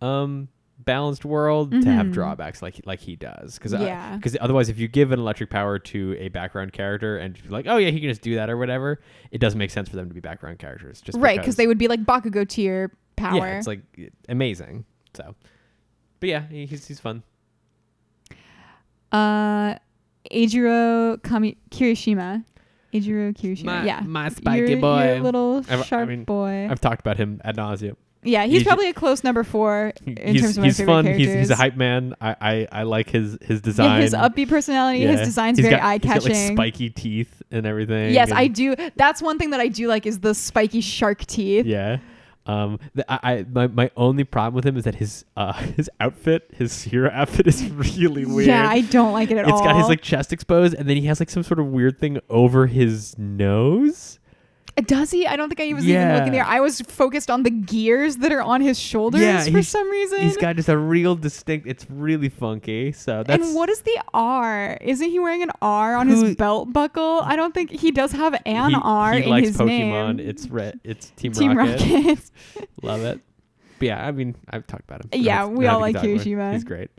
um 0.00 0.48
balanced 0.78 1.24
world 1.24 1.70
to 1.70 1.84
have 1.92 2.06
Mhm. 2.06 2.12
drawbacks 2.12 2.60
like 2.60 2.80
like 2.86 2.98
he 2.98 3.14
does 3.14 3.56
because 3.56 3.72
Yeah. 3.72 4.16
because 4.16 4.36
otherwise 4.40 4.68
if 4.68 4.78
you 4.80 4.88
give 4.88 5.12
an 5.12 5.20
electric 5.20 5.48
power 5.48 5.78
to 5.78 6.16
a 6.18 6.28
background 6.30 6.72
character 6.72 7.18
and 7.18 7.38
you're 7.40 7.52
like 7.52 7.66
oh 7.68 7.76
yeah 7.76 7.90
he 7.90 8.00
can 8.00 8.08
just 8.08 8.22
do 8.22 8.34
that 8.34 8.50
or 8.50 8.56
whatever 8.56 9.00
it 9.30 9.38
doesn't 9.38 9.58
make 9.58 9.70
sense 9.70 9.88
for 9.88 9.94
them 9.96 10.08
to 10.08 10.14
be 10.14 10.18
background 10.20 10.58
characters 10.58 11.00
just 11.00 11.16
right, 11.18 11.38
because 11.38 11.54
they 11.56 11.68
would 11.68 11.78
be 11.78 11.86
like 11.86 12.00
Bakugo 12.04 12.48
tier 12.48 12.90
power. 13.14 13.36
yeah 13.36 13.58
it's 13.58 13.66
like 13.68 13.80
amazing 14.28 14.84
so 15.14 15.36
but 16.18 16.28
yeah 16.30 16.46
he's 16.48 16.86
he's 16.88 16.98
fun 16.98 17.22
uh, 19.12 19.74
Eijiro 20.30 21.22
Kami- 21.22 21.56
Kirishima. 21.70 22.44
Eijiro 22.94 23.34
Kirishima. 23.36 23.64
my, 23.64 23.84
yeah. 23.84 24.00
my 24.00 24.24
Your- 24.24 24.30
spiky 24.30 24.74
boy 24.76 25.04
your 25.14 25.20
little 25.20 25.58
I've- 25.68 25.72
I 25.74 25.82
sharp 25.82 26.08
mean, 26.08 26.24
boy. 26.24 26.68
I've 26.70 26.80
talked 26.80 27.00
about 27.00 27.16
him 27.16 27.40
ad 27.44 27.56
nauseum. 27.56 27.96
yeah, 28.22 28.42
he's 28.44 28.52
he's- 28.52 28.62
probably 28.64 28.88
a 28.88 28.92
close 28.92 29.24
number 29.24 29.42
four 29.44 29.92
in 30.06 30.14
terms 30.36 30.56
of 30.56 30.58
my 30.58 30.64
he's 30.66 30.76
favorite 30.76 30.92
fun. 30.92 31.04
characters. 31.06 31.26
He's, 31.26 31.34
he's 31.38 31.50
a 31.50 31.56
hype 31.56 31.76
man. 31.76 32.14
I, 32.20 32.36
I, 32.40 32.68
I 32.70 32.82
like 32.84 33.08
his 33.10 33.38
his 33.42 33.60
design. 33.62 33.98
Yeah, 33.98 34.00
design. 34.04 34.22
his 34.22 34.30
upbeat 34.30 34.48
personality, 34.50 35.00
his 35.00 35.18
Yeah. 35.20 35.24
design's 35.24 35.58
He's 35.58 35.64
very 35.66 35.76
got- 35.76 35.84
eye 35.84 35.92
he's 35.94 36.02
got, 36.02 36.12
catching. 36.22 36.32
like 36.32 36.52
spiky 36.52 36.90
teeth 36.90 37.42
and 37.50 37.66
everything. 37.66 38.12
yes, 38.12 38.28
and- 38.30 38.38
I 38.38 38.46
do. 38.48 38.76
That's 38.96 39.20
one 39.22 39.38
thing 39.38 39.50
that 39.50 39.60
I 39.60 39.68
do 39.68 39.88
like 39.88 40.06
is 40.06 40.20
the 40.20 40.34
spiky 40.34 40.80
shark 40.82 41.24
teeth. 41.26 41.64
Yeah. 41.66 41.96
Um. 42.46 42.78
The, 42.94 43.10
I, 43.10 43.18
I 43.22 43.46
my, 43.50 43.66
my 43.68 43.90
only 43.96 44.24
problem 44.24 44.54
with 44.54 44.66
him 44.66 44.76
is 44.76 44.84
that 44.84 44.96
his 44.96 45.24
uh 45.36 45.52
his 45.76 45.88
outfit 46.00 46.50
his 46.54 46.82
hero 46.82 47.10
outfit 47.12 47.46
is 47.46 47.68
really 47.96 48.24
weird. 48.24 48.48
Yeah, 48.48 48.68
I 48.68 48.80
don't 48.80 49.12
like 49.12 49.30
it 49.30 49.38
at 49.38 49.44
It's 49.44 49.52
all. 49.52 49.58
It's 49.58 49.66
got 49.66 49.76
his 49.76 49.88
like 49.88 50.02
chest 50.02 50.32
exposed, 50.32 50.74
and 50.74 50.88
then 50.88 50.96
he 50.96 51.06
has 51.06 51.20
like 51.20 51.30
some 51.30 51.42
sort 51.42 51.60
of 51.60 51.66
weird 51.66 51.98
thing 51.98 52.18
over 52.28 52.66
his 52.66 53.16
nose. 53.18 54.18
Does 54.86 55.10
he? 55.10 55.26
I 55.26 55.36
don't 55.36 55.48
think 55.54 55.60
I 55.60 55.74
was 55.74 55.86
even 55.86 56.14
looking 56.16 56.32
there. 56.32 56.44
I 56.46 56.60
was 56.60 56.80
focused 56.80 57.30
on 57.30 57.42
the 57.42 57.50
gears 57.50 58.16
that 58.16 58.32
are 58.32 58.40
on 58.42 58.62
his 58.62 58.78
shoulders 58.78 59.20
Yeah, 59.20 59.44
for 59.44 59.62
some 59.62 59.88
reason. 59.90 60.20
He's 60.22 60.36
got 60.38 60.56
just 60.56 60.70
a 60.70 60.78
real 60.78 61.14
distinct. 61.14 61.66
It's 61.66 61.86
really 61.90 62.30
funky. 62.30 62.92
So 62.92 63.22
that's 63.22 63.44
and 63.46 63.54
what 63.54 63.68
is 63.68 63.82
the 63.82 64.00
R? 64.14 64.78
Isn't 64.80 65.10
he 65.10 65.18
wearing 65.18 65.42
an 65.42 65.50
R 65.60 65.94
on 65.96 66.08
Who- 66.08 66.24
his 66.24 66.36
belt 66.36 66.72
buckle? 66.72 67.20
I 67.22 67.36
don't 67.36 67.52
think 67.52 67.70
he 67.70 67.90
does 67.90 68.12
have 68.12 68.34
an 68.46 68.70
he, 68.70 68.76
R 68.82 69.12
he 69.12 69.22
in 69.24 69.28
likes 69.28 69.48
his 69.48 69.56
Pokemon. 69.58 70.16
name. 70.16 70.20
It's 70.20 70.48
red. 70.48 70.80
It's 70.84 71.10
Team, 71.16 71.32
Team 71.32 71.56
Rocket. 71.56 71.80
Rocket. 71.80 72.30
Love 72.82 73.02
it. 73.02 73.20
But 73.82 73.88
yeah, 73.88 74.06
I 74.06 74.12
mean, 74.12 74.36
I've 74.48 74.64
talked 74.66 74.84
about 74.84 75.04
him. 75.04 75.10
Yeah, 75.22 75.46
we 75.46 75.66
all 75.66 75.80
like 75.80 75.96
Kirishima. 75.96 76.52
He's 76.52 76.62
great. 76.62 76.90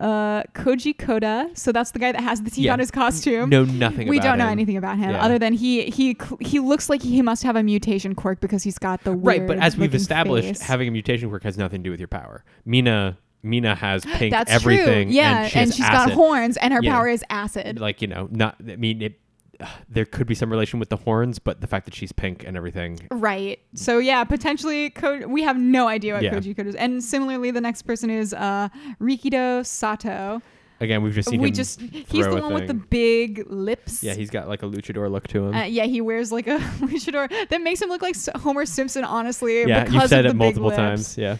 uh, 0.00 0.42
Koji 0.54 0.96
Koda. 0.98 1.50
So 1.54 1.70
that's 1.70 1.92
the 1.92 2.00
guy 2.00 2.10
that 2.12 2.20
has 2.20 2.42
the 2.42 2.50
teeth 2.50 2.64
Yeah. 2.64 2.72
on 2.72 2.80
his 2.80 2.90
costume. 2.90 3.48
Know 3.48 3.64
nothing. 3.64 4.08
we 4.08 4.18
don't 4.18 4.38
know 4.38 4.46
him. 4.46 4.50
anything 4.52 4.76
about 4.76 4.98
him 4.98 5.10
Yeah. 5.10 5.24
other 5.24 5.38
than 5.38 5.52
he 5.52 5.84
he 5.84 6.16
he 6.40 6.58
looks 6.58 6.90
like 6.90 7.00
he 7.02 7.22
must 7.22 7.44
have 7.44 7.54
a 7.54 7.62
mutation 7.62 8.14
quirk 8.16 8.40
because 8.40 8.64
he's 8.64 8.78
got 8.78 9.04
the 9.04 9.12
Right, 9.12 9.46
but 9.46 9.58
as 9.58 9.76
we've 9.76 9.94
established, 9.94 10.48
face. 10.48 10.60
having 10.62 10.88
a 10.88 10.90
mutation 10.90 11.28
quirk 11.28 11.44
has 11.44 11.56
nothing 11.56 11.80
to 11.82 11.84
do 11.84 11.90
with 11.92 12.00
your 12.00 12.08
power. 12.08 12.44
Mina, 12.64 13.18
Mina 13.44 13.74
has 13.76 14.04
pink 14.04 14.32
that's 14.32 14.50
everything. 14.52 15.08
true. 15.08 15.14
Yeah, 15.14 15.42
and, 15.42 15.50
she 15.52 15.58
has 15.58 15.76
she's 15.76 15.88
got 15.88 16.10
horns, 16.10 16.56
and 16.56 16.72
her 16.74 16.80
Yeah. 16.82 16.92
power 16.94 17.08
is 17.08 17.24
acid. 17.30 17.78
Like 17.78 18.02
you 18.02 18.08
know, 18.08 18.28
not. 18.32 18.56
I 18.68 18.76
mean, 18.76 19.02
it. 19.02 19.20
there 19.88 20.04
could 20.04 20.26
be 20.26 20.34
some 20.34 20.50
relation 20.50 20.78
with 20.78 20.88
the 20.88 20.96
horns, 20.96 21.38
but 21.38 21.60
the 21.60 21.66
fact 21.66 21.84
that 21.86 21.94
she's 21.94 22.12
pink 22.12 22.44
and 22.46 22.56
everything. 22.56 22.98
Right. 23.10 23.60
So 23.74 23.98
yeah, 23.98 24.24
potentially 24.24 24.90
Ko- 24.90 25.26
we 25.28 25.42
have 25.42 25.56
no 25.58 25.88
idea 25.88 26.14
what 26.14 26.22
Yeah. 26.22 26.34
Koji 26.34 26.56
Koda 26.56 26.68
is. 26.70 26.74
And 26.76 27.02
similarly, 27.02 27.50
the 27.50 27.60
next 27.60 27.82
person 27.82 28.10
is 28.10 28.32
uh, 28.34 28.68
Rikido 29.00 29.64
Sato. 29.66 30.42
again, 30.80 31.02
we've 31.02 31.14
just 31.14 31.28
seen 31.28 31.40
we 31.40 31.48
him. 31.48 31.54
just 31.54 31.80
he's 31.80 32.26
the 32.26 32.40
one 32.42 32.52
with 32.54 32.66
the 32.66 32.74
big 32.74 33.44
lips. 33.48 34.02
yeah, 34.02 34.14
he's 34.14 34.30
got 34.30 34.48
like 34.48 34.62
a 34.62 34.66
luchador 34.66 35.10
look 35.10 35.28
to 35.28 35.46
him. 35.46 35.54
Uh, 35.54 35.62
yeah, 35.64 35.84
he 35.84 36.00
wears 36.00 36.32
like 36.32 36.46
a 36.48 36.58
luchador 36.80 37.28
that 37.50 37.62
makes 37.62 37.80
him 37.80 37.88
look 37.88 38.02
like 38.02 38.16
Homer 38.36 38.66
Simpson. 38.66 39.04
Honestly, 39.04 39.60
yeah, 39.64 39.84
because 39.84 39.94
you've 39.94 40.08
said 40.08 40.26
it 40.26 40.34
multiple 40.34 40.70
times. 40.72 41.16
Yeah, 41.16 41.36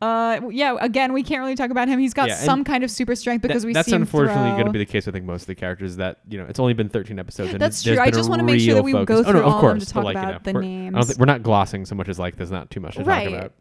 Uh, 0.00 0.40
yeah. 0.50 0.76
Again, 0.80 1.12
we 1.12 1.22
can't 1.24 1.40
really 1.40 1.56
talk 1.56 1.70
about 1.70 1.88
him. 1.88 1.98
He's 1.98 2.14
got 2.14 2.28
Yeah, 2.28 2.36
and 2.36 2.44
some 2.44 2.62
kind 2.64 2.84
of 2.84 2.90
super 2.90 3.16
strength 3.16 3.42
because 3.42 3.62
That- 3.62 3.66
we 3.68 3.72
that's 3.72 3.88
see 3.88 3.94
him 3.96 4.02
unfortunately 4.02 4.50
going 4.52 4.66
to 4.66 4.70
be 4.72 4.78
the 4.78 4.86
case. 4.86 5.08
I 5.08 5.10
think 5.10 5.24
most 5.24 5.42
of 5.42 5.46
the 5.48 5.54
characters 5.56 5.96
that 5.96 6.18
you 6.28 6.38
know, 6.38 6.44
it's 6.48 6.60
only 6.60 6.72
been 6.74 6.88
13 6.88 7.18
episodes. 7.18 7.50
And 7.52 7.60
That's 7.60 7.82
there's 7.82 7.96
true. 7.96 8.02
I 8.02 8.06
been 8.06 8.14
just 8.14 8.30
wanna 8.30 8.44
make 8.44 8.60
sure 8.60 8.74
that 8.74 8.84
real 8.84 9.00
we 9.00 9.04
go 9.04 9.16
focus. 9.16 9.20
oh, 9.26 9.30
through 9.32 9.40
no, 9.40 9.46
of 9.46 9.52
all 9.52 9.58
of 9.58 9.62
them 9.62 9.70
course, 9.78 9.86
to 9.88 9.94
but 9.94 10.00
talk 10.00 10.04
like, 10.04 10.14
you 10.14 10.20
about 10.20 10.46
know, 10.46 10.52
the 10.52 10.58
we're, 10.58 10.62
I 10.62 10.90
don't 10.90 11.04
think, 11.04 11.18
we're 11.18 11.26
not 11.26 11.42
glossing 11.42 11.84
so 11.84 11.94
much 11.96 12.08
as 12.08 12.18
like 12.18 12.36
there's 12.36 12.50
not 12.52 12.70
too 12.70 12.80
much 12.80 12.94
to 12.94 13.02
Right. 13.04 13.24
talk 13.28 13.38
about. 13.38 13.52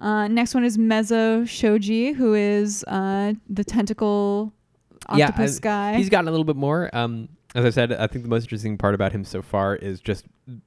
Uh, 0.00 0.28
next 0.28 0.54
one 0.54 0.64
is 0.64 0.78
Mezo 0.78 1.44
Shoji, 1.44 2.12
who 2.12 2.32
is 2.34 2.82
uh, 2.84 3.34
the 3.50 3.62
tentacle 3.62 4.52
Yeah, 5.14 5.26
octopus 5.26 5.58
I- 5.58 5.60
guy. 5.60 5.96
He's 5.98 6.08
gotten 6.08 6.26
a 6.26 6.30
little 6.30 6.44
bit 6.44 6.56
more. 6.56 6.88
Um, 6.94 7.28
as 7.54 7.66
I 7.66 7.70
said, 7.70 7.92
I 7.92 8.06
think 8.06 8.24
the 8.24 8.30
most 8.30 8.44
interesting 8.44 8.78
part 8.78 8.94
about 8.94 9.12
him 9.12 9.24
so 9.24 9.42
far 9.42 9.76
is 9.76 10.00
just 10.00 10.24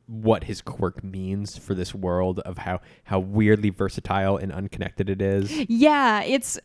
what 0.08 0.43
his 0.45 0.62
quirk 0.62 1.04
means 1.04 1.58
for 1.58 1.74
this 1.74 1.93
world 1.93 2.39
of 2.39 2.58
how 2.60 2.80
how 3.06 3.19
weirdly 3.19 3.69
versatile 3.69 4.38
and 4.38 4.52
unconnected 4.52 5.10
it 5.10 5.21
is. 5.21 5.52
Yeah, 5.69 6.21
it's. 6.24 6.60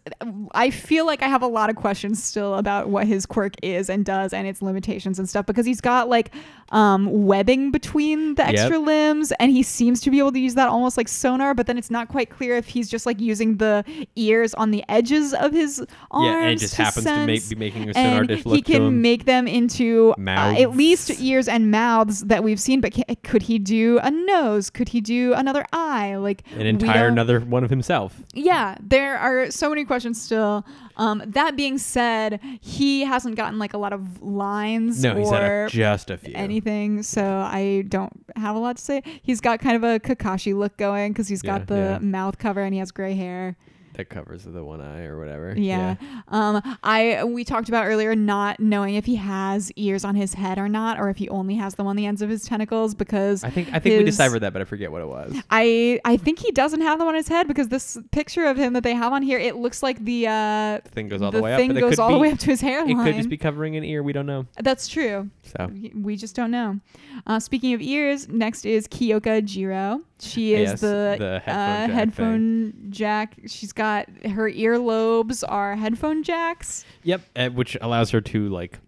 I 0.52 0.70
feel 0.70 1.06
like 1.06 1.22
I 1.22 1.28
have 1.28 1.42
a 1.42 1.46
lot 1.46 1.70
of 1.70 1.76
questions 1.76 2.22
still 2.22 2.54
about 2.56 2.88
what 2.88 3.06
his 3.06 3.26
quirk 3.26 3.54
is 3.62 3.88
and 3.90 4.04
does 4.04 4.32
and 4.32 4.46
its 4.46 4.62
limitations 4.62 5.18
and 5.18 5.28
stuff 5.28 5.46
because 5.46 5.66
he's 5.66 5.80
got 5.80 6.08
like 6.08 6.32
um, 6.70 7.26
webbing 7.26 7.70
between 7.70 8.34
the 8.36 8.42
Yep. 8.42 8.54
extra 8.54 8.78
limbs 8.78 9.32
and 9.40 9.50
he 9.50 9.62
seems 9.62 10.00
to 10.02 10.10
be 10.10 10.18
able 10.18 10.32
to 10.32 10.38
use 10.38 10.54
that 10.54 10.68
almost 10.68 10.96
like 10.96 11.08
sonar, 11.08 11.54
but 11.54 11.66
then 11.66 11.76
it's 11.78 11.90
not 11.90 12.08
quite 12.08 12.30
clear 12.30 12.56
if 12.56 12.66
he's 12.68 12.88
just 12.88 13.06
like 13.06 13.20
using 13.20 13.56
the 13.58 13.84
ears 14.16 14.54
on 14.54 14.70
the 14.70 14.84
edges 14.88 15.34
of 15.34 15.52
his 15.52 15.84
arms. 16.10 16.26
yeah, 16.26 16.42
and 16.42 16.52
it 16.52 16.58
just 16.58 16.76
to 16.76 16.82
happens 16.84 17.06
to 17.06 17.26
make, 17.26 17.48
be 17.48 17.56
making 17.56 17.90
a 17.90 17.94
sonar 17.94 18.18
and 18.20 18.28
dish 18.28 18.42
he 18.44 18.62
can 18.62 19.00
make 19.02 19.24
them 19.24 19.46
into 19.48 20.14
uh, 20.18 20.54
at 20.58 20.76
least 20.76 21.10
ears 21.20 21.48
and 21.48 21.70
mouths 21.70 22.20
that 22.26 22.42
we've 22.44 22.60
seen. 22.60 22.80
But 22.80 22.94
ca- 22.94 23.09
could 23.16 23.42
he 23.42 23.58
do 23.58 23.98
a 24.02 24.10
nose? 24.10 24.70
Could 24.70 24.90
he 24.90 25.00
do 25.00 25.34
another 25.34 25.64
eye? 25.72 26.16
Like 26.16 26.42
an 26.52 26.66
entire 26.66 27.08
another 27.08 27.40
one 27.40 27.64
of 27.64 27.70
himself. 27.70 28.22
yeah, 28.34 28.76
there 28.80 29.18
are 29.18 29.50
so 29.50 29.68
many 29.68 29.84
questions 29.84 30.20
still. 30.20 30.64
Um, 30.96 31.22
that 31.26 31.56
being 31.56 31.78
said, 31.78 32.40
he 32.60 33.02
hasn't 33.04 33.36
gotten 33.36 33.58
like 33.58 33.72
a 33.72 33.78
lot 33.78 33.92
of 33.92 34.22
lines 34.22 35.02
No, 35.02 35.14
he's 35.14 35.30
had 35.30 35.42
or 35.42 35.64
a, 35.64 35.68
just 35.70 36.10
a 36.10 36.18
few. 36.18 36.34
anything, 36.34 37.02
so 37.02 37.22
I 37.38 37.84
don't 37.88 38.12
have 38.36 38.54
a 38.54 38.58
lot 38.58 38.76
to 38.76 38.82
say. 38.82 39.02
He's 39.22 39.40
got 39.40 39.60
kind 39.60 39.76
of 39.76 39.84
a 39.84 39.98
Kakashi 39.98 40.54
look 40.54 40.76
going 40.76 41.12
because 41.12 41.28
he's 41.28 41.42
got 41.42 41.68
the 41.68 41.74
yeah. 41.74 41.98
mouth 42.00 42.38
cover 42.38 42.60
and 42.60 42.74
he 42.74 42.80
has 42.80 42.90
gray 42.90 43.14
hair. 43.14 43.56
That 44.00 44.08
covers 44.08 44.44
the 44.44 44.64
one 44.64 44.80
eye 44.80 45.04
or 45.04 45.18
whatever. 45.18 45.54
Yeah. 45.56 45.96
Um, 46.28 46.62
I 46.82 47.22
we 47.24 47.44
talked 47.44 47.68
about 47.68 47.86
earlier 47.86 48.16
not 48.16 48.58
knowing 48.58 48.94
if 48.94 49.04
he 49.04 49.16
has 49.16 49.70
ears 49.76 50.04
on 50.04 50.14
his 50.14 50.34
head 50.34 50.58
or 50.58 50.68
not, 50.68 50.98
or 50.98 51.10
if 51.10 51.18
he 51.18 51.28
only 51.28 51.56
has 51.56 51.74
them 51.74 51.86
on 51.86 51.96
the 51.96 52.06
ends 52.06 52.22
of 52.22 52.30
his 52.30 52.44
tentacles 52.44 52.94
because 52.94 53.44
I 53.44 53.50
think 53.50 53.68
I 53.72 53.78
think 53.78 53.98
we 53.98 54.04
deciphered 54.04 54.40
that, 54.42 54.52
but 54.52 54.62
I 54.62 54.64
forget 54.64 54.90
what 54.90 55.02
it 55.02 55.08
was. 55.08 55.36
I 55.50 56.00
I 56.04 56.16
think 56.16 56.38
he 56.38 56.50
doesn't 56.50 56.80
have 56.80 56.98
them 56.98 57.08
on 57.08 57.14
his 57.14 57.28
head 57.28 57.46
because 57.46 57.68
this 57.68 57.98
picture 58.10 58.46
of 58.46 58.56
him 58.56 58.72
that 58.72 58.82
they 58.82 58.94
have 58.94 59.12
on 59.12 59.22
here, 59.22 59.38
it 59.38 59.56
looks 59.56 59.82
like 59.82 60.02
the 60.04 60.26
uh 60.28 60.78
thing 60.92 61.08
goes 61.08 61.20
all 61.22 61.30
the, 61.30 61.42
way 61.42 61.52
up. 61.52 61.58
thing 61.60 61.74
goes 61.74 61.98
all 61.98 62.08
be, 62.08 62.14
the 62.14 62.20
way 62.20 62.32
up 62.32 62.38
to 62.38 62.46
his 62.46 62.60
hairline. 62.60 62.98
It 63.00 63.04
could 63.04 63.14
just 63.16 63.28
be 63.28 63.36
covering 63.36 63.76
an 63.76 63.84
ear. 63.84 64.02
We 64.02 64.12
don't 64.12 64.26
know. 64.26 64.46
That's 64.58 64.88
true. 64.88 65.28
So 65.42 65.68
We- 65.70 65.92
We 65.94 66.16
just 66.16 66.34
don't 66.34 66.50
know. 66.50 66.80
Uh, 67.26 67.38
speaking 67.38 67.74
of 67.74 67.80
ears, 67.82 68.28
next 68.28 68.64
is 68.64 68.88
Kyoka 68.88 69.44
Jiro. 69.44 70.00
She 70.20 70.54
is 70.54 70.70
Yes, 70.70 70.80
the, 70.80 71.16
the 71.18 71.42
headphone 71.44 71.50
uh, 71.50 71.86
jack 71.86 71.90
headphone 71.94 72.72
jack. 72.90 73.36
She's 73.46 73.72
got 73.72 73.89
her 74.24 74.50
earlobes 74.50 75.42
are 75.46 75.76
headphone 75.76 76.22
jacks. 76.22 76.84
Yep, 77.02 77.20
uh, 77.36 77.48
which 77.50 77.76
allows 77.80 78.10
her 78.10 78.20
to 78.20 78.48
like 78.48 78.78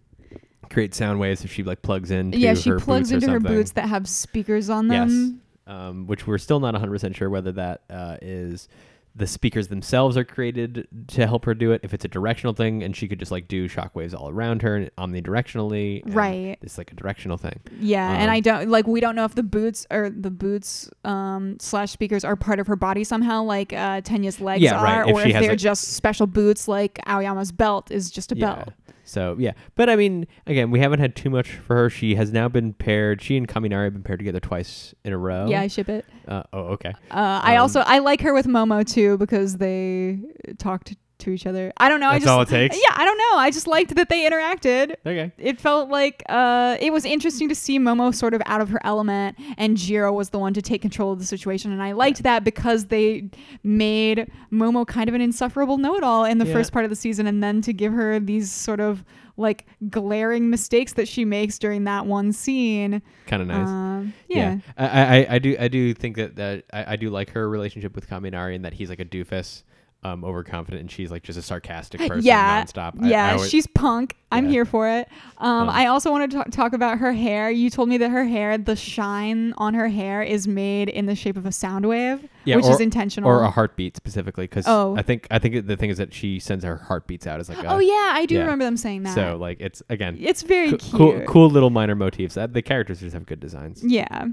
create 0.71 0.95
sound 0.95 1.21
waves 1.21 1.45
if 1.45 1.53
she 1.53 1.63
like 1.63 1.83
plugs 1.83 2.11
into 2.11 2.39
yeah, 2.39 2.55
she 2.55 2.71
her 2.71 2.79
plugs 2.79 3.11
boots 3.11 3.25
into 3.25 3.33
her 3.33 3.41
boots 3.41 3.73
that 3.73 3.89
have 3.89 4.09
speakers 4.09 4.71
on 4.71 4.91
Yes. 4.91 5.09
them. 5.11 5.41
Um, 5.65 6.07
which 6.09 6.27
we're 6.27 6.39
still 6.39 6.59
not 6.59 6.75
100% 6.75 7.15
sure 7.15 7.31
whether 7.31 7.53
that 7.53 7.83
uh, 7.89 8.17
is 8.21 8.69
the 9.15 9.27
speakers 9.27 9.69
themselves 9.69 10.17
are 10.17 10.25
created 10.25 10.89
to 11.09 11.27
help 11.27 11.45
her 11.45 11.53
do 11.55 11.71
it. 11.73 11.81
If 11.85 11.93
it's 11.93 12.05
a 12.05 12.09
directional 12.09 12.55
thing, 12.55 12.83
and 12.83 12.97
she 12.97 13.07
could 13.09 13.19
just 13.19 13.31
like 13.31 13.47
do 13.47 13.69
shockwaves 13.69 14.15
all 14.19 14.31
around 14.31 14.63
her 14.63 14.77
and 14.77 14.91
omnidirectionally. 14.97 16.03
and 16.05 16.15
Right. 16.15 16.57
It's 16.63 16.79
like 16.79 16.93
a 16.93 16.95
directional 16.95 17.37
thing. 17.37 17.61
Yeah, 17.81 18.11
and 18.11 18.25
Um, 18.25 18.31
I 18.31 18.41
don't 18.41 18.69
like 18.71 18.87
we 18.87 19.01
don't 19.01 19.15
know 19.17 19.25
if 19.25 19.35
the 19.35 19.43
boots 19.43 19.87
or 19.91 20.11
the 20.11 20.31
boots 20.31 20.89
um 21.05 21.57
slash 21.61 21.91
speakers 21.91 22.25
are 22.25 22.37
part 22.37 22.59
of 22.61 22.67
her 22.67 22.77
body 22.77 23.05
somehow, 23.05 23.43
like 23.43 23.73
uh 23.73 24.01
Tenya's 24.01 24.41
legs 24.41 24.63
Yeah, 24.63 24.83
right. 24.83 24.99
are, 24.99 25.09
If 25.09 25.15
or 25.15 25.23
if 25.27 25.33
they're 25.33 25.53
a- 25.53 25.57
just 25.57 25.89
special 25.95 26.27
boots 26.27 26.69
like 26.69 26.99
Aoyama's 27.07 27.53
belt 27.53 27.91
is 27.91 28.11
just 28.11 28.33
a 28.33 28.37
Yeah. 28.37 28.55
belt. 28.55 28.69
So 29.05 29.37
yeah, 29.39 29.53
but 29.75 29.91
I 29.91 29.97
mean, 29.97 30.27
again, 30.47 30.71
we 30.71 30.79
haven't 30.81 31.01
had 31.01 31.17
too 31.17 31.31
much 31.31 31.51
for 31.51 31.75
her. 31.77 31.91
She 31.91 32.15
has 32.15 32.33
now 32.33 32.49
been 32.49 32.73
paired. 32.73 33.21
She 33.21 33.37
and 33.37 33.49
Kaminari 33.49 33.85
have 33.85 33.93
been 33.95 34.03
paired 34.03 34.21
together 34.21 34.41
twice 34.41 34.95
in 35.05 35.13
a 35.13 35.19
row. 35.19 35.47
Yeah, 35.49 35.61
I 35.61 35.67
ship 35.67 35.89
it. 35.89 36.05
Uh, 36.27 36.43
oh, 36.53 36.61
okay. 36.75 36.93
Uh, 37.11 37.41
I 37.43 37.57
Um, 37.57 37.63
also 37.63 37.81
I 37.81 37.99
like 37.99 38.21
her 38.21 38.33
with 38.33 38.47
Momo 38.47 38.87
too 38.89 39.19
because 39.19 39.57
they 39.57 40.19
talked 40.59 40.95
to 41.23 41.31
each 41.31 41.47
other. 41.47 41.73
I 41.77 41.89
don't 41.89 41.99
know. 42.01 42.09
I 42.09 42.13
That's 42.15 42.25
just 42.25 42.33
all 42.33 42.43
it 42.43 42.49
takes? 42.71 42.77
Yeah, 42.77 42.95
I 42.95 43.05
don't 43.05 43.19
know. 43.19 43.37
I 43.39 43.51
just 43.51 43.67
liked 43.67 43.95
that 43.97 44.09
they 44.09 44.29
interacted. 44.29 44.97
Okay. 45.07 45.33
It 45.39 45.61
felt 45.61 45.89
like 45.91 46.23
uh, 46.29 46.77
it 46.81 46.93
was 46.93 47.05
interesting 47.05 47.49
to 47.49 47.55
see 47.55 47.79
Momo 47.79 48.15
sort 48.15 48.35
of 48.35 48.43
out 48.47 48.61
of 48.61 48.69
her 48.71 48.81
element, 48.85 49.39
and 49.57 49.77
Jiro 49.77 50.13
was 50.13 50.31
the 50.31 50.39
one 50.39 50.55
to 50.55 50.63
take 50.63 50.83
control 50.83 51.13
of 51.13 51.19
the 51.19 51.25
situation. 51.27 51.73
And 51.73 51.83
I 51.83 51.93
liked 51.93 52.23
that 52.23 52.45
because 52.45 52.87
they 52.87 53.29
made 53.63 54.31
Momo 54.53 54.87
kind 54.87 55.09
of 55.09 55.15
an 55.15 55.21
insufferable 55.21 55.79
know-it-all 55.79 56.25
in 56.25 56.39
the 56.39 56.47
Yeah. 56.47 56.53
first 56.53 56.73
part 56.73 56.85
of 56.85 56.91
the 56.91 56.97
season, 56.97 57.27
and 57.27 57.43
then 57.43 57.61
to 57.63 57.73
give 57.73 57.93
her 57.93 58.21
these 58.21 58.51
sort 58.53 58.81
of 58.81 59.05
like 59.39 59.65
glaring 59.89 60.51
mistakes 60.51 60.93
that 60.93 61.09
she 61.09 61.25
makes 61.25 61.59
during 61.59 61.85
that 61.85 62.05
one 62.05 62.33
scene. 62.33 63.01
Kind 63.27 63.41
of 63.41 63.49
nice. 63.49 63.67
Um, 63.67 64.13
yeah. 64.29 64.59
I, 64.77 64.87
I, 65.21 65.27
I 65.31 65.39
do 65.39 65.57
I 65.59 65.69
do 65.69 65.95
think 65.95 66.17
that, 66.17 66.37
that 66.37 66.65
I, 66.71 66.93
I 66.93 66.97
do 66.97 67.09
like 67.09 67.31
her 67.31 67.49
relationship 67.49 67.95
with 67.95 68.11
Kaminari 68.11 68.55
and 68.55 68.65
that 68.67 68.75
he's 68.75 68.91
like 68.91 69.01
a 69.01 69.07
doofus, 69.07 69.63
um, 70.05 70.25
overconfident, 70.25 70.81
and 70.81 70.91
she's 70.91 71.11
like 71.13 71.23
just 71.23 71.39
a 71.39 71.43
sarcastic 71.43 72.01
person 72.09 72.23
yeah, 72.25 72.65
nonstop. 72.65 73.01
I- 73.03 73.09
yeah, 73.09 73.27
I 73.29 73.33
always- 73.35 73.49
she's 73.51 73.67
punk. 73.69 74.17
I'm 74.33 74.47
Yeah. 74.47 74.51
here 74.51 74.65
for 74.65 74.89
it. 74.89 75.09
Um, 75.39 75.63
Um, 75.63 75.69
I 75.69 75.87
also 75.87 76.11
want 76.11 76.31
to 76.31 76.37
talk, 76.39 76.51
talk 76.51 76.73
about 76.73 76.99
her 76.99 77.13
hair. 77.13 77.51
You 77.51 77.69
told 77.69 77.89
me 77.91 77.99
that 77.99 78.11
her 78.11 78.25
hair, 78.25 78.57
the 78.57 78.75
shine 78.75 79.53
on 79.59 79.75
her 79.75 79.89
hair, 79.89 80.23
is 80.23 80.49
made 80.49 80.89
in 80.89 81.05
the 81.07 81.15
shape 81.15 81.37
of 81.37 81.45
a 81.45 81.53
sound 81.53 81.85
wave, 81.87 82.27
Yeah, 82.47 82.57
which 82.57 82.65
or- 82.65 82.71
is 82.73 82.81
intentional. 82.81 83.29
or 83.31 83.43
a 83.43 83.51
heartbeat 83.51 83.95
specifically 83.97 84.45
because 84.45 84.65
Oh. 84.67 84.97
I 84.97 85.03
think 85.03 85.27
I 85.31 85.39
think 85.39 85.67
the 85.67 85.77
thing 85.77 85.91
is 85.91 85.99
that 85.99 86.13
she 86.15 86.39
sends 86.41 86.65
her 86.65 86.77
heartbeats 86.79 87.27
out 87.27 87.41
as 87.41 87.49
like 87.51 87.59
a, 87.63 87.67
oh 87.75 87.79
yeah, 87.79 88.13
I 88.15 88.25
do 88.27 88.35
yeah. 88.37 88.41
remember 88.41 88.65
them 88.65 88.77
saying 88.79 89.03
that. 89.03 89.15
so 89.15 89.37
like 89.37 89.61
it's 89.61 89.83
again 89.91 90.17
it's 90.19 90.43
very 90.43 90.71
co- 90.71 90.77
cute. 90.79 90.93
cool 90.93 91.21
cool 91.27 91.51
little 91.51 91.71
minor 91.71 91.95
motifs. 91.95 92.37
Uh, 92.39 92.47
the 92.47 92.63
characters 92.63 93.01
just 93.01 93.13
have 93.13 93.27
good 93.27 93.39
designs. 93.41 93.85
Yeah. 93.85 94.27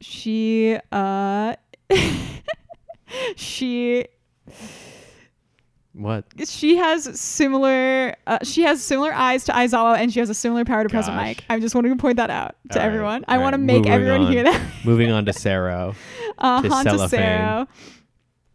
She 0.00 0.78
uh 0.92 1.56
she 3.36 4.04
What? 5.94 6.24
she 6.46 6.76
has 6.76 7.18
similar 7.18 8.14
uh, 8.26 8.38
she 8.44 8.62
has 8.62 8.80
similar 8.82 9.12
eyes 9.12 9.44
to 9.44 9.52
Aizawa 9.52 9.98
and 9.98 10.12
she 10.12 10.20
has 10.20 10.30
a 10.30 10.34
similar 10.34 10.64
power 10.64 10.84
to 10.84 10.88
present 10.88 11.16
Gosh. 11.16 11.26
mic. 11.26 11.44
I 11.50 11.58
just 11.58 11.74
wanted 11.74 11.88
to 11.88 11.96
point 11.96 12.18
that 12.18 12.30
out 12.30 12.54
to 12.70 12.78
All 12.78 12.84
right, 12.86 12.86
everyone. 12.94 13.24
I 13.26 13.36
all 13.36 13.42
want 13.42 13.54
to 13.54 13.58
right, 13.58 13.66
make 13.66 13.76
moving 13.78 13.92
everyone 13.92 14.20
on. 14.26 14.32
hear 14.32 14.42
that. 14.44 14.62
Moving 14.84 15.10
on 15.10 15.24
to 15.24 15.32
Sero. 15.32 15.94
Uh, 16.40 16.62
To. 16.62 16.70
Cellophane. 16.70 17.66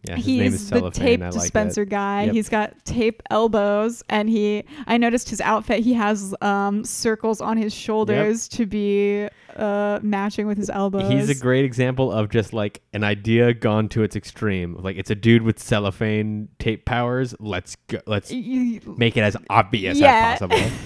Yeah, 0.08 0.16
his 0.18 0.28
name 0.28 0.42
is 0.54 0.54
He's 0.54 0.70
the 0.70 0.90
tape 0.92 1.22
I 1.22 1.26
like 1.30 1.34
dispenser 1.34 1.84
it. 1.84 1.90
guy. 1.90 2.24
Yep. 2.26 2.34
He's 2.34 2.50
got 2.50 2.86
tape 2.86 3.24
elbows, 3.30 4.04
and 4.10 4.28
he. 4.30 4.64
I 4.86 4.98
noticed 4.98 5.30
his 5.30 5.40
outfit. 5.40 5.80
He 5.80 5.94
has 5.94 6.36
um, 6.42 6.84
circles 6.84 7.40
on 7.40 7.56
his 7.56 7.74
shoulders 7.74 8.48
to 8.50 8.66
be 8.66 9.30
uh, 9.56 10.00
matching 10.04 10.46
with 10.46 10.58
his 10.58 10.70
elbows. 10.70 11.10
He's 11.10 11.30
a 11.30 11.36
great 11.42 11.64
example 11.64 12.12
of 12.12 12.30
just 12.30 12.52
like 12.52 12.82
an 12.92 13.04
idea 13.06 13.54
gone 13.54 13.88
to 13.90 14.04
its 14.04 14.16
extreme. 14.18 14.76
Like 14.76 14.98
it's 14.98 15.10
a 15.10 15.16
dude 15.16 15.44
with 15.44 15.58
cellophane 15.60 16.50
tape 16.60 16.84
powers. 16.86 17.34
Let's 17.40 17.78
go. 17.88 18.00
Let's 18.06 18.30
make 18.32 19.16
it 19.16 19.22
as 19.22 19.38
obvious 19.50 19.98
Yeah. 19.98 20.34
as 20.34 20.40
possible. 20.40 20.70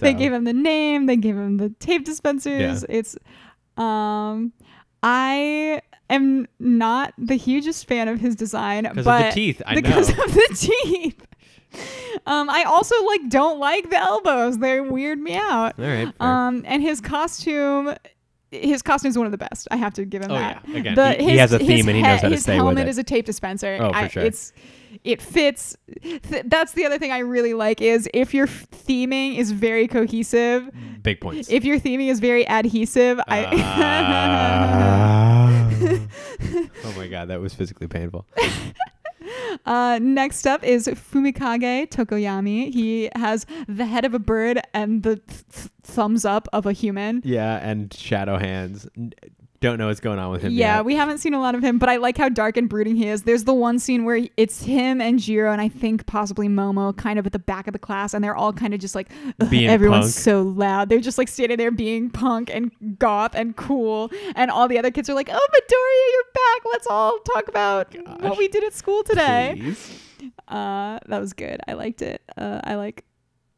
They 0.00 0.12
gave 0.12 0.30
him 0.30 0.44
the 0.44 0.52
name. 0.52 1.06
They 1.06 1.16
gave 1.16 1.36
him 1.36 1.56
the 1.56 1.70
tape 1.70 2.04
dispensers. 2.04 2.84
It's, 2.86 3.16
um, 3.78 4.52
I 5.08 5.82
am 6.10 6.48
not 6.58 7.14
the 7.16 7.36
hugest 7.36 7.86
fan 7.86 8.08
of 8.08 8.20
his 8.20 8.34
design, 8.34 8.82
because 8.84 9.04
but 9.04 9.28
of 9.28 9.34
the 9.34 9.40
teeth. 9.40 9.62
I 9.64 9.74
because 9.76 10.08
know. 10.16 10.24
of 10.24 10.34
the 10.34 10.56
teeth. 10.58 11.26
Um, 12.26 12.50
I 12.50 12.64
also 12.64 12.94
like 13.04 13.28
don't 13.28 13.60
like 13.60 13.88
the 13.90 13.98
elbows. 13.98 14.58
They 14.58 14.80
weird 14.80 15.20
me 15.20 15.36
out. 15.36 15.78
All 15.78 15.84
right. 15.84 16.12
fair. 16.12 16.26
Um, 16.26 16.62
and 16.66 16.82
his 16.82 17.00
costume, 17.00 17.94
his 18.60 18.82
costume 18.82 19.10
is 19.10 19.18
one 19.18 19.26
of 19.26 19.32
the 19.32 19.38
best. 19.38 19.68
I 19.70 19.76
have 19.76 19.94
to 19.94 20.04
give 20.04 20.22
him 20.22 20.30
Oh, 20.30 20.34
that. 20.34 20.62
yeah. 20.68 20.76
Again, 20.76 20.94
The- 20.94 21.14
he- 21.14 21.30
he 21.32 21.36
has 21.38 21.52
a 21.52 21.58
theme 21.58 21.88
and 21.88 21.96
he 21.96 22.02
knows 22.02 22.20
how 22.20 22.28
to 22.28 22.34
his 22.34 22.42
stay 22.42 22.52
with 22.54 22.64
helmet 22.64 22.88
is 22.88 22.98
a 22.98 23.04
tape 23.04 23.26
dispenser. 23.26 23.78
Oh, 23.80 23.90
for 23.90 23.96
I- 23.96 24.08
sure. 24.08 24.22
It's 24.24 24.52
it 25.04 25.20
fits. 25.20 25.76
Th- 26.02 26.42
that's 26.46 26.72
the 26.72 26.86
other 26.86 26.98
thing 26.98 27.12
I 27.12 27.18
really 27.18 27.52
like 27.54 27.80
is 27.82 28.08
if 28.14 28.32
your 28.32 28.46
theming 28.46 29.36
is 29.36 29.52
very 29.52 29.86
cohesive. 29.86 30.70
Big 31.02 31.20
points. 31.20 31.50
If 31.50 31.64
your 31.64 31.78
theming 31.78 32.08
is 32.08 32.18
very 32.18 32.48
adhesive, 32.48 33.20
I. 33.28 33.44
Ah. 33.52 35.68
oh 36.84 36.94
my 36.96 37.08
god, 37.08 37.28
that 37.28 37.40
was 37.40 37.54
physically 37.54 37.86
painful. 37.88 38.26
Uh, 39.66 39.98
next 40.00 40.46
up 40.46 40.62
is 40.62 40.86
Fumikage 40.86 41.88
Tokoyami. 41.88 42.72
He 42.72 43.10
has 43.16 43.46
the 43.68 43.84
head 43.84 44.04
of 44.04 44.14
a 44.14 44.18
bird 44.18 44.60
and 44.74 45.02
the 45.02 45.16
th- 45.16 45.44
th- 45.52 45.68
thumbs 45.82 46.24
up 46.24 46.46
of 46.52 46.66
a 46.66 46.72
human. 46.72 47.20
Yeah, 47.24 47.56
and 47.58 47.92
shadow 47.92 48.38
hands. 48.38 48.86
Don't 49.60 49.78
know 49.78 49.86
what's 49.88 50.00
going 50.00 50.18
on 50.18 50.30
with 50.30 50.42
him. 50.42 50.52
Yeah, 50.52 50.76
yet. 50.76 50.84
we 50.84 50.94
haven't 50.94 51.18
seen 51.18 51.32
a 51.32 51.40
lot 51.40 51.54
of 51.54 51.64
him, 51.64 51.78
but 51.78 51.88
I 51.88 51.96
like 51.96 52.18
how 52.18 52.28
dark 52.28 52.56
and 52.56 52.68
brooding 52.68 52.94
he 52.96 53.08
is. 53.08 53.22
There's 53.22 53.44
the 53.44 53.54
one 53.54 53.78
scene 53.78 54.04
where 54.04 54.20
it's 54.36 54.62
him 54.62 55.00
and 55.00 55.18
Jiro, 55.18 55.50
and 55.50 55.60
I 55.60 55.68
think 55.68 56.04
possibly 56.06 56.46
Momo, 56.48 56.94
kind 56.96 57.18
of 57.18 57.26
at 57.26 57.32
the 57.32 57.38
back 57.38 57.66
of 57.66 57.72
the 57.72 57.78
class, 57.78 58.12
and 58.12 58.22
they're 58.22 58.36
all 58.36 58.52
kind 58.52 58.74
of 58.74 58.80
just 58.80 58.94
like, 58.94 59.10
Being 59.48 59.70
everyone's 59.70 60.14
punk. 60.14 60.24
so 60.24 60.42
loud. 60.42 60.88
They're 60.90 61.00
just 61.00 61.16
like 61.16 61.28
standing 61.28 61.56
there 61.56 61.70
being 61.70 62.10
punk 62.10 62.50
and 62.52 62.70
goth 62.98 63.34
and 63.34 63.56
cool, 63.56 64.10
and 64.34 64.50
all 64.50 64.68
the 64.68 64.78
other 64.78 64.90
kids 64.90 65.08
are 65.08 65.14
like, 65.14 65.30
"Oh, 65.32 65.48
Midoriya, 65.54 66.12
you're 66.12 66.32
back. 66.34 66.62
Let's 66.72 66.86
all 66.88 67.18
talk 67.34 67.48
about 67.48 67.94
what 68.20 68.36
we 68.36 68.48
did 68.48 68.62
at 68.62 68.74
school 68.74 69.02
today." 69.04 69.54
Please. 69.58 70.02
Uh, 70.48 70.98
that 71.06 71.18
was 71.20 71.32
good. 71.32 71.60
I 71.66 71.72
liked 71.72 72.02
it. 72.02 72.20
Uh, 72.36 72.60
I 72.62 72.74
like. 72.74 73.04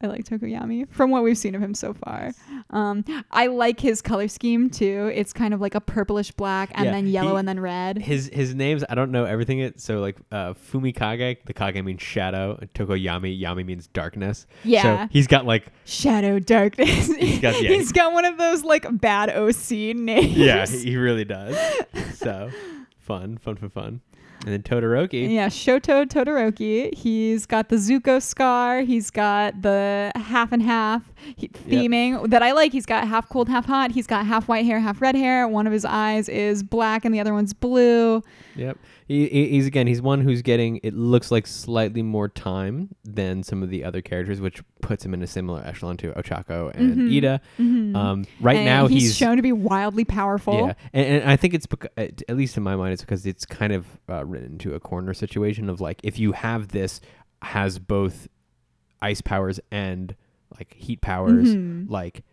I 0.01 0.07
like 0.07 0.23
Tokoyami 0.23 0.87
from 0.89 1.11
what 1.11 1.23
we've 1.23 1.37
seen 1.37 1.55
of 1.55 1.61
him 1.61 1.73
so 1.73 1.93
far. 1.93 2.31
Um, 2.69 3.03
I 3.31 3.47
like 3.47 3.81
his 3.81 4.01
color 4.01 4.29
scheme 4.29 4.69
too. 4.69 5.11
It's 5.13 5.33
kind 5.33 5.53
of 5.53 5.59
like 5.59 5.75
a 5.75 5.81
purplish 5.81 6.31
black 6.31 6.71
and 6.73 6.85
Yeah, 6.85 6.91
then 6.91 7.07
yellow 7.07 7.31
he- 7.33 7.39
and 7.39 7.45
then 7.47 7.59
red. 7.59 7.97
His 7.97 8.29
his 8.31 8.55
names 8.55 8.85
I 8.89 8.95
don't 8.95 9.11
know 9.11 9.25
everything. 9.25 9.59
It 9.59 9.81
so 9.81 9.99
like 9.99 10.15
uh, 10.31 10.53
Fumikage. 10.53 11.39
The 11.43 11.53
Kage 11.53 11.83
means 11.83 12.01
shadow. 12.01 12.57
Tokoyami. 12.73 13.37
Yami 13.41 13.65
means 13.65 13.87
darkness. 13.87 14.47
Yeah. 14.63 15.07
So 15.07 15.09
he's 15.11 15.27
got 15.27 15.45
like 15.45 15.65
Shadow 15.83 16.39
Darkness. 16.39 17.13
He's 17.19 17.39
got- 17.39 17.61
yeah. 17.61 17.71
he's 17.71 17.91
got 17.91 18.13
one 18.13 18.23
of 18.23 18.37
those 18.37 18.63
like 18.63 18.85
bad 19.01 19.29
OC 19.29 19.71
names. 19.97 20.37
yeah 20.37 20.65
he 20.65 20.77
he 20.91 20.95
really 20.97 21.25
does. 21.25 21.57
So 22.15 22.49
fun 22.99 23.37
fun 23.37 23.57
fun 23.57 23.69
fun. 23.69 24.01
And 24.45 24.53
then 24.53 24.61
Todoroki. 24.63 25.33
Yeah, 25.33 25.47
Shoto 25.47 26.05
Todoroki. 26.05 26.93
He's 26.93 27.45
got 27.45 27.67
the 27.69 27.75
Zuko 27.75 28.21
scar. 28.21 28.81
He's 28.81 29.09
got 29.11 29.61
the 29.61 30.11
half 30.15 30.51
and 30.53 30.61
half 30.61 31.11
he- 31.35 31.49
theming 31.49 32.29
that 32.29 32.41
I 32.41 32.53
like. 32.53 32.71
He's 32.71 32.85
got 32.85 33.05
half 33.07 33.27
cold, 33.27 33.49
half 33.49 33.65
hot. 33.65 33.91
He's 33.91 34.07
got 34.07 34.25
half 34.25 34.47
white 34.47 34.65
hair, 34.65 34.79
half 34.79 35.01
red 35.01 35.15
hair. 35.15 35.47
One 35.47 35.67
of 35.67 35.73
his 35.73 35.83
eyes 35.83 36.29
is 36.29 36.63
black 36.63 37.03
and 37.03 37.13
the 37.13 37.19
other 37.19 37.33
one's 37.33 37.53
blue. 37.53 38.23
Yep. 38.55 38.77
He, 39.09 39.27
he- 39.27 39.47
he's 39.49 39.65
again. 39.65 39.87
He's 39.87 40.01
one 40.01 40.21
who's 40.21 40.41
getting. 40.43 40.79
It 40.83 40.93
looks 40.93 41.31
like 41.31 41.47
slightly 41.47 42.01
more 42.03 42.29
time 42.29 42.89
than 43.03 43.41
some 43.43 43.61
of 43.63 43.69
the 43.71 43.83
other 43.83 44.01
characters, 44.01 44.39
which 44.39 44.61
puts 44.81 45.03
him 45.03 45.13
in 45.15 45.21
a 45.23 45.27
similar 45.27 45.61
echelon 45.65 45.97
to 45.97 46.11
Ochako 46.13 46.71
and 46.75 46.95
Mhm. 46.95 47.09
Iida. 47.11 47.39
Mhm. 47.57 47.95
Um, 47.95 48.25
right 48.39 48.55
And 48.57 48.65
now 48.65 48.85
he's, 48.87 49.01
he's, 49.01 49.17
shown 49.17 49.35
to 49.37 49.41
be 49.41 49.51
wildly 49.51 50.05
powerful. 50.05 50.53
yeah, 50.67 50.73
and, 50.93 51.05
and 51.23 51.29
I 51.29 51.35
think 51.35 51.53
it's 51.55 51.65
because, 51.65 51.89
at 51.97 52.37
least 52.37 52.55
in 52.55 52.61
my 52.63 52.75
mind, 52.75 52.93
it's 52.93 53.01
because 53.01 53.25
it's 53.25 53.45
kind 53.45 53.73
of 53.73 53.87
uh, 54.07 54.23
written 54.25 54.51
into 54.53 54.75
a 54.75 54.79
corner 54.79 55.13
situation 55.15 55.69
of 55.69 55.81
like 55.81 55.99
if 56.03 56.19
you 56.19 56.31
have 56.33 56.67
this 56.69 57.01
has 57.41 57.79
both 57.79 58.27
ice 59.01 59.21
powers 59.21 59.59
and 59.71 60.15
like 60.57 60.73
heat 60.75 61.01
powers, 61.01 61.55
Mhm. 61.55 61.89
like 61.89 62.23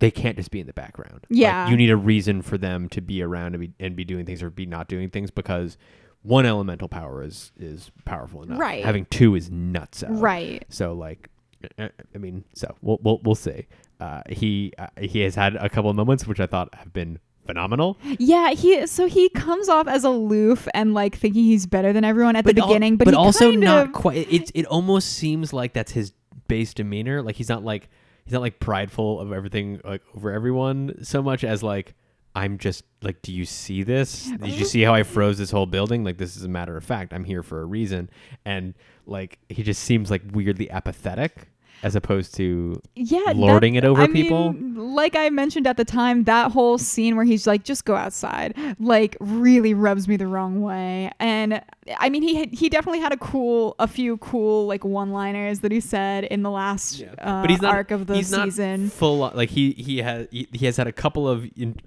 they 0.00 0.10
can't 0.10 0.36
just 0.36 0.50
be 0.50 0.60
in 0.60 0.66
the 0.66 0.72
background. 0.72 1.20
Like, 1.30 1.38
Yeah. 1.40 1.68
you 1.70 1.76
need 1.76 1.90
a 1.90 1.96
reason 1.96 2.42
for 2.42 2.58
them 2.58 2.88
to 2.90 3.00
be 3.00 3.22
around 3.22 3.54
and 3.54 3.60
be 3.60 3.72
and 3.78 3.94
be 3.96 4.04
doing 4.04 4.26
things 4.26 4.42
or 4.42 4.50
be 4.50 4.66
not 4.66 4.88
doing 4.88 5.08
things 5.08 5.30
because 5.30 5.78
one 6.26 6.46
elemental 6.46 6.88
power 6.88 7.22
is 7.22 7.52
is 7.58 7.90
powerful 8.04 8.42
enough. 8.42 8.58
Right. 8.58 8.84
Having 8.84 9.06
two 9.06 9.34
is 9.34 9.50
nuts. 9.50 10.02
out. 10.02 10.10
Right. 10.10 10.64
So 10.68 10.92
like, 10.92 11.30
uh, 11.78 11.88
I 12.14 12.18
mean, 12.18 12.44
so 12.52 12.74
we'll 12.82 12.98
we'll, 13.02 13.20
we'll 13.22 13.34
see. 13.34 13.66
Uh, 14.00 14.22
he 14.28 14.72
uh, 14.78 14.88
he 15.00 15.20
has 15.20 15.34
had 15.34 15.56
a 15.56 15.68
couple 15.68 15.90
of 15.90 15.96
moments 15.96 16.26
which 16.26 16.40
I 16.40 16.46
thought 16.46 16.74
have 16.74 16.92
been 16.92 17.18
phenomenal. 17.46 17.98
Yeah, 18.18 18.50
he 18.50 18.86
so 18.86 19.06
he 19.06 19.28
comes 19.30 19.68
off 19.68 19.86
as 19.86 20.04
aloof 20.04 20.68
and 20.74 20.94
like 20.94 21.16
thinking 21.16 21.44
he's 21.44 21.66
better 21.66 21.92
than 21.92 22.04
everyone 22.04 22.36
at 22.36 22.44
the 22.44 22.60
al- 22.60 22.66
beginning, 22.66 22.96
but, 22.96 23.06
but 23.06 23.14
also 23.14 23.50
not 23.52 23.86
of, 23.86 23.92
quite. 23.92 24.30
It 24.30 24.50
it 24.54 24.66
almost 24.66 25.14
seems 25.14 25.52
like 25.52 25.72
that's 25.72 25.92
his 25.92 26.12
base 26.48 26.74
demeanor. 26.74 27.22
Like 27.22 27.36
he's 27.36 27.48
not 27.48 27.64
like 27.64 27.88
he's 28.24 28.32
not 28.32 28.42
like 28.42 28.58
prideful 28.58 29.20
of 29.20 29.32
everything 29.32 29.80
like 29.84 30.02
over 30.16 30.32
everyone 30.32 31.04
so 31.04 31.22
much 31.22 31.44
as 31.44 31.62
like 31.62 31.94
I'm 32.36 32.58
just 32.58 32.84
like, 33.02 33.22
do 33.22 33.32
you 33.32 33.44
see 33.46 33.82
this? 33.82 34.26
Did 34.26 34.52
you 34.52 34.64
see 34.66 34.82
how 34.82 34.92
I 34.94 35.02
froze 35.04 35.38
this 35.38 35.50
whole 35.50 35.64
building? 35.66 36.04
Like 36.04 36.18
this 36.18 36.36
is 36.36 36.44
a 36.44 36.48
matter 36.48 36.76
of 36.76 36.84
fact. 36.84 37.12
I'm 37.14 37.24
here 37.24 37.42
for 37.42 37.62
a 37.62 37.64
reason, 37.64 38.10
and 38.44 38.74
like 39.06 39.38
he 39.48 39.62
just 39.62 39.82
seems 39.82 40.10
like 40.10 40.22
weirdly 40.32 40.70
apathetic 40.70 41.48
as 41.82 41.94
opposed 41.94 42.34
to 42.34 42.80
yeah 42.94 43.20
that- 43.26 43.36
lording 43.36 43.74
it 43.74 43.84
over 43.84 44.02
I 44.02 44.06
people. 44.08 44.52
mean, 44.52 44.94
like 44.94 45.14
I 45.16 45.30
mentioned 45.30 45.66
at 45.66 45.76
the 45.78 45.84
time, 45.84 46.24
that 46.24 46.50
whole 46.52 46.76
scene 46.78 47.16
where 47.16 47.24
he's 47.24 47.46
like, 47.46 47.64
"Just 47.64 47.84
go 47.86 47.96
outside," 47.96 48.54
like 48.78 49.16
really 49.20 49.72
rubs 49.72 50.06
me 50.06 50.16
the 50.16 50.26
wrong 50.26 50.60
way. 50.60 51.10
And 51.18 51.62
I 51.98 52.10
mean, 52.10 52.22
he 52.22 52.46
he 52.52 52.68
definitely 52.68 53.00
had 53.00 53.12
a 53.12 53.18
cool, 53.18 53.76
a 53.78 53.86
few 53.88 54.18
cool 54.18 54.66
like 54.66 54.84
one-liners 54.84 55.60
that 55.60 55.72
he 55.72 55.80
said 55.80 56.24
in 56.24 56.42
the 56.42 56.50
last 56.50 57.02
uh, 57.18 57.40
but 57.42 57.48
he's 57.50 57.62
not 57.62 57.74
arc 57.74 57.90
of 57.92 58.06
the 58.06 58.16
he's 58.16 58.28
season. 58.28 58.84
not 58.84 58.92
full 58.92 59.18
like 59.34 59.48
he 59.50 59.72
he 59.72 59.98
has 59.98 60.28
he, 60.30 60.48
he 60.52 60.66
has 60.66 60.76
had 60.76 60.86
a 60.86 60.92
couple 60.92 61.26
of 61.28 61.46
in, 61.56 61.78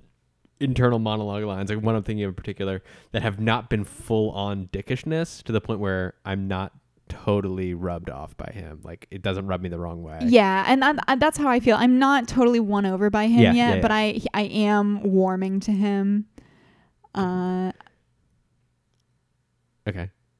internal 0.59 0.99
monologue 0.99 1.43
lines 1.43 1.69
like 1.69 1.81
one 1.81 1.95
I'm 1.95 2.03
thinking 2.03 2.23
of 2.23 2.29
in 2.29 2.35
particular 2.35 2.83
that 3.11 3.21
have 3.21 3.39
not 3.39 3.69
been 3.69 3.83
full 3.83 4.31
on 4.31 4.69
dickishness 4.73 5.41
to 5.43 5.51
the 5.51 5.61
point 5.61 5.79
where 5.79 6.15
I'm 6.25 6.47
not 6.47 6.73
totally 7.09 7.73
rubbed 7.73 8.09
off 8.09 8.37
by 8.37 8.51
him. 8.53 8.79
Like 8.83 9.07
it 9.11 9.21
doesn't 9.21 9.47
rub 9.47 9.61
me 9.61 9.69
the 9.69 9.79
wrong 9.79 10.03
way. 10.03 10.19
Yeah, 10.23 10.63
and 10.67 10.81
that, 10.81 11.19
that's 11.19 11.37
how 11.37 11.49
I 11.49 11.59
feel. 11.59 11.75
I'm 11.75 11.99
not 11.99 12.27
totally 12.27 12.59
won 12.59 12.85
over 12.85 13.09
by 13.09 13.27
him 13.27 13.41
Yeah, 13.41 13.53
yet, 13.53 13.75
yeah, 13.75 13.81
but 13.81 13.91
I 13.91 14.21
I 14.33 14.43
am 14.43 15.03
warming 15.03 15.59
to 15.61 15.71
him. 15.71 16.25
Uh, 17.13 17.71
okay. 19.87 20.11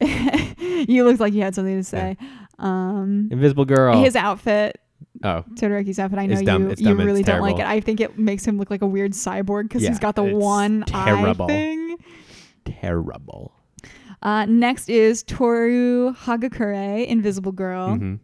you 0.88 1.04
looked 1.04 1.20
like 1.20 1.34
you 1.34 1.42
had 1.42 1.54
something 1.54 1.76
to 1.76 1.84
say. 1.84 2.16
Um, 2.58 3.28
invisible 3.30 3.64
girl. 3.64 4.02
his 4.02 4.16
outfit, 4.16 4.79
oh 5.24 5.44
Todoroki's 5.54 5.98
and 5.98 6.18
I 6.20 6.26
know 6.26 6.32
It's 6.34 6.42
dumb, 6.42 6.62
you 6.64 6.70
it's 6.70 6.80
you 6.80 6.88
dumb, 6.88 7.00
really 7.00 7.22
don't 7.22 7.40
like 7.40 7.58
it. 7.58 7.66
I 7.66 7.80
think 7.80 8.00
it 8.00 8.18
makes 8.18 8.44
him 8.44 8.58
look 8.58 8.70
like 8.70 8.82
a 8.82 8.86
weird 8.86 9.12
cyborg 9.12 9.64
because 9.64 9.82
Yeah, 9.82 9.90
he's 9.90 9.98
got 9.98 10.14
the 10.16 10.24
one 10.24 10.82
terrible. 10.86 11.44
eye 11.46 11.48
thing. 11.48 11.96
terrible 12.64 13.52
Uh, 14.22 14.44
next 14.46 14.88
is 14.90 15.22
Toru 15.22 16.12
Hagakure, 16.14 17.06
Invisible 17.06 17.52
Girl. 17.52 17.96
Mhm. 17.96 18.18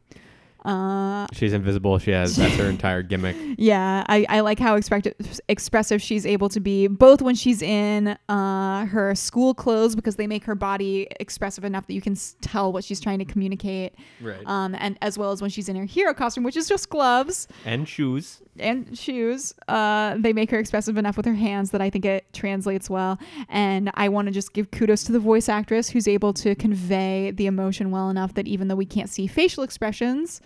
Uh, 0.67 1.27
she's 1.33 1.53
invisible. 1.53 1.99
She 1.99 2.11
has 2.11 2.37
that's 2.37 2.57
her 2.57 2.69
entire 2.69 3.03
gimmick. 3.03 3.37
Yeah, 3.59 4.05
I, 4.09 4.27
I 4.29 4.41
like 4.41 4.59
how 4.59 4.75
expect- 4.75 5.09
expressive 5.49 6.03
she's 6.03 6.27
able 6.27 6.49
to 6.51 6.61
be, 6.61 6.89
both 6.89 7.23
when 7.23 7.35
she's 7.35 7.63
in 7.63 8.19
uh, 8.29 8.85
her 8.87 9.15
school 9.15 9.55
clothes 9.55 9.97
because 9.97 10.17
they 10.17 10.27
make 10.27 10.45
her 10.45 10.55
body 10.55 11.07
expressive 11.21 11.65
enough 11.65 11.87
that 11.87 11.95
you 11.95 12.03
can 12.03 12.13
s- 12.13 12.37
tell 12.43 12.71
what 12.73 12.85
she's 12.85 13.01
trying 13.01 13.19
to 13.21 13.25
communicate, 13.25 13.95
right. 14.21 14.45
Um, 14.47 14.75
and 14.79 14.99
as 15.01 15.17
well 15.17 15.33
as 15.33 15.41
when 15.41 15.49
she's 15.51 15.69
in 15.71 15.77
her 15.77 15.85
hero 15.87 16.13
costume, 16.13 16.45
which 16.45 16.57
is 16.57 16.69
just 16.69 16.91
gloves. 16.91 17.49
And 17.65 17.89
shoes. 17.89 18.43
And 18.59 18.97
shoes. 18.99 19.55
Uh, 19.69 20.17
they 20.19 20.33
make 20.35 20.51
her 20.51 20.59
expressive 20.59 20.99
enough 20.99 21.17
with 21.17 21.25
her 21.27 21.35
hands 21.35 21.71
that 21.71 21.81
I 21.81 21.89
think 21.89 22.05
it 22.05 22.27
translates 22.35 22.91
well. 22.91 23.19
And 23.49 23.91
I 23.95 24.09
want 24.11 24.27
to 24.29 24.33
just 24.33 24.53
give 24.53 24.71
kudos 24.71 25.05
to 25.05 25.13
the 25.13 25.21
voice 25.21 25.49
actress 25.49 25.89
who's 25.89 26.09
able 26.09 26.33
to 26.35 26.55
convey 26.57 27.31
the 27.31 27.47
emotion 27.47 27.91
well 27.91 28.11
enough 28.11 28.35
that 28.35 28.47
even 28.47 28.69
though 28.69 28.77
we 28.77 28.87
can't 28.87 29.09
see 29.09 29.27
facial 29.27 29.63
expressions, 29.63 30.41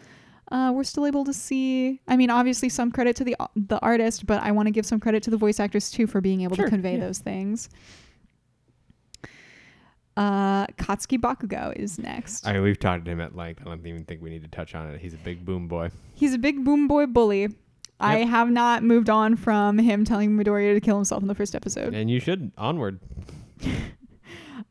uh, 0.50 0.72
we're 0.74 0.84
still 0.84 1.06
able 1.06 1.24
to 1.24 1.32
see. 1.32 2.00
I 2.08 2.16
mean, 2.16 2.30
obviously, 2.30 2.68
some 2.68 2.90
credit 2.90 3.16
to 3.16 3.24
the 3.24 3.36
the 3.54 3.78
artist, 3.80 4.26
but 4.26 4.42
I 4.42 4.50
want 4.52 4.66
to 4.66 4.70
give 4.70 4.84
some 4.86 4.98
credit 5.00 5.22
to 5.24 5.30
the 5.30 5.36
voice 5.36 5.60
actress 5.60 5.90
too 5.90 6.06
for 6.06 6.20
being 6.20 6.40
able 6.42 6.56
Sure, 6.56 6.64
to 6.66 6.70
convey 6.70 6.94
yeah. 6.96 7.06
those 7.06 7.18
things. 7.18 7.68
Uh, 10.16 10.66
Katsuki 10.76 11.18
Bakugo 11.18 11.74
is 11.76 11.98
next. 11.98 12.46
I 12.46 12.52
mean 12.52 12.62
we've 12.62 12.78
talked 12.78 13.04
to 13.06 13.10
him 13.10 13.20
at 13.20 13.34
length 13.36 13.62
I 13.62 13.64
don't 13.64 13.86
even 13.86 14.04
think 14.04 14.20
we 14.20 14.28
need 14.28 14.42
to 14.42 14.48
touch 14.48 14.74
on 14.74 14.90
it 14.90 15.00
he's 15.00 15.14
a 15.14 15.18
big 15.18 15.44
boom 15.46 15.66
boy 15.68 15.90
He's 16.14 16.34
a 16.34 16.38
big 16.38 16.62
boom 16.64 16.88
boy 16.88 17.06
bully. 17.06 17.48
I 18.00 18.18
have 18.24 18.50
not 18.50 18.82
moved 18.82 19.08
on 19.08 19.36
from 19.36 19.78
him 19.78 20.04
telling 20.04 20.30
Midoriya 20.36 20.74
to 20.74 20.80
kill 20.80 20.96
himself 20.96 21.22
in 21.22 21.28
the 21.28 21.34
first 21.34 21.54
episode. 21.54 21.94
and 21.94 22.10
you 22.10 22.20
should 22.20 22.50
onward 22.58 22.98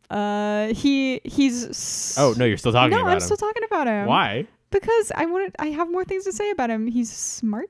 Uh, 0.10 0.68
he 0.74 1.22
he's. 1.24 1.66
s- 1.68 2.16
oh 2.20 2.34
no 2.36 2.44
you're 2.44 2.58
still 2.58 2.72
talking 2.72 2.90
no, 2.92 2.98
about 3.02 3.10
I'm 3.12 3.18
him 3.18 3.20
still 3.22 3.38
talking 3.38 3.64
about 3.64 3.86
him. 3.88 4.08
why 4.08 4.48
Because 4.72 5.12
I 5.16 5.26
wanted. 5.26 5.56
I 5.60 5.68
have 5.68 5.90
more 5.92 6.06
things 6.06 6.26
to 6.26 6.32
say 6.34 6.52
about 6.52 6.70
him. 6.70 6.88
He's 6.88 7.12
smart. 7.12 7.70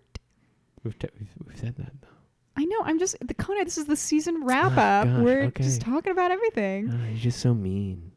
we've, 0.83 0.97
t- 0.99 1.07
we've, 1.19 1.29
we've 1.47 1.57
said 1.57 1.75
that 1.77 1.91
I 2.57 2.65
know. 2.65 2.81
I'm 2.83 2.99
just 2.99 3.15
the 3.25 3.33
Kona. 3.33 3.63
This 3.63 3.77
is 3.77 3.85
the 3.85 3.95
season 3.95 4.43
wrap 4.43 4.73
Oh, 4.77 4.81
up. 4.81 5.05
gosh, 5.07 5.23
We're 5.23 5.43
okay. 5.43 5.63
just 5.63 5.81
talking 5.81 6.11
about 6.11 6.31
everything. 6.31 6.89
Oh, 6.93 6.97
he's 7.11 7.21
just 7.21 7.39
so 7.39 7.53
mean. 7.53 8.11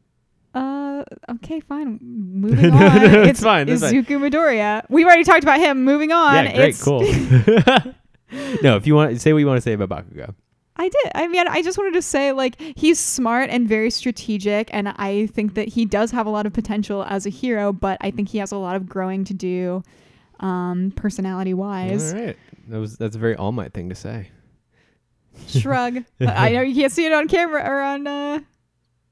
Uh, 0.53 1.03
okay, 1.31 1.59
fine. 1.61 1.97
Moving 2.03 2.71
No, 2.71 2.75
on. 2.85 2.95
no, 3.11 3.21
it's 3.23 3.41
fine, 3.41 3.69
it's 3.69 3.81
fine. 3.81 3.93
Izuku 3.93 4.19
Midoriya. 4.29 4.85
We've 4.89 5.05
already 5.05 5.23
talked 5.23 5.43
about 5.43 5.59
him. 5.59 5.83
Moving 5.85 6.11
on. 6.11 6.45
yeah, 6.45 6.55
great, 6.55 6.69
It's- 6.75 6.83
cool. 6.83 7.01
no, 8.63 8.75
if 8.75 8.85
you 8.85 8.95
want, 8.95 9.19
say 9.21 9.31
what 9.33 9.39
you 9.39 9.47
want 9.47 9.57
to 9.57 9.61
say 9.61 9.73
about 9.73 9.89
Bakugo. 9.89 10.35
I 10.83 10.89
did. 10.89 11.11
I 11.15 11.27
mean, 11.27 11.47
I 11.47 11.61
just 11.61 11.77
wanted 11.77 11.93
to 11.93 12.01
say, 12.01 12.33
like, 12.33 12.59
he's 12.75 12.99
smart 12.99 13.49
and 13.49 13.67
very 13.67 13.89
strategic, 13.89 14.69
and 14.73 14.89
I 14.89 15.27
think 15.27 15.53
that 15.53 15.69
he 15.69 15.85
does 15.85 16.11
have 16.11 16.25
a 16.25 16.29
lot 16.29 16.45
of 16.45 16.51
potential 16.51 17.05
as 17.07 17.25
a 17.25 17.29
hero, 17.29 17.71
but 17.71 17.97
I 18.01 18.11
think 18.11 18.27
he 18.29 18.39
has 18.39 18.51
a 18.51 18.57
lot 18.57 18.75
of 18.75 18.89
growing 18.89 19.23
to 19.25 19.33
do, 19.33 19.83
um, 20.41 20.91
personality 20.95 21.53
wise. 21.53 22.13
All 22.13 22.19
right, 22.19 22.37
that 22.67 22.77
was 22.79 22.97
that's 22.97 23.15
a 23.15 23.19
very 23.19 23.35
All 23.35 23.53
Might 23.53 23.73
thing 23.73 23.87
to 23.89 23.95
say. 23.95 24.29
Shrug. 25.47 26.03
I 26.19 26.51
know 26.51 26.61
you 26.61 26.75
can't 26.75 26.91
see 26.91 27.05
it 27.05 27.13
on 27.13 27.27
camera 27.27 27.63
or 27.63 27.81
on 27.81 28.05
uh, 28.05 28.39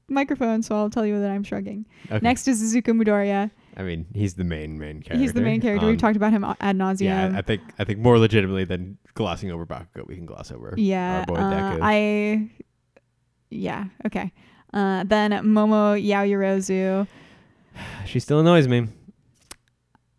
microphone, 0.08 0.62
so 0.62 0.76
I'll 0.76 0.90
tell 0.90 1.06
you 1.06 1.20
that 1.20 1.30
I'm 1.30 1.42
shrugging. 1.42 1.86
Okay. 2.06 2.18
Next 2.22 2.48
is 2.48 2.62
Izuku 2.62 3.02
Midoriya. 3.02 3.50
I 3.76 3.82
mean, 3.82 4.06
he's 4.14 4.34
the 4.34 4.44
main 4.44 4.78
main 4.78 5.02
character. 5.02 5.16
He's 5.18 5.32
the 5.32 5.40
main 5.40 5.60
character. 5.60 5.86
Um, 5.86 5.90
We've 5.92 6.00
talked 6.00 6.16
about 6.16 6.32
him 6.32 6.44
ad 6.44 6.76
nauseum. 6.76 7.02
Yeah, 7.02 7.32
I 7.34 7.42
think 7.42 7.62
I 7.78 7.84
think 7.84 7.98
more 8.00 8.18
legitimately 8.18 8.64
than 8.64 8.98
glossing 9.14 9.50
over 9.50 9.64
Bakugo, 9.66 10.06
we 10.06 10.14
can 10.16 10.26
gloss 10.26 10.50
over 10.52 10.74
Yeah, 10.76 11.20
our 11.20 11.26
boy 11.26 11.34
uh, 11.34 11.52
Deku. 11.52 11.78
I. 11.82 12.50
Yeah. 13.50 13.84
Okay. 14.06 14.32
Uh, 14.72 15.04
then 15.04 15.32
Momo 15.32 16.02
Yaoyorozu. 16.02 17.06
she 18.06 18.18
still 18.20 18.40
annoys 18.40 18.66
me. 18.68 18.88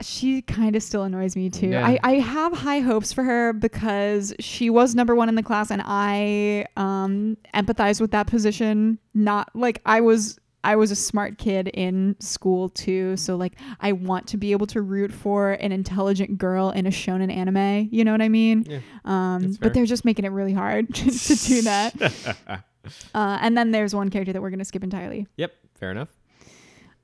She 0.02 0.42
kind 0.42 0.76
of 0.76 0.84
still 0.84 1.04
annoys 1.04 1.36
me 1.36 1.50
too. 1.50 1.68
Yeah. 1.70 1.86
I, 1.88 1.98
I 2.04 2.12
have 2.20 2.52
high 2.52 2.80
hopes 2.80 3.14
for 3.14 3.24
her 3.24 3.54
because 3.54 4.34
she 4.40 4.70
was 4.70 4.96
number 4.96 5.16
one 5.16 5.30
in 5.30 5.36
the 5.36 5.44
class, 5.44 5.72
and 5.72 5.82
I 5.86 6.66
um 6.76 7.38
empathize 7.54 8.02
with 8.02 8.12
that 8.12 8.28
position. 8.28 9.00
Not 9.14 9.50
like 9.56 9.82
I 9.86 10.02
was. 10.02 10.40
I 10.64 10.76
was 10.76 10.92
a 10.92 10.96
smart 10.96 11.38
kid 11.38 11.68
in 11.74 12.16
school 12.20 12.70
too, 12.70 13.18
so 13.18 13.36
like 13.36 13.54
I 13.82 13.92
want 13.92 14.28
to 14.28 14.38
be 14.38 14.52
able 14.54 14.68
to 14.68 14.82
root 14.82 15.12
for 15.12 15.52
an 15.54 15.72
intelligent 15.72 16.38
girl 16.38 16.70
in 16.70 16.86
a 16.86 16.90
shonen 16.90 17.32
anime. 17.36 17.90
You 17.92 18.04
know 18.06 18.12
what 18.12 18.22
I 18.22 18.30
mean? 18.30 18.66
Yeah, 18.70 18.80
Um, 19.06 19.58
but 19.60 19.74
they're 19.74 19.86
just 19.86 20.06
making 20.06 20.26
it 20.26 20.30
really 20.30 20.54
hard 20.54 20.94
to 20.96 21.36
do 21.36 21.62
that. 21.64 22.64
Uh, 23.16 23.38
and 23.42 23.58
then 23.58 23.72
there's 23.72 23.96
one 23.96 24.10
character 24.10 24.34
that 24.34 24.42
we're 24.42 24.50
gonna 24.50 24.66
skip 24.66 24.84
entirely. 24.84 25.26
Yep, 25.38 25.54
fair 25.76 25.92
enough. 25.92 26.10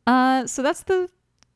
Uh, 0.06 0.46
so 0.46 0.62
that's 0.62 0.84
the 0.84 1.10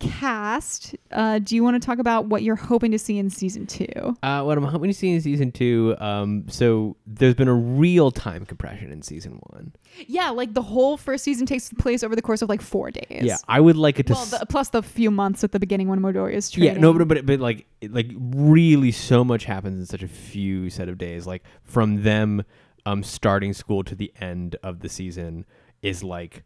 cast. 0.10 0.96
Uh, 1.12 1.40
do 1.40 1.56
you 1.56 1.64
want 1.64 1.82
to 1.82 1.86
talk 1.86 2.00
about 2.00 2.26
what 2.28 2.44
you're 2.44 2.56
hoping 2.56 2.92
to 2.92 3.00
see 3.00 3.18
in 3.18 3.30
season 3.30 3.66
two? 3.68 3.86
Uh, 4.24 4.42
what 4.44 4.58
I'm 4.58 4.64
hoping 4.64 4.90
to 4.90 4.94
see 4.94 5.12
in 5.12 5.22
season 5.22 5.52
two, 5.52 5.96
um, 6.00 6.46
so 6.50 6.96
there's 7.06 7.36
been 7.36 7.48
a 7.48 7.54
real 7.54 8.12
time 8.12 8.46
compression 8.46 8.92
in 8.92 9.02
season 9.02 9.40
one. 9.50 9.74
Yeah, 10.08 10.30
like 10.30 10.54
the 10.54 10.62
whole 10.62 10.98
first 10.98 11.24
season 11.24 11.46
takes 11.46 11.72
place 11.74 12.04
over 12.04 12.16
the 12.16 12.22
course 12.22 12.42
of 12.42 12.50
like 12.50 12.62
four 12.62 12.92
days. 12.92 13.24
Yeah, 13.24 13.38
I 13.48 13.60
would 13.60 13.78
like 13.78 14.00
it 14.00 14.08
to. 14.08 14.14
Well, 14.14 14.26
the, 14.26 14.46
plus 14.48 14.70
the 14.70 14.82
few 14.84 15.12
months 15.12 15.44
at 15.44 15.52
the 15.52 15.60
beginning 15.60 15.88
when 15.88 16.00
Midori 16.00 16.34
is 16.34 16.50
training. 16.50 16.76
yeah, 16.76 16.80
no, 16.82 16.94
but, 16.94 17.08
but 17.08 17.26
but 17.26 17.40
like 17.40 17.66
it- 17.82 17.94
like 17.94 18.12
really, 18.18 18.92
so 18.92 19.24
much 19.24 19.46
happens 19.46 19.80
in 19.80 19.86
such 19.86 20.04
a 20.04 20.08
few 20.08 20.70
set 20.70 20.90
of 20.90 20.98
days. 20.98 21.28
Like 21.28 21.44
from 21.64 22.04
them 22.04 22.44
um 22.86 23.02
starting 23.04 23.54
school 23.54 23.84
to 23.84 23.96
the 23.96 24.12
end 24.20 24.56
of 24.64 24.80
the 24.82 24.90
season 24.90 25.46
is 25.82 26.04
like 26.04 26.44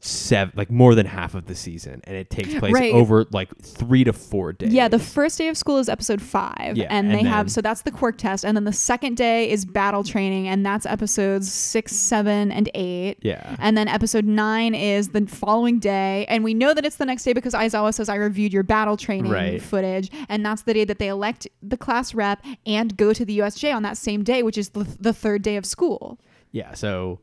seven, 0.00 0.52
like 0.56 0.70
more 0.70 0.94
than 0.94 1.06
half 1.06 1.34
of 1.34 1.46
the 1.46 1.54
season, 1.56 2.00
and 2.04 2.16
it 2.16 2.30
takes 2.30 2.54
place 2.54 2.72
Right. 2.72 2.92
over 2.94 3.26
like 3.32 3.56
three 3.58 4.04
to 4.04 4.12
four 4.12 4.52
days. 4.52 4.72
Yeah, 4.72 4.86
the 4.86 4.98
first 5.00 5.36
day 5.38 5.48
of 5.48 5.56
school 5.56 5.78
is 5.78 5.88
episode 5.88 6.22
five, 6.22 6.76
Yeah, 6.76 6.86
and, 6.88 7.08
and 7.10 7.16
they 7.18 7.24
have 7.28 7.50
so 7.50 7.60
that's 7.60 7.82
the 7.82 7.90
quirk 7.90 8.16
test, 8.16 8.44
and 8.44 8.56
then 8.56 8.62
the 8.62 8.72
second 8.72 9.16
day 9.16 9.50
is 9.50 9.64
battle 9.64 10.04
training, 10.04 10.46
and 10.46 10.64
that's 10.64 10.86
episodes 10.86 11.52
six, 11.52 11.96
seven, 11.96 12.52
and 12.52 12.70
eight. 12.74 13.16
yeah. 13.22 13.56
And 13.58 13.76
then 13.76 13.88
episode 13.88 14.24
nine 14.24 14.74
is 14.74 15.08
the 15.08 15.26
following 15.26 15.80
day. 15.80 16.26
And 16.28 16.44
we 16.44 16.54
know 16.54 16.74
that 16.74 16.86
it's 16.86 16.96
the 16.96 17.06
next 17.06 17.24
day 17.24 17.32
because 17.32 17.52
Aizawa 17.54 17.92
says, 17.92 18.08
I 18.08 18.14
reviewed 18.14 18.52
your 18.52 18.62
battle 18.62 18.96
training 18.96 19.32
Right. 19.32 19.60
footage. 19.60 20.10
And 20.28 20.46
that's 20.46 20.62
the 20.62 20.74
day 20.74 20.84
that 20.84 21.00
they 21.00 21.08
elect 21.08 21.48
the 21.60 21.76
class 21.76 22.14
rep 22.14 22.44
and 22.66 22.96
go 22.96 23.12
to 23.12 23.24
the 23.24 23.38
USJ 23.40 23.74
on 23.74 23.82
that 23.82 23.96
same 23.96 24.22
day, 24.22 24.42
which 24.44 24.56
is 24.56 24.68
the, 24.70 24.84
the 25.00 25.12
third 25.12 25.42
day 25.42 25.56
of 25.56 25.66
school. 25.66 26.18
Yeah, 26.52 26.74
so 26.74 27.18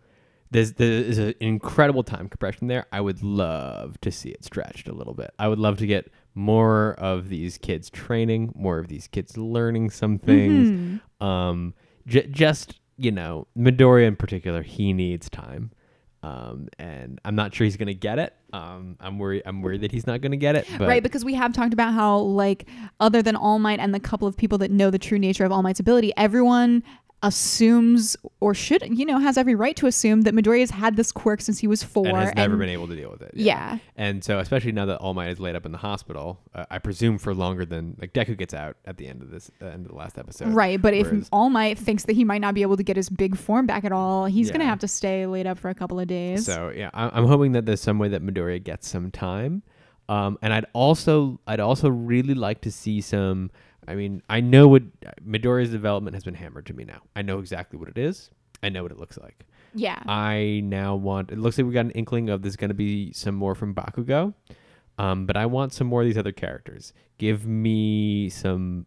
there's 0.51 0.73
there's 0.73 1.17
an 1.17 1.33
incredible 1.39 2.03
time 2.03 2.29
compression 2.29 2.67
there. 2.67 2.85
I 2.91 3.01
would 3.01 3.23
love 3.23 3.99
to 4.01 4.11
see 4.11 4.29
it 4.29 4.43
stretched 4.45 4.87
a 4.87 4.93
little 4.93 5.13
bit. 5.13 5.31
I 5.39 5.47
would 5.47 5.59
love 5.59 5.77
to 5.77 5.87
get 5.87 6.09
more 6.33 6.93
of 6.93 7.29
these 7.29 7.57
kids 7.57 7.89
training, 7.89 8.51
more 8.55 8.77
of 8.79 8.87
these 8.87 9.07
kids 9.07 9.37
learning 9.37 9.89
some 9.89 10.17
things. 10.19 10.99
Mhm. 11.21 11.25
Um, 11.25 11.73
j- 12.07 12.27
just 12.27 12.79
you 12.97 13.11
know, 13.11 13.45
Midoriya 13.57 14.07
in 14.07 14.15
particular, 14.15 14.61
he 14.61 14.93
needs 14.93 15.29
time. 15.29 15.71
Um, 16.23 16.69
and 16.79 17.19
I'm 17.25 17.35
not 17.35 17.53
sure 17.53 17.65
he's 17.65 17.75
gonna 17.77 17.93
get 17.93 18.17
it. 18.19 18.33
Um, 18.53 18.95
I'm 18.99 19.19
worried. 19.19 19.43
I'm 19.45 19.61
worried 19.61 19.81
that 19.81 19.91
he's 19.91 20.07
not 20.07 20.21
gonna 20.21 20.37
get 20.37 20.55
it. 20.55 20.65
Right, 20.79 21.03
because 21.03 21.23
we 21.25 21.33
have 21.35 21.51
talked 21.53 21.73
about 21.73 21.93
how, 21.93 22.17
like, 22.19 22.67
other 22.99 23.21
than 23.21 23.35
All 23.35 23.59
Might 23.59 23.79
and 23.79 23.93
the 23.93 23.99
couple 23.99 24.27
of 24.27 24.35
people 24.37 24.57
that 24.59 24.71
know 24.71 24.89
the 24.89 24.97
true 24.97 25.19
nature 25.19 25.43
of 25.43 25.51
All 25.51 25.61
Might's 25.61 25.79
ability, 25.81 26.13
everyone 26.17 26.83
assumes 27.25 28.15
or 28.39 28.53
should, 28.53 28.81
you 28.97 29.05
know, 29.05 29.19
has 29.19 29.37
every 29.37 29.55
right 29.55 29.75
to 29.77 29.87
assume 29.87 30.21
that 30.21 30.33
Midoriya 30.33 30.61
has 30.61 30.71
had 30.71 30.95
this 30.95 31.11
quirk 31.11 31.41
since 31.41 31.59
he 31.59 31.67
was 31.67 31.83
four. 31.83 32.07
and 32.07 32.17
has 32.17 32.35
never 32.35 32.55
been 32.57 32.69
able 32.69 32.87
to 32.87 32.95
deal 32.95 33.09
with 33.11 33.21
it. 33.21 33.31
Yeah. 33.33 33.77
And 33.95 34.23
so, 34.23 34.39
especially 34.39 34.71
now 34.71 34.85
that 34.85 34.97
All 34.97 35.13
Might 35.13 35.29
is 35.29 35.39
laid 35.39 35.55
up 35.55 35.65
in 35.65 35.71
the 35.71 35.77
hospital, 35.77 36.39
uh, 36.53 36.65
I 36.69 36.79
presume 36.79 37.17
for 37.17 37.33
longer 37.33 37.65
than 37.65 37.95
like 37.99 38.13
Deku 38.13 38.37
gets 38.37 38.53
out 38.53 38.77
at 38.85 38.97
the 38.97 39.07
end 39.07 39.21
of 39.21 39.31
this 39.31 39.51
uh, 39.61 39.65
end 39.65 39.85
of 39.85 39.91
the 39.91 39.97
last 39.97 40.17
episode. 40.17 40.49
Right, 40.49 40.81
but 40.81 40.93
if 40.93 41.07
All 41.31 41.49
Might 41.49 41.77
thinks 41.77 42.03
that 42.05 42.13
he 42.13 42.23
might 42.23 42.41
not 42.41 42.53
be 42.53 42.61
able 42.61 42.77
to 42.77 42.83
get 42.83 42.95
his 42.95 43.09
big 43.09 43.35
form 43.37 43.65
back 43.65 43.83
at 43.85 43.91
all, 43.91 44.25
he's 44.25 44.51
gonna 44.51 44.65
have 44.65 44.79
to 44.79 44.87
stay 44.87 45.25
laid 45.25 45.47
up 45.47 45.57
for 45.57 45.69
a 45.69 45.75
couple 45.75 45.99
of 45.99 46.07
days. 46.07 46.45
So 46.45 46.71
yeah, 46.75 46.89
I- 46.93 47.09
I'm 47.17 47.25
hoping 47.27 47.53
that 47.53 47.65
there's 47.65 47.81
some 47.81 47.99
way 47.99 48.09
that 48.09 48.21
Midoriya 48.23 48.63
gets 48.63 48.87
some 48.87 49.11
time. 49.11 49.63
Um, 50.07 50.37
and 50.43 50.53
I'd 50.53 50.65
also 50.73 51.39
I'd 51.47 51.59
also 51.59 51.89
really 51.89 52.33
like 52.35 52.61
to 52.61 52.71
see 52.71 53.01
some. 53.01 53.49
I 53.87 53.95
mean, 53.95 54.21
I 54.29 54.41
know 54.41 54.67
what 54.67 54.83
Midoriya's 55.21 55.69
development 55.69 56.15
has 56.15 56.23
been 56.23 56.33
hammered 56.33 56.65
to 56.67 56.73
me 56.73 56.83
now. 56.83 57.01
I 57.15 57.21
know 57.21 57.39
exactly 57.39 57.77
what 57.79 57.89
it 57.89 57.97
is. 57.97 58.29
I 58.63 58.69
know 58.69 58.83
what 58.83 58.91
it 58.91 58.99
looks 58.99 59.17
like. 59.17 59.45
yeah, 59.73 60.01
I 60.07 60.61
now 60.63 60.95
want. 60.95 61.31
It 61.31 61.37
looks 61.37 61.57
like 61.57 61.67
we 61.67 61.73
got 61.73 61.85
an 61.85 61.91
inkling 61.91 62.29
of 62.29 62.41
there's 62.41 62.55
going 62.55 62.69
to 62.69 62.73
be 62.75 63.11
some 63.13 63.35
more 63.35 63.53
from 63.53 63.75
Bakugo, 63.75 64.33
um, 64.97 65.25
but 65.25 65.37
I 65.37 65.45
want 65.45 65.73
some 65.73 65.87
more 65.87 66.01
of 66.01 66.07
these 66.07 66.17
other 66.17 66.31
characters. 66.31 66.93
Give 67.17 67.45
me 67.45 68.29
some 68.29 68.85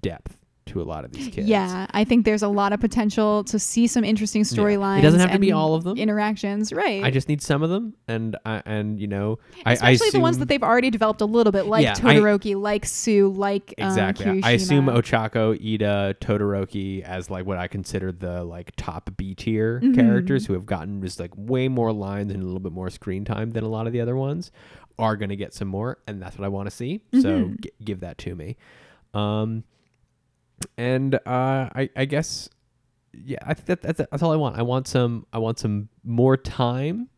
depth 0.00 0.36
to 0.66 0.80
a 0.80 0.84
lot 0.84 1.04
of 1.04 1.12
these 1.12 1.28
kids. 1.28 1.46
yeah. 1.48 1.86
I 1.90 2.04
think 2.04 2.24
there's 2.24 2.42
a 2.42 2.48
lot 2.48 2.72
of 2.72 2.80
potential 2.80 3.44
to 3.44 3.58
see 3.58 3.86
some 3.86 4.02
interesting 4.04 4.40
Yeah. 4.40 4.46
storylines. 4.46 4.98
It 5.00 5.02
doesn't 5.02 5.20
have 5.20 5.32
to 5.32 5.38
be 5.38 5.52
all 5.52 5.74
of 5.74 5.84
them. 5.84 5.98
Interactions, 5.98 6.72
right? 6.72 7.04
I 7.04 7.10
just 7.10 7.28
need 7.28 7.42
some 7.42 7.62
of 7.62 7.70
them, 7.70 7.94
and 8.08 8.36
I 8.46 8.62
and 8.64 8.98
you 8.98 9.06
know, 9.06 9.38
I, 9.66 9.70
I 9.70 9.72
Especially 9.90 10.10
the 10.10 10.20
ones 10.20 10.38
that 10.38 10.48
they've 10.48 10.62
already 10.62 10.90
developed 10.90 11.20
a 11.20 11.26
little 11.26 11.52
bit, 11.52 11.66
like 11.66 11.82
Yeah, 11.84 11.92
I- 11.92 12.14
Todoroki, 12.16 12.60
like 12.60 12.84
Tsu, 12.86 13.32
like 13.36 13.74
Exactly. 13.76 14.40
Uh, 14.42 14.46
I 14.46 14.52
assume 14.52 14.86
Ochako, 14.86 15.58
Iida, 15.60 16.14
Todoroki 16.14 17.02
as 17.02 17.30
like 17.30 17.44
what 17.46 17.58
I 17.58 17.68
consider 17.68 18.10
the 18.12 18.42
like 18.44 18.72
top 18.76 19.10
B 19.16 19.34
tier 19.34 19.80
Mhm. 19.80 19.94
characters 19.94 20.46
who 20.46 20.54
have 20.54 20.66
gotten 20.66 21.02
just 21.02 21.20
like 21.20 21.30
way 21.36 21.68
more 21.68 21.92
lines 21.92 22.32
and 22.32 22.42
a 22.42 22.46
little 22.46 22.60
bit 22.60 22.72
more 22.72 22.88
screen 22.90 23.24
time 23.24 23.50
than 23.50 23.64
a 23.64 23.68
lot 23.68 23.86
of 23.86 23.92
the 23.92 24.00
other 24.00 24.16
ones 24.16 24.50
are 24.98 25.16
going 25.16 25.28
to 25.28 25.36
get 25.36 25.52
some 25.52 25.68
more 25.68 25.98
and 26.06 26.22
that's 26.22 26.38
what 26.38 26.44
I 26.44 26.48
want 26.48 26.70
to 26.70 26.74
see. 26.74 27.00
So 27.12 27.28
Mhm. 27.28 27.60
g- 27.60 27.70
give 27.84 28.00
that 28.00 28.16
to 28.18 28.34
me. 28.34 28.56
Um 29.12 29.64
and 30.76 31.14
uh 31.14 31.18
I 31.26 31.90
I 31.96 32.04
guess 32.04 32.48
yeah, 33.12 33.38
I 33.42 33.54
think 33.54 33.66
that 33.66 33.82
that's, 33.82 33.98
that's 34.10 34.22
all 34.22 34.32
I 34.32 34.36
want. 34.36 34.58
I 34.58 34.62
want 34.62 34.88
some 34.88 35.26
I 35.32 35.38
want 35.38 35.58
some 35.58 35.88
more 36.02 36.36
time 36.36 37.08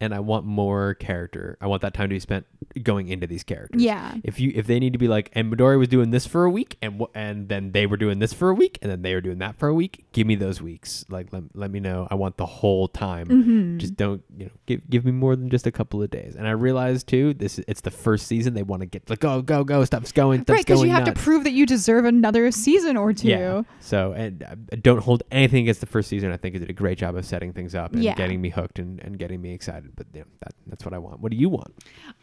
and 0.00 0.14
I 0.14 0.20
want 0.20 0.46
more 0.46 0.94
character. 0.94 1.56
I 1.60 1.66
want 1.66 1.82
that 1.82 1.94
time 1.94 2.08
to 2.08 2.14
be 2.14 2.20
spent 2.20 2.46
going 2.82 3.08
into 3.08 3.26
these 3.26 3.42
characters 3.42 3.82
yeah, 3.82 4.14
if 4.22 4.38
you 4.38 4.52
if 4.54 4.66
they 4.66 4.78
need 4.78 4.92
to 4.92 4.98
be 4.98 5.08
like 5.08 5.30
and 5.32 5.52
Midori 5.52 5.78
was 5.78 5.88
doing 5.88 6.10
this 6.10 6.26
for 6.26 6.44
a 6.44 6.50
week 6.50 6.76
and 6.82 7.00
wh- 7.00 7.10
and 7.16 7.48
then 7.48 7.72
they 7.72 7.86
were 7.86 7.96
doing 7.96 8.18
this 8.20 8.32
for 8.32 8.48
a 8.50 8.54
week 8.54 8.78
and 8.82 8.90
then 8.90 9.02
they 9.02 9.14
were 9.14 9.20
doing 9.20 9.38
that 9.38 9.58
for 9.58 9.66
a 9.68 9.74
week 9.74 10.04
give 10.12 10.26
me 10.26 10.34
those 10.36 10.62
weeks 10.62 11.04
like 11.08 11.32
let, 11.32 11.42
let 11.54 11.70
me 11.70 11.80
know 11.80 12.06
I 12.10 12.14
want 12.14 12.36
the 12.36 12.46
whole 12.46 12.86
time 12.86 13.26
hmm 13.26 13.78
just 13.78 13.96
don't 13.96 14.22
you 14.36 14.44
know 14.46 14.50
give 14.66 14.88
give 14.88 15.04
me 15.04 15.10
more 15.12 15.34
than 15.34 15.50
just 15.50 15.66
a 15.66 15.72
couple 15.72 16.00
of 16.02 16.10
days 16.10 16.36
and 16.36 16.46
I 16.46 16.52
realized 16.52 17.06
too 17.08 17.34
this 17.34 17.58
is- 17.58 17.64
it's 17.66 17.80
the 17.80 17.90
first 17.90 18.26
season 18.26 18.54
they 18.54 18.62
want 18.62 18.80
to 18.80 18.86
get 18.86 19.08
like 19.10 19.20
go 19.20 19.42
go 19.42 19.64
go 19.64 19.84
stuff's 19.84 20.12
going 20.12 20.42
stuff's 20.42 20.56
right 20.58 20.66
because 20.66 20.82
you 20.84 20.90
have 20.90 21.06
nuts. 21.06 21.18
to 21.18 21.24
prove 21.24 21.44
that 21.44 21.52
you 21.52 21.66
deserve 21.66 22.04
another 22.04 22.50
season 22.50 22.96
or 22.96 23.12
two. 23.12 23.28
Yeah. 23.28 23.62
So, 23.80 24.12
and 24.12 24.42
uh, 24.42 24.54
don't 24.82 25.00
hold 25.02 25.22
anything 25.30 25.62
against 25.62 25.80
the 25.80 25.86
first 25.86 26.08
season. 26.08 26.30
I 26.32 26.36
think 26.36 26.54
it 26.54 26.60
did 26.60 26.70
a 26.70 26.72
great 26.74 26.98
job 26.98 27.16
of 27.16 27.24
setting 27.24 27.52
things 27.52 27.74
up 27.74 27.92
and 27.92 28.02
Yeah. 28.02 28.14
getting 28.14 28.40
me 28.40 28.48
hooked 28.50 28.78
and, 28.78 29.00
and 29.00 29.18
getting 29.18 29.40
me 29.40 29.52
excited. 29.52 29.89
But 29.96 30.06
yeah, 30.12 30.22
that, 30.40 30.54
that's 30.66 30.84
what 30.84 30.94
I 30.94 30.98
want. 30.98 31.20
What 31.20 31.30
do 31.32 31.36
you 31.36 31.48
want? 31.48 31.74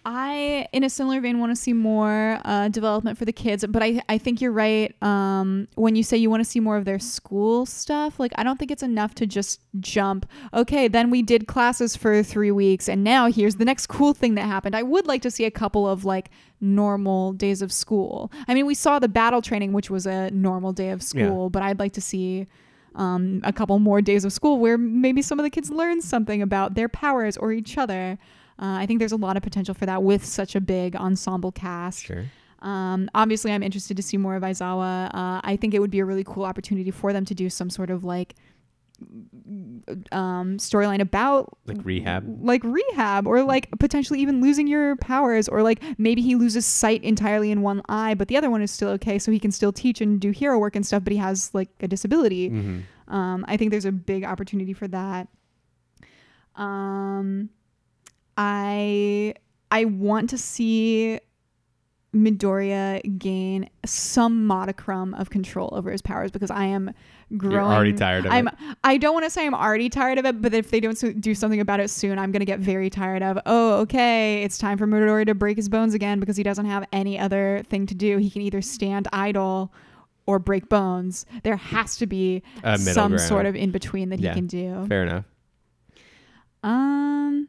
I, 0.05 0.67
in 0.71 0.83
a 0.83 0.89
similar 0.89 1.19
vein, 1.21 1.39
want 1.39 1.51
to 1.51 1.55
see 1.55 1.73
more 1.73 2.39
uh, 2.45 2.69
development 2.69 3.17
for 3.17 3.25
the 3.25 3.31
kids, 3.33 3.65
but 3.67 3.83
I, 3.83 4.01
I 4.09 4.17
think 4.17 4.41
you're 4.41 4.51
right. 4.51 4.95
Um, 5.03 5.67
when 5.75 5.95
you 5.95 6.03
say 6.03 6.17
you 6.17 6.29
want 6.29 6.41
to 6.43 6.49
see 6.49 6.59
more 6.59 6.77
of 6.77 6.85
their 6.85 6.99
school 6.99 7.65
stuff, 7.65 8.19
like 8.19 8.31
I 8.35 8.43
don't 8.43 8.57
think 8.57 8.71
it's 8.71 8.83
enough 8.83 9.15
to 9.15 9.25
just 9.25 9.61
jump. 9.79 10.25
Okay, 10.53 10.87
then 10.87 11.09
we 11.09 11.21
did 11.21 11.47
classes 11.47 11.95
for 11.95 12.23
three 12.23 12.51
weeks, 12.51 12.87
and 12.87 13.03
now 13.03 13.29
here's 13.29 13.55
the 13.57 13.65
next 13.65 13.87
cool 13.97 14.13
thing 14.13 14.35
that 14.35 14.45
happened. 14.45 14.75
I 14.75 14.83
would 14.83 15.07
like 15.07 15.21
to 15.23 15.31
see 15.31 15.45
a 15.45 15.51
couple 15.51 15.87
of 15.87 16.05
like 16.05 16.29
normal 16.61 17.33
days 17.33 17.61
of 17.61 17.71
school. 17.71 18.31
I 18.47 18.53
mean, 18.53 18.65
we 18.65 18.73
saw 18.75 18.99
the 18.99 19.09
battle 19.09 19.41
training, 19.41 19.73
which 19.73 19.89
was 19.89 20.05
a 20.07 20.31
normal 20.31 20.73
day 20.73 20.89
of 20.89 21.01
Yeah. 21.01 21.05
school, 21.27 21.49
but 21.49 21.63
I'd 21.63 21.79
like 21.79 21.93
to 21.93 22.01
see. 22.01 22.47
Um, 22.97 23.41
a 23.43 23.53
couple 23.53 23.77
more 23.77 24.01
days 24.01 24.25
of 24.25 24.33
school 24.33 24.57
where 24.57 24.77
maybe 24.77 25.21
some 25.21 25.39
of 25.39 25.43
the 25.43 25.51
kids 25.51 25.69
learn 25.69 26.01
something 26.01 26.41
about 26.41 26.73
their 26.73 26.89
powers 26.89 27.37
or 27.37 27.51
each 27.51 27.77
other. 27.77 28.17
Uh, 28.59 28.81
I 28.81 28.87
think 28.87 28.97
there's 28.97 29.11
a 29.11 29.17
lot 29.17 29.37
of 29.37 29.43
potential 29.43 29.75
for 29.75 29.85
that 29.85 30.01
with 30.01 30.25
such 30.25 30.55
a 30.55 30.59
big 30.59 30.95
ensemble 30.95 31.51
cast. 31.51 32.03
Sure. 32.03 32.25
Um, 32.63 33.09
obviously, 33.13 33.51
I'm 33.51 33.61
interested 33.61 33.97
to 33.97 34.03
see 34.03 34.17
more 34.17 34.35
of 34.35 34.41
Aizawa. 34.41 35.13
Uh, 35.13 35.41
I 35.43 35.57
think 35.61 35.75
it 35.75 35.79
would 35.79 35.91
be 35.91 35.99
a 35.99 36.05
really 36.05 36.23
cool 36.23 36.43
opportunity 36.43 36.89
for 36.89 37.13
them 37.13 37.23
to 37.25 37.35
do 37.35 37.49
some 37.51 37.69
sort 37.69 37.91
of 37.91 38.03
like 38.03 38.33
um, 40.11 40.57
storyline 40.57 40.99
about 41.01 41.57
Like 41.65 41.77
rehab. 41.83 42.25
like 42.41 42.63
rehab 42.63 43.27
or 43.27 43.43
like 43.43 43.69
potentially 43.79 44.19
even 44.21 44.41
losing 44.41 44.67
your 44.67 44.95
powers 44.97 45.47
or 45.47 45.61
like 45.61 45.83
maybe 45.97 46.21
he 46.21 46.35
loses 46.35 46.65
sight 46.65 47.03
entirely 47.03 47.51
in 47.51 47.61
one 47.61 47.81
eye 47.89 48.13
but 48.15 48.27
the 48.27 48.35
other 48.37 48.49
one 48.49 48.61
is 48.61 48.71
still 48.71 48.89
okay 48.89 49.19
so 49.19 49.31
he 49.31 49.39
can 49.39 49.51
still 49.51 49.71
teach 49.71 50.01
and 50.01 50.19
do 50.19 50.31
hero 50.31 50.57
work 50.57 50.75
and 50.75 50.85
stuff 50.85 51.03
but 51.03 51.13
he 51.13 51.19
has 51.19 51.53
like 51.53 51.69
a 51.81 51.87
disability 51.87 52.49
hmm 52.49 52.79
um, 53.09 53.45
I 53.47 53.55
think 53.55 53.71
there's 53.71 53.85
a 53.85 53.91
big 53.93 54.25
opportunity 54.25 54.73
for 54.73 54.85
that. 54.89 55.29
Um, 56.57 57.49
I 58.35 59.33
I 59.71 59.85
want 59.85 60.29
to 60.31 60.37
see 60.37 61.19
Midoriya 62.13 63.17
gain 63.17 63.69
some 63.85 64.45
modicum 64.45 65.13
of 65.13 65.29
control 65.29 65.69
over 65.71 65.89
his 65.89 66.01
powers 66.01 66.31
because 66.31 66.51
I 66.51 66.65
am 66.65 66.91
growing. 67.35 67.53
You're 67.55 67.63
already 67.63 67.93
tired 67.93 68.25
of 68.25 68.31
I'm. 68.31 68.47
it. 68.47 68.53
I 68.83 68.97
don't 68.97 69.13
want 69.13 69.25
to 69.25 69.29
say 69.29 69.45
I'm 69.45 69.53
already 69.53 69.89
tired 69.89 70.17
of 70.17 70.25
it, 70.25 70.41
but 70.41 70.53
if 70.53 70.71
they 70.71 70.79
don't 70.79 70.97
so- 70.97 71.11
do 71.11 71.35
something 71.35 71.59
about 71.59 71.79
it 71.79 71.89
soon, 71.89 72.17
I'm 72.19 72.31
gonna 72.31 72.45
get 72.45 72.59
very 72.59 72.89
tired 72.89 73.21
of. 73.23 73.37
Oh, 73.45 73.79
okay, 73.81 74.43
it's 74.43 74.57
time 74.57 74.77
for 74.77 74.87
Midoriya 74.87 75.25
to 75.25 75.35
break 75.35 75.57
his 75.57 75.67
bones 75.67 75.93
again 75.93 76.19
because 76.19 76.37
he 76.37 76.43
doesn't 76.43 76.65
have 76.65 76.85
any 76.93 77.19
other 77.19 77.63
thing 77.69 77.85
to 77.87 77.95
do. 77.95 78.17
He 78.17 78.29
can 78.29 78.41
either 78.43 78.61
stand 78.61 79.07
idle 79.11 79.73
or 80.25 80.39
break 80.39 80.69
bones. 80.69 81.25
There 81.43 81.55
has 81.57 81.97
to 81.97 82.05
be 82.07 82.43
some 82.77 83.11
ground. 83.11 83.21
sort 83.21 83.45
of 83.45 83.55
in 83.55 83.71
between 83.71 84.09
that 84.09 84.19
Yeah, 84.19 84.29
he 84.33 84.35
can 84.35 84.47
do. 84.47 84.85
Fair 84.87 85.03
enough. 85.03 85.25
Um, 86.63 87.47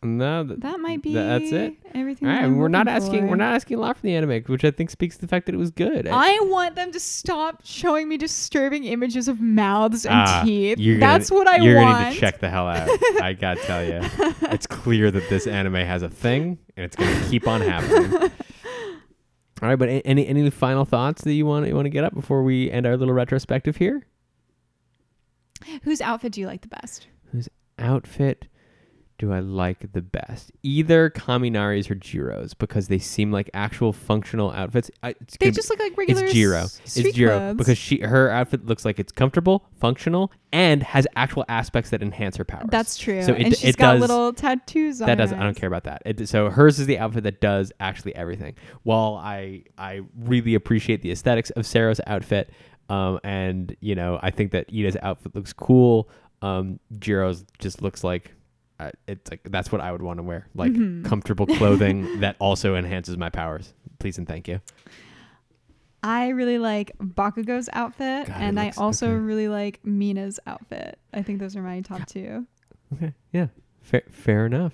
No, 0.00 0.46
th- 0.46 0.60
that 0.60 0.78
might 0.78 1.02
be. 1.02 1.12
Th- 1.12 1.26
that's 1.26 1.50
it. 1.52 1.74
Everything. 1.92 2.28
all 2.28 2.34
right. 2.34 2.46
We're 2.48 2.68
not 2.68 2.86
asking. 2.86 3.22
for. 3.22 3.26
We're 3.30 3.34
not 3.36 3.54
asking 3.54 3.78
a 3.78 3.80
lot 3.80 3.96
from 3.96 4.06
the 4.06 4.14
anime, 4.14 4.44
which 4.44 4.64
I 4.64 4.70
think 4.70 4.90
speaks 4.90 5.16
to 5.16 5.20
the 5.22 5.26
fact 5.26 5.46
that 5.46 5.56
it 5.56 5.58
was 5.58 5.72
good. 5.72 6.06
I 6.06 6.38
want 6.42 6.76
them 6.76 6.92
to 6.92 7.00
stop 7.00 7.62
showing 7.64 8.08
me 8.08 8.16
disturbing 8.16 8.84
images 8.84 9.26
of 9.26 9.40
mouths 9.40 10.06
and 10.06 10.14
Ah, 10.14 10.42
teeth. 10.44 10.78
you're 10.78 11.00
gonna- 11.00 11.12
That's 11.18 11.32
what 11.32 11.48
I 11.48 11.56
You're 11.56 11.76
want. 11.76 11.94
gonna 11.98 12.08
need 12.10 12.14
to 12.14 12.20
check 12.20 12.38
the 12.38 12.48
hell 12.48 12.68
out. 12.68 12.88
I 13.20 13.32
gotta 13.32 13.60
tell 13.62 13.84
you, 13.84 13.98
it's 14.52 14.68
clear 14.68 15.10
that 15.10 15.28
this 15.30 15.48
anime 15.48 15.74
has 15.74 16.02
a 16.02 16.08
thing, 16.08 16.58
and 16.76 16.84
it's 16.84 16.94
gonna 16.94 17.20
keep 17.28 17.48
on 17.48 17.60
happening. 17.60 18.30
All 19.60 19.68
right, 19.68 19.74
but 19.76 19.88
any 20.04 20.24
any 20.28 20.48
final 20.50 20.84
thoughts 20.84 21.24
that 21.24 21.32
you 21.32 21.44
want 21.44 21.66
you 21.66 21.74
want 21.74 21.86
to 21.86 21.90
get 21.90 22.04
up 22.04 22.14
before 22.14 22.44
we 22.44 22.70
end 22.70 22.86
our 22.86 22.96
little 22.96 23.14
retrospective 23.14 23.78
here? 23.78 24.06
Whose 25.82 26.00
outfit 26.00 26.30
do 26.32 26.40
you 26.40 26.46
like 26.46 26.60
the 26.62 26.68
best? 26.68 27.08
Whose 27.32 27.48
outfit 27.78 28.46
do 29.18 29.32
I 29.32 29.40
like 29.40 29.92
the 29.92 30.00
best? 30.00 30.52
Either 30.62 31.10
Kaminari's 31.10 31.90
or 31.90 31.96
Jiro's 31.96 32.54
because 32.54 32.86
they 32.86 32.98
seem 33.00 33.32
like 33.32 33.50
actual 33.52 33.92
functional 33.92 34.52
outfits. 34.52 34.90
I, 35.02 35.10
it's 35.20 35.36
They 35.36 35.46
gonna 35.46 35.52
be- 35.52 35.56
just 35.56 35.70
look 35.70 35.80
like 35.80 35.96
regular. 35.96 36.24
it's 36.24 36.32
Jiro. 36.32 36.62
It's 36.84 36.94
Jiro 37.16 37.38
clothes. 37.38 37.56
because 37.56 37.78
she 37.78 37.98
her 38.00 38.30
outfit 38.30 38.66
looks 38.66 38.84
like 38.84 39.00
it's 39.00 39.10
comfortable, 39.10 39.64
functional, 39.80 40.30
and 40.52 40.82
has 40.84 41.06
actual 41.16 41.44
aspects 41.48 41.90
that 41.90 42.00
enhance 42.00 42.36
her 42.36 42.44
powers. 42.44 42.66
That's 42.70 42.96
true. 42.96 43.22
So 43.24 43.32
it 43.32 43.42
and 43.46 43.56
she's 43.56 43.70
it 43.70 43.76
got 43.76 43.94
does- 43.94 44.00
little 44.02 44.32
tattoos 44.32 45.02
on 45.02 45.06
that 45.08 45.16
doesn't. 45.16 45.38
I 45.38 45.42
don't 45.42 45.56
care 45.56 45.66
about 45.68 45.84
that. 45.84 46.02
It, 46.06 46.28
so 46.28 46.48
hers 46.48 46.78
is 46.78 46.86
the 46.86 46.98
outfit 46.98 47.24
that 47.24 47.40
does 47.40 47.72
actually 47.80 48.14
everything. 48.14 48.54
While 48.84 49.16
I 49.16 49.64
I 49.76 50.02
really 50.20 50.54
appreciate 50.54 51.02
the 51.02 51.10
aesthetics 51.10 51.50
of 51.50 51.66
Sero's 51.66 52.00
outfit, 52.06 52.50
um, 52.88 53.18
and 53.24 53.76
you 53.80 53.96
know 53.96 54.20
I 54.22 54.30
think 54.30 54.52
that 54.52 54.68
Iida's 54.72 54.96
outfit 55.02 55.34
looks 55.34 55.52
cool. 55.52 56.08
Um, 56.40 56.78
Jiro's 56.98 57.44
just 57.58 57.82
looks 57.82 58.04
like. 58.04 58.32
Uh, 58.80 58.90
it's 59.08 59.30
like 59.30 59.40
that's 59.44 59.72
what 59.72 59.80
I 59.80 59.90
would 59.90 60.02
want 60.02 60.18
to 60.18 60.22
wear, 60.22 60.46
like 60.54 60.72
Mhm. 60.72 61.04
comfortable 61.04 61.46
clothing 61.46 62.20
that 62.20 62.36
also 62.38 62.76
enhances 62.76 63.16
my 63.16 63.28
powers. 63.28 63.74
Please 63.98 64.18
and 64.18 64.26
thank 64.28 64.46
you. 64.46 64.60
I 66.02 66.28
really 66.28 66.58
like 66.58 66.92
Bakugo's 66.98 67.68
outfit, 67.72 68.28
God, 68.28 68.36
and 68.38 68.60
I 68.60 68.72
also 68.76 69.08
okay. 69.08 69.16
really 69.16 69.48
like 69.48 69.80
Mina's 69.84 70.38
outfit. 70.46 70.98
I 71.12 71.22
think 71.22 71.40
those 71.40 71.56
are 71.56 71.62
my 71.62 71.80
top 71.80 72.06
two. 72.06 72.46
Okay, 72.94 73.12
yeah, 73.32 73.48
fair, 73.82 74.02
fair 74.10 74.46
enough. 74.46 74.72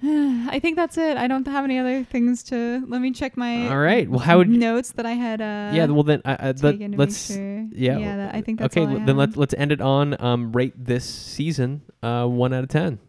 I 0.02 0.60
think 0.60 0.76
that's 0.76 0.96
it. 0.96 1.16
I 1.16 1.26
don't 1.26 1.46
have 1.48 1.64
any 1.64 1.76
other 1.78 2.04
things 2.04 2.44
to. 2.44 2.84
Let 2.86 3.00
me 3.00 3.10
check 3.10 3.36
my 3.36 3.68
All 3.68 3.78
right. 3.78 4.08
Well, 4.08 4.20
how 4.20 4.38
would 4.38 4.48
notes 4.48 4.92
that 4.92 5.04
I 5.06 5.12
had. 5.12 5.40
Uh, 5.40 5.72
yeah? 5.74 5.86
Well, 5.86 6.04
then 6.04 6.22
uh, 6.24 6.36
uh, 6.38 6.52
let, 6.62 6.78
let's. 6.96 7.26
sure. 7.34 7.66
yeah, 7.72 7.98
yeah. 7.98 8.16
That, 8.16 8.34
I 8.34 8.40
think 8.42 8.60
that's 8.60 8.76
okay. 8.76 8.86
all 8.86 8.96
I 8.96 9.00
l- 9.00 9.06
then 9.06 9.16
let's 9.16 9.36
let's 9.36 9.54
end 9.54 9.72
it 9.72 9.80
on 9.80 10.20
um 10.22 10.52
rate 10.52 10.72
this 10.76 11.04
season 11.04 11.82
uh 12.02 12.26
one 12.26 12.52
out 12.52 12.62
of 12.62 12.68
ten, 12.70 13.00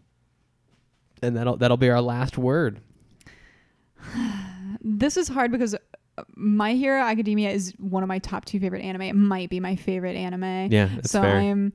and 1.21 1.37
that'll 1.37 1.57
that'll 1.57 1.77
be 1.77 1.89
our 1.89 2.01
last 2.01 2.37
word. 2.37 2.81
This 4.81 5.17
is 5.17 5.27
hard 5.27 5.51
because 5.51 5.75
uh, 5.75 6.23
My 6.35 6.73
Hero 6.73 7.01
Academia 7.01 7.49
is 7.49 7.73
one 7.79 8.01
of 8.01 8.07
my 8.07 8.19
top 8.19 8.45
two 8.45 8.61
favorite 8.61 8.81
anime. 8.81 9.01
It 9.01 9.13
might 9.15 9.49
be 9.49 9.59
my 9.59 9.75
favorite 9.75 10.15
anime. 10.15 10.71
Yeah, 10.71 10.89
so 11.03 11.21
fair. 11.21 11.35
I'm. 11.35 11.73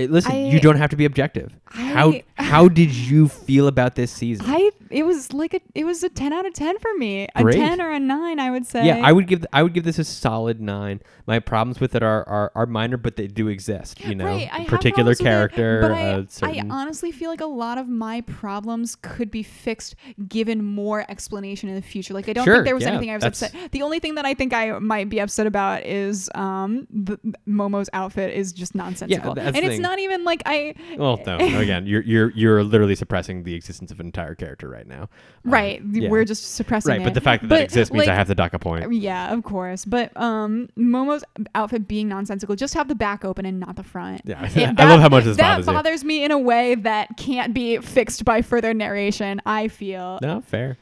It- 0.00 0.10
listen, 0.10 0.32
I- 0.32 0.48
you 0.50 0.58
don't 0.58 0.76
have 0.76 0.90
to 0.90 0.96
be 0.96 1.04
objective. 1.04 1.56
How 1.72 2.10
I- 2.10 2.24
how 2.42 2.68
did 2.68 2.94
you 2.94 3.28
feel 3.28 3.66
about 3.66 3.94
this 3.94 4.10
season? 4.12 4.46
I 4.48 4.70
it 4.90 5.04
was 5.04 5.32
like 5.32 5.54
a 5.54 5.60
it 5.74 5.84
was 5.84 6.02
a 6.02 6.08
ten 6.08 6.32
out 6.32 6.44
of 6.46 6.52
ten 6.52 6.78
for 6.78 6.92
me. 6.98 7.26
A 7.34 7.44
ten 7.50 7.80
or 7.80 7.90
a 7.90 7.98
nine, 8.00 8.38
I 8.38 8.50
would 8.50 8.66
say. 8.66 8.84
yeah, 8.86 9.00
I 9.02 9.12
would 9.12 9.26
give 9.26 9.44
I 9.52 9.62
would 9.62 9.72
give 9.74 9.84
this 9.84 9.98
a 9.98 10.04
solid 10.04 10.60
nine. 10.60 11.00
My 11.26 11.38
problems 11.38 11.80
with 11.80 11.94
it 11.94 12.02
are 12.02 12.28
are, 12.28 12.52
are 12.54 12.66
minor, 12.66 12.96
but 12.96 13.16
they 13.16 13.26
do 13.26 13.48
exist. 13.48 14.00
You 14.04 14.14
know, 14.14 14.26
Right, 14.26 14.48
I 14.52 14.56
a 14.56 14.60
have 14.60 14.68
particular 14.68 15.10
with 15.10 15.20
it, 15.20 15.24
character. 15.24 15.80
but 15.80 15.92
I, 15.92 16.12
uh, 16.14 16.24
I 16.42 16.62
honestly 16.68 17.12
feel 17.12 17.30
like 17.30 17.40
a 17.40 17.46
lot 17.46 17.78
of 17.78 17.88
my 17.88 18.20
problems 18.22 18.96
could 18.96 19.30
be 19.30 19.42
fixed 19.42 19.94
given 20.28 20.64
more 20.64 21.04
explanation 21.10 21.68
in 21.68 21.74
the 21.74 21.82
future. 21.82 22.12
Like 22.12 22.28
I 22.28 22.32
don't 22.32 22.44
Sure, 22.44 22.56
think 22.56 22.64
there 22.66 22.74
was 22.74 22.82
yeah, 22.84 22.90
anything 22.90 23.10
I 23.10 23.14
was 23.14 23.22
that's- 23.22 23.42
upset. 23.42 23.72
The 23.72 23.82
only 23.82 23.98
thing 24.00 24.16
that 24.16 24.26
I 24.26 24.34
think 24.34 24.52
I 24.52 24.78
might 24.78 25.08
be 25.08 25.20
upset 25.20 25.46
about 25.46 25.84
is 25.86 26.28
um 26.34 26.86
the, 26.90 27.18
Momo's 27.48 27.88
outfit 27.92 28.34
is 28.34 28.52
just 28.52 28.74
nonsensical, 28.74 29.34
that's 29.34 29.56
and 29.56 29.64
it's 29.64 29.74
thing. 29.76 29.82
not 29.82 29.98
even 30.00 30.24
like 30.24 30.42
I. 30.44 30.74
well, 30.98 31.20
no, 31.26 31.38
again, 31.62 31.86
you're 31.86 32.02
you're 32.02 32.30
you're 32.30 32.62
literally 32.64 32.94
suppressing 32.94 33.42
the 33.44 33.54
existence 33.54 33.90
of 33.90 34.00
an 34.00 34.06
entire 34.06 34.34
character 34.34 34.68
right 34.68 34.86
now. 34.86 35.02
Um, 35.02 35.08
Right, 35.52 35.82
yeah. 35.90 36.08
we're 36.08 36.24
just 36.24 36.54
suppressing 36.54 36.90
right, 36.90 37.00
it. 37.00 37.04
but 37.04 37.14
the 37.14 37.20
fact 37.20 37.42
that 37.42 37.48
that 37.48 37.62
exists 37.62 37.92
means 37.92 38.08
I 38.08 38.14
have 38.14 38.28
to 38.28 38.34
dock 38.34 38.52
a 38.54 38.58
point. 38.58 38.92
Yeah, 38.92 39.32
of 39.32 39.42
course. 39.42 39.84
But 39.84 40.16
um, 40.16 40.68
Momo's 40.76 41.24
outfit 41.54 41.88
being 41.88 42.08
nonsensical, 42.08 42.54
just 42.56 42.74
have 42.74 42.88
the 42.88 42.94
back 42.94 43.24
open 43.24 43.44
and 43.46 43.58
not 43.58 43.76
the 43.76 43.82
front. 43.82 44.22
Yeah, 44.24 44.44
It- 44.44 44.74
I 44.78 44.84
love 44.88 45.00
how 45.00 45.08
much 45.08 45.24
this 45.24 45.36
that 45.38 45.64
bothers 45.64 45.66
bothers 45.66 46.04
me 46.04 46.24
in 46.24 46.30
a 46.30 46.38
way 46.38 46.74
that 46.76 47.16
can't 47.16 47.52
be 47.54 47.78
fixed 47.78 48.24
by 48.24 48.42
further 48.42 48.72
narration. 48.74 49.40
I 49.46 49.68
feel. 49.68 50.18
No, 50.22 50.40
fair. 50.42 50.78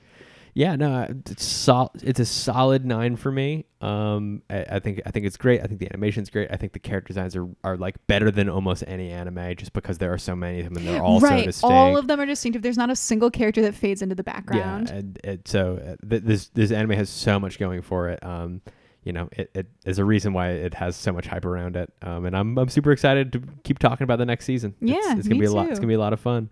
Yeah, 0.55 0.77
no, 0.77 1.07
it's 1.09 1.45
sol- 1.45 1.93
It's 2.03 2.19
a 2.21 2.25
solid 2.25 2.85
nine 2.85 3.17
for 3.17 3.31
me. 3.31 3.67
Um, 3.81 4.43
I, 4.51 4.65
I 4.73 4.79
think 4.81 5.01
I 5.07 5.11
think 5.11 5.27
it's 5.27 5.37
great. 5.37 5.61
I 5.63 5.65
think 5.67 5.81
the 5.81 5.87
animation's 5.89 6.29
great. 6.29 6.49
I 6.51 6.57
think 6.57 6.73
the 6.73 6.79
character 6.79 7.09
designs 7.09 7.37
are, 7.37 7.47
are 7.65 7.77
like 7.77 8.05
better 8.07 8.31
than 8.31 8.49
almost 8.49 8.85
any 8.87 9.11
anime, 9.11 9.55
just 9.57 9.73
because 9.73 9.99
there 9.99 10.13
are 10.13 10.19
so 10.19 10.35
many 10.37 10.61
of 10.61 10.65
them 10.67 10.77
and 10.79 10.87
they're 10.89 11.03
all 11.03 11.21
so 11.21 11.29
distinct. 11.45 11.63
all 11.65 11.97
of 11.97 12.07
them 12.09 12.21
are 12.21 12.27
distinctive. 12.27 12.63
There's 12.63 12.77
not 12.77 12.91
a 12.91 12.97
single 12.97 13.31
character 13.31 13.63
that 13.63 13.75
fades 13.75 14.03
into 14.03 14.15
the 14.15 14.25
background. 14.25 14.89
Yeah, 14.89 14.95
and 14.97 15.21
it, 15.25 15.49
so 15.49 15.77
uh, 15.77 16.07
th- 16.09 16.23
this 16.23 16.49
this 16.49 16.73
anime 16.73 16.91
has 16.93 17.09
so 17.09 17.39
much 17.39 17.59
going 17.59 17.83
for 17.83 18.09
it. 18.09 18.25
Um, 18.25 18.61
you 19.03 19.15
know, 19.15 19.31
it, 19.33 19.51
it 19.55 19.67
is 19.87 19.99
a 19.99 20.05
reason 20.05 20.35
why 20.35 20.51
it 20.51 20.75
has 20.75 20.95
so 20.95 21.11
much 21.11 21.27
hype 21.27 21.47
around 21.47 21.75
it. 21.77 21.91
Um, 22.03 22.27
and 22.27 22.37
I'm 22.37 22.59
I'm 22.59 22.69
super 22.69 22.93
excited 22.93 23.33
to 23.33 23.43
keep 23.65 23.79
talking 23.79 24.05
about 24.05 24.19
the 24.19 24.27
next 24.27 24.45
season. 24.45 24.75
it's, 24.81 24.91
Yeah, 24.91 25.17
it's 25.17 25.27
gonna 25.29 25.37
me 25.37 25.41
be 25.41 25.47
a 25.47 25.53
lot. 25.53 25.71
It's 25.71 25.79
gonna 25.79 25.89
be 25.89 25.95
a 25.95 25.99
lot 26.01 26.13
of 26.13 26.21
fun. 26.21 26.51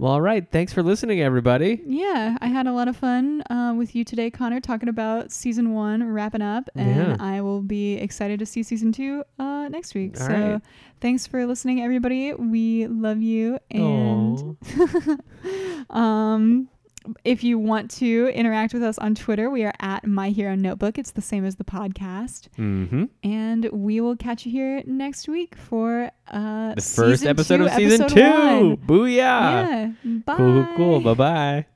Well, 0.00 0.12
all 0.12 0.20
right. 0.20 0.48
Thanks 0.48 0.72
for 0.72 0.80
listening, 0.84 1.20
everybody. 1.20 1.82
Yeah, 1.84 2.38
I 2.40 2.46
had 2.46 2.68
a 2.68 2.72
lot 2.72 2.86
of 2.86 2.96
fun 2.96 3.42
uh, 3.50 3.74
with 3.76 3.96
you 3.96 4.04
today, 4.04 4.30
Connor, 4.30 4.60
talking 4.60 4.88
about 4.88 5.32
season 5.32 5.74
one 5.74 6.08
wrapping 6.12 6.40
up, 6.40 6.68
and 6.76 6.96
Yeah. 6.96 7.16
I 7.18 7.40
will 7.40 7.62
be 7.62 7.94
excited 7.94 8.38
to 8.38 8.46
see 8.46 8.62
season 8.62 8.92
two 8.92 9.24
uh, 9.40 9.66
next 9.68 9.94
week. 9.96 10.20
All 10.20 10.26
so, 10.28 10.32
right. 10.32 10.62
thanks 11.00 11.26
for 11.26 11.44
listening, 11.46 11.82
everybody. 11.82 12.32
We 12.32 12.86
love 12.86 13.20
you, 13.20 13.58
and 13.72 14.56
um, 15.90 16.68
if 17.24 17.42
you 17.44 17.58
want 17.58 17.90
to 17.92 18.28
interact 18.34 18.72
with 18.74 18.82
us 18.82 18.98
on 18.98 19.14
Twitter, 19.14 19.50
we 19.50 19.64
are 19.64 19.72
at 19.80 20.06
My 20.06 20.30
Hero 20.30 20.54
Notebook. 20.54 20.98
It's 20.98 21.12
the 21.12 21.22
same 21.22 21.44
as 21.44 21.56
the 21.56 21.64
podcast, 21.64 22.48
Mm-hmm. 22.58 23.04
and 23.22 23.64
we 23.72 24.00
will 24.00 24.16
catch 24.16 24.44
you 24.46 24.52
here 24.52 24.82
next 24.86 25.28
week 25.28 25.56
for 25.56 26.10
uh, 26.28 26.74
The 26.74 26.82
first 26.82 27.24
episode 27.24 27.58
two, 27.58 27.66
of 27.66 27.72
season 27.72 28.02
episode 28.02 28.16
two. 28.16 28.22
one. 28.68 28.76
Booyah! 28.78 29.16
Yeah, 29.16 29.92
bye. 30.26 30.34
Cool, 30.36 30.64
cool, 30.64 30.76
cool. 30.76 31.00
Bye 31.00 31.14
bye. 31.14 31.66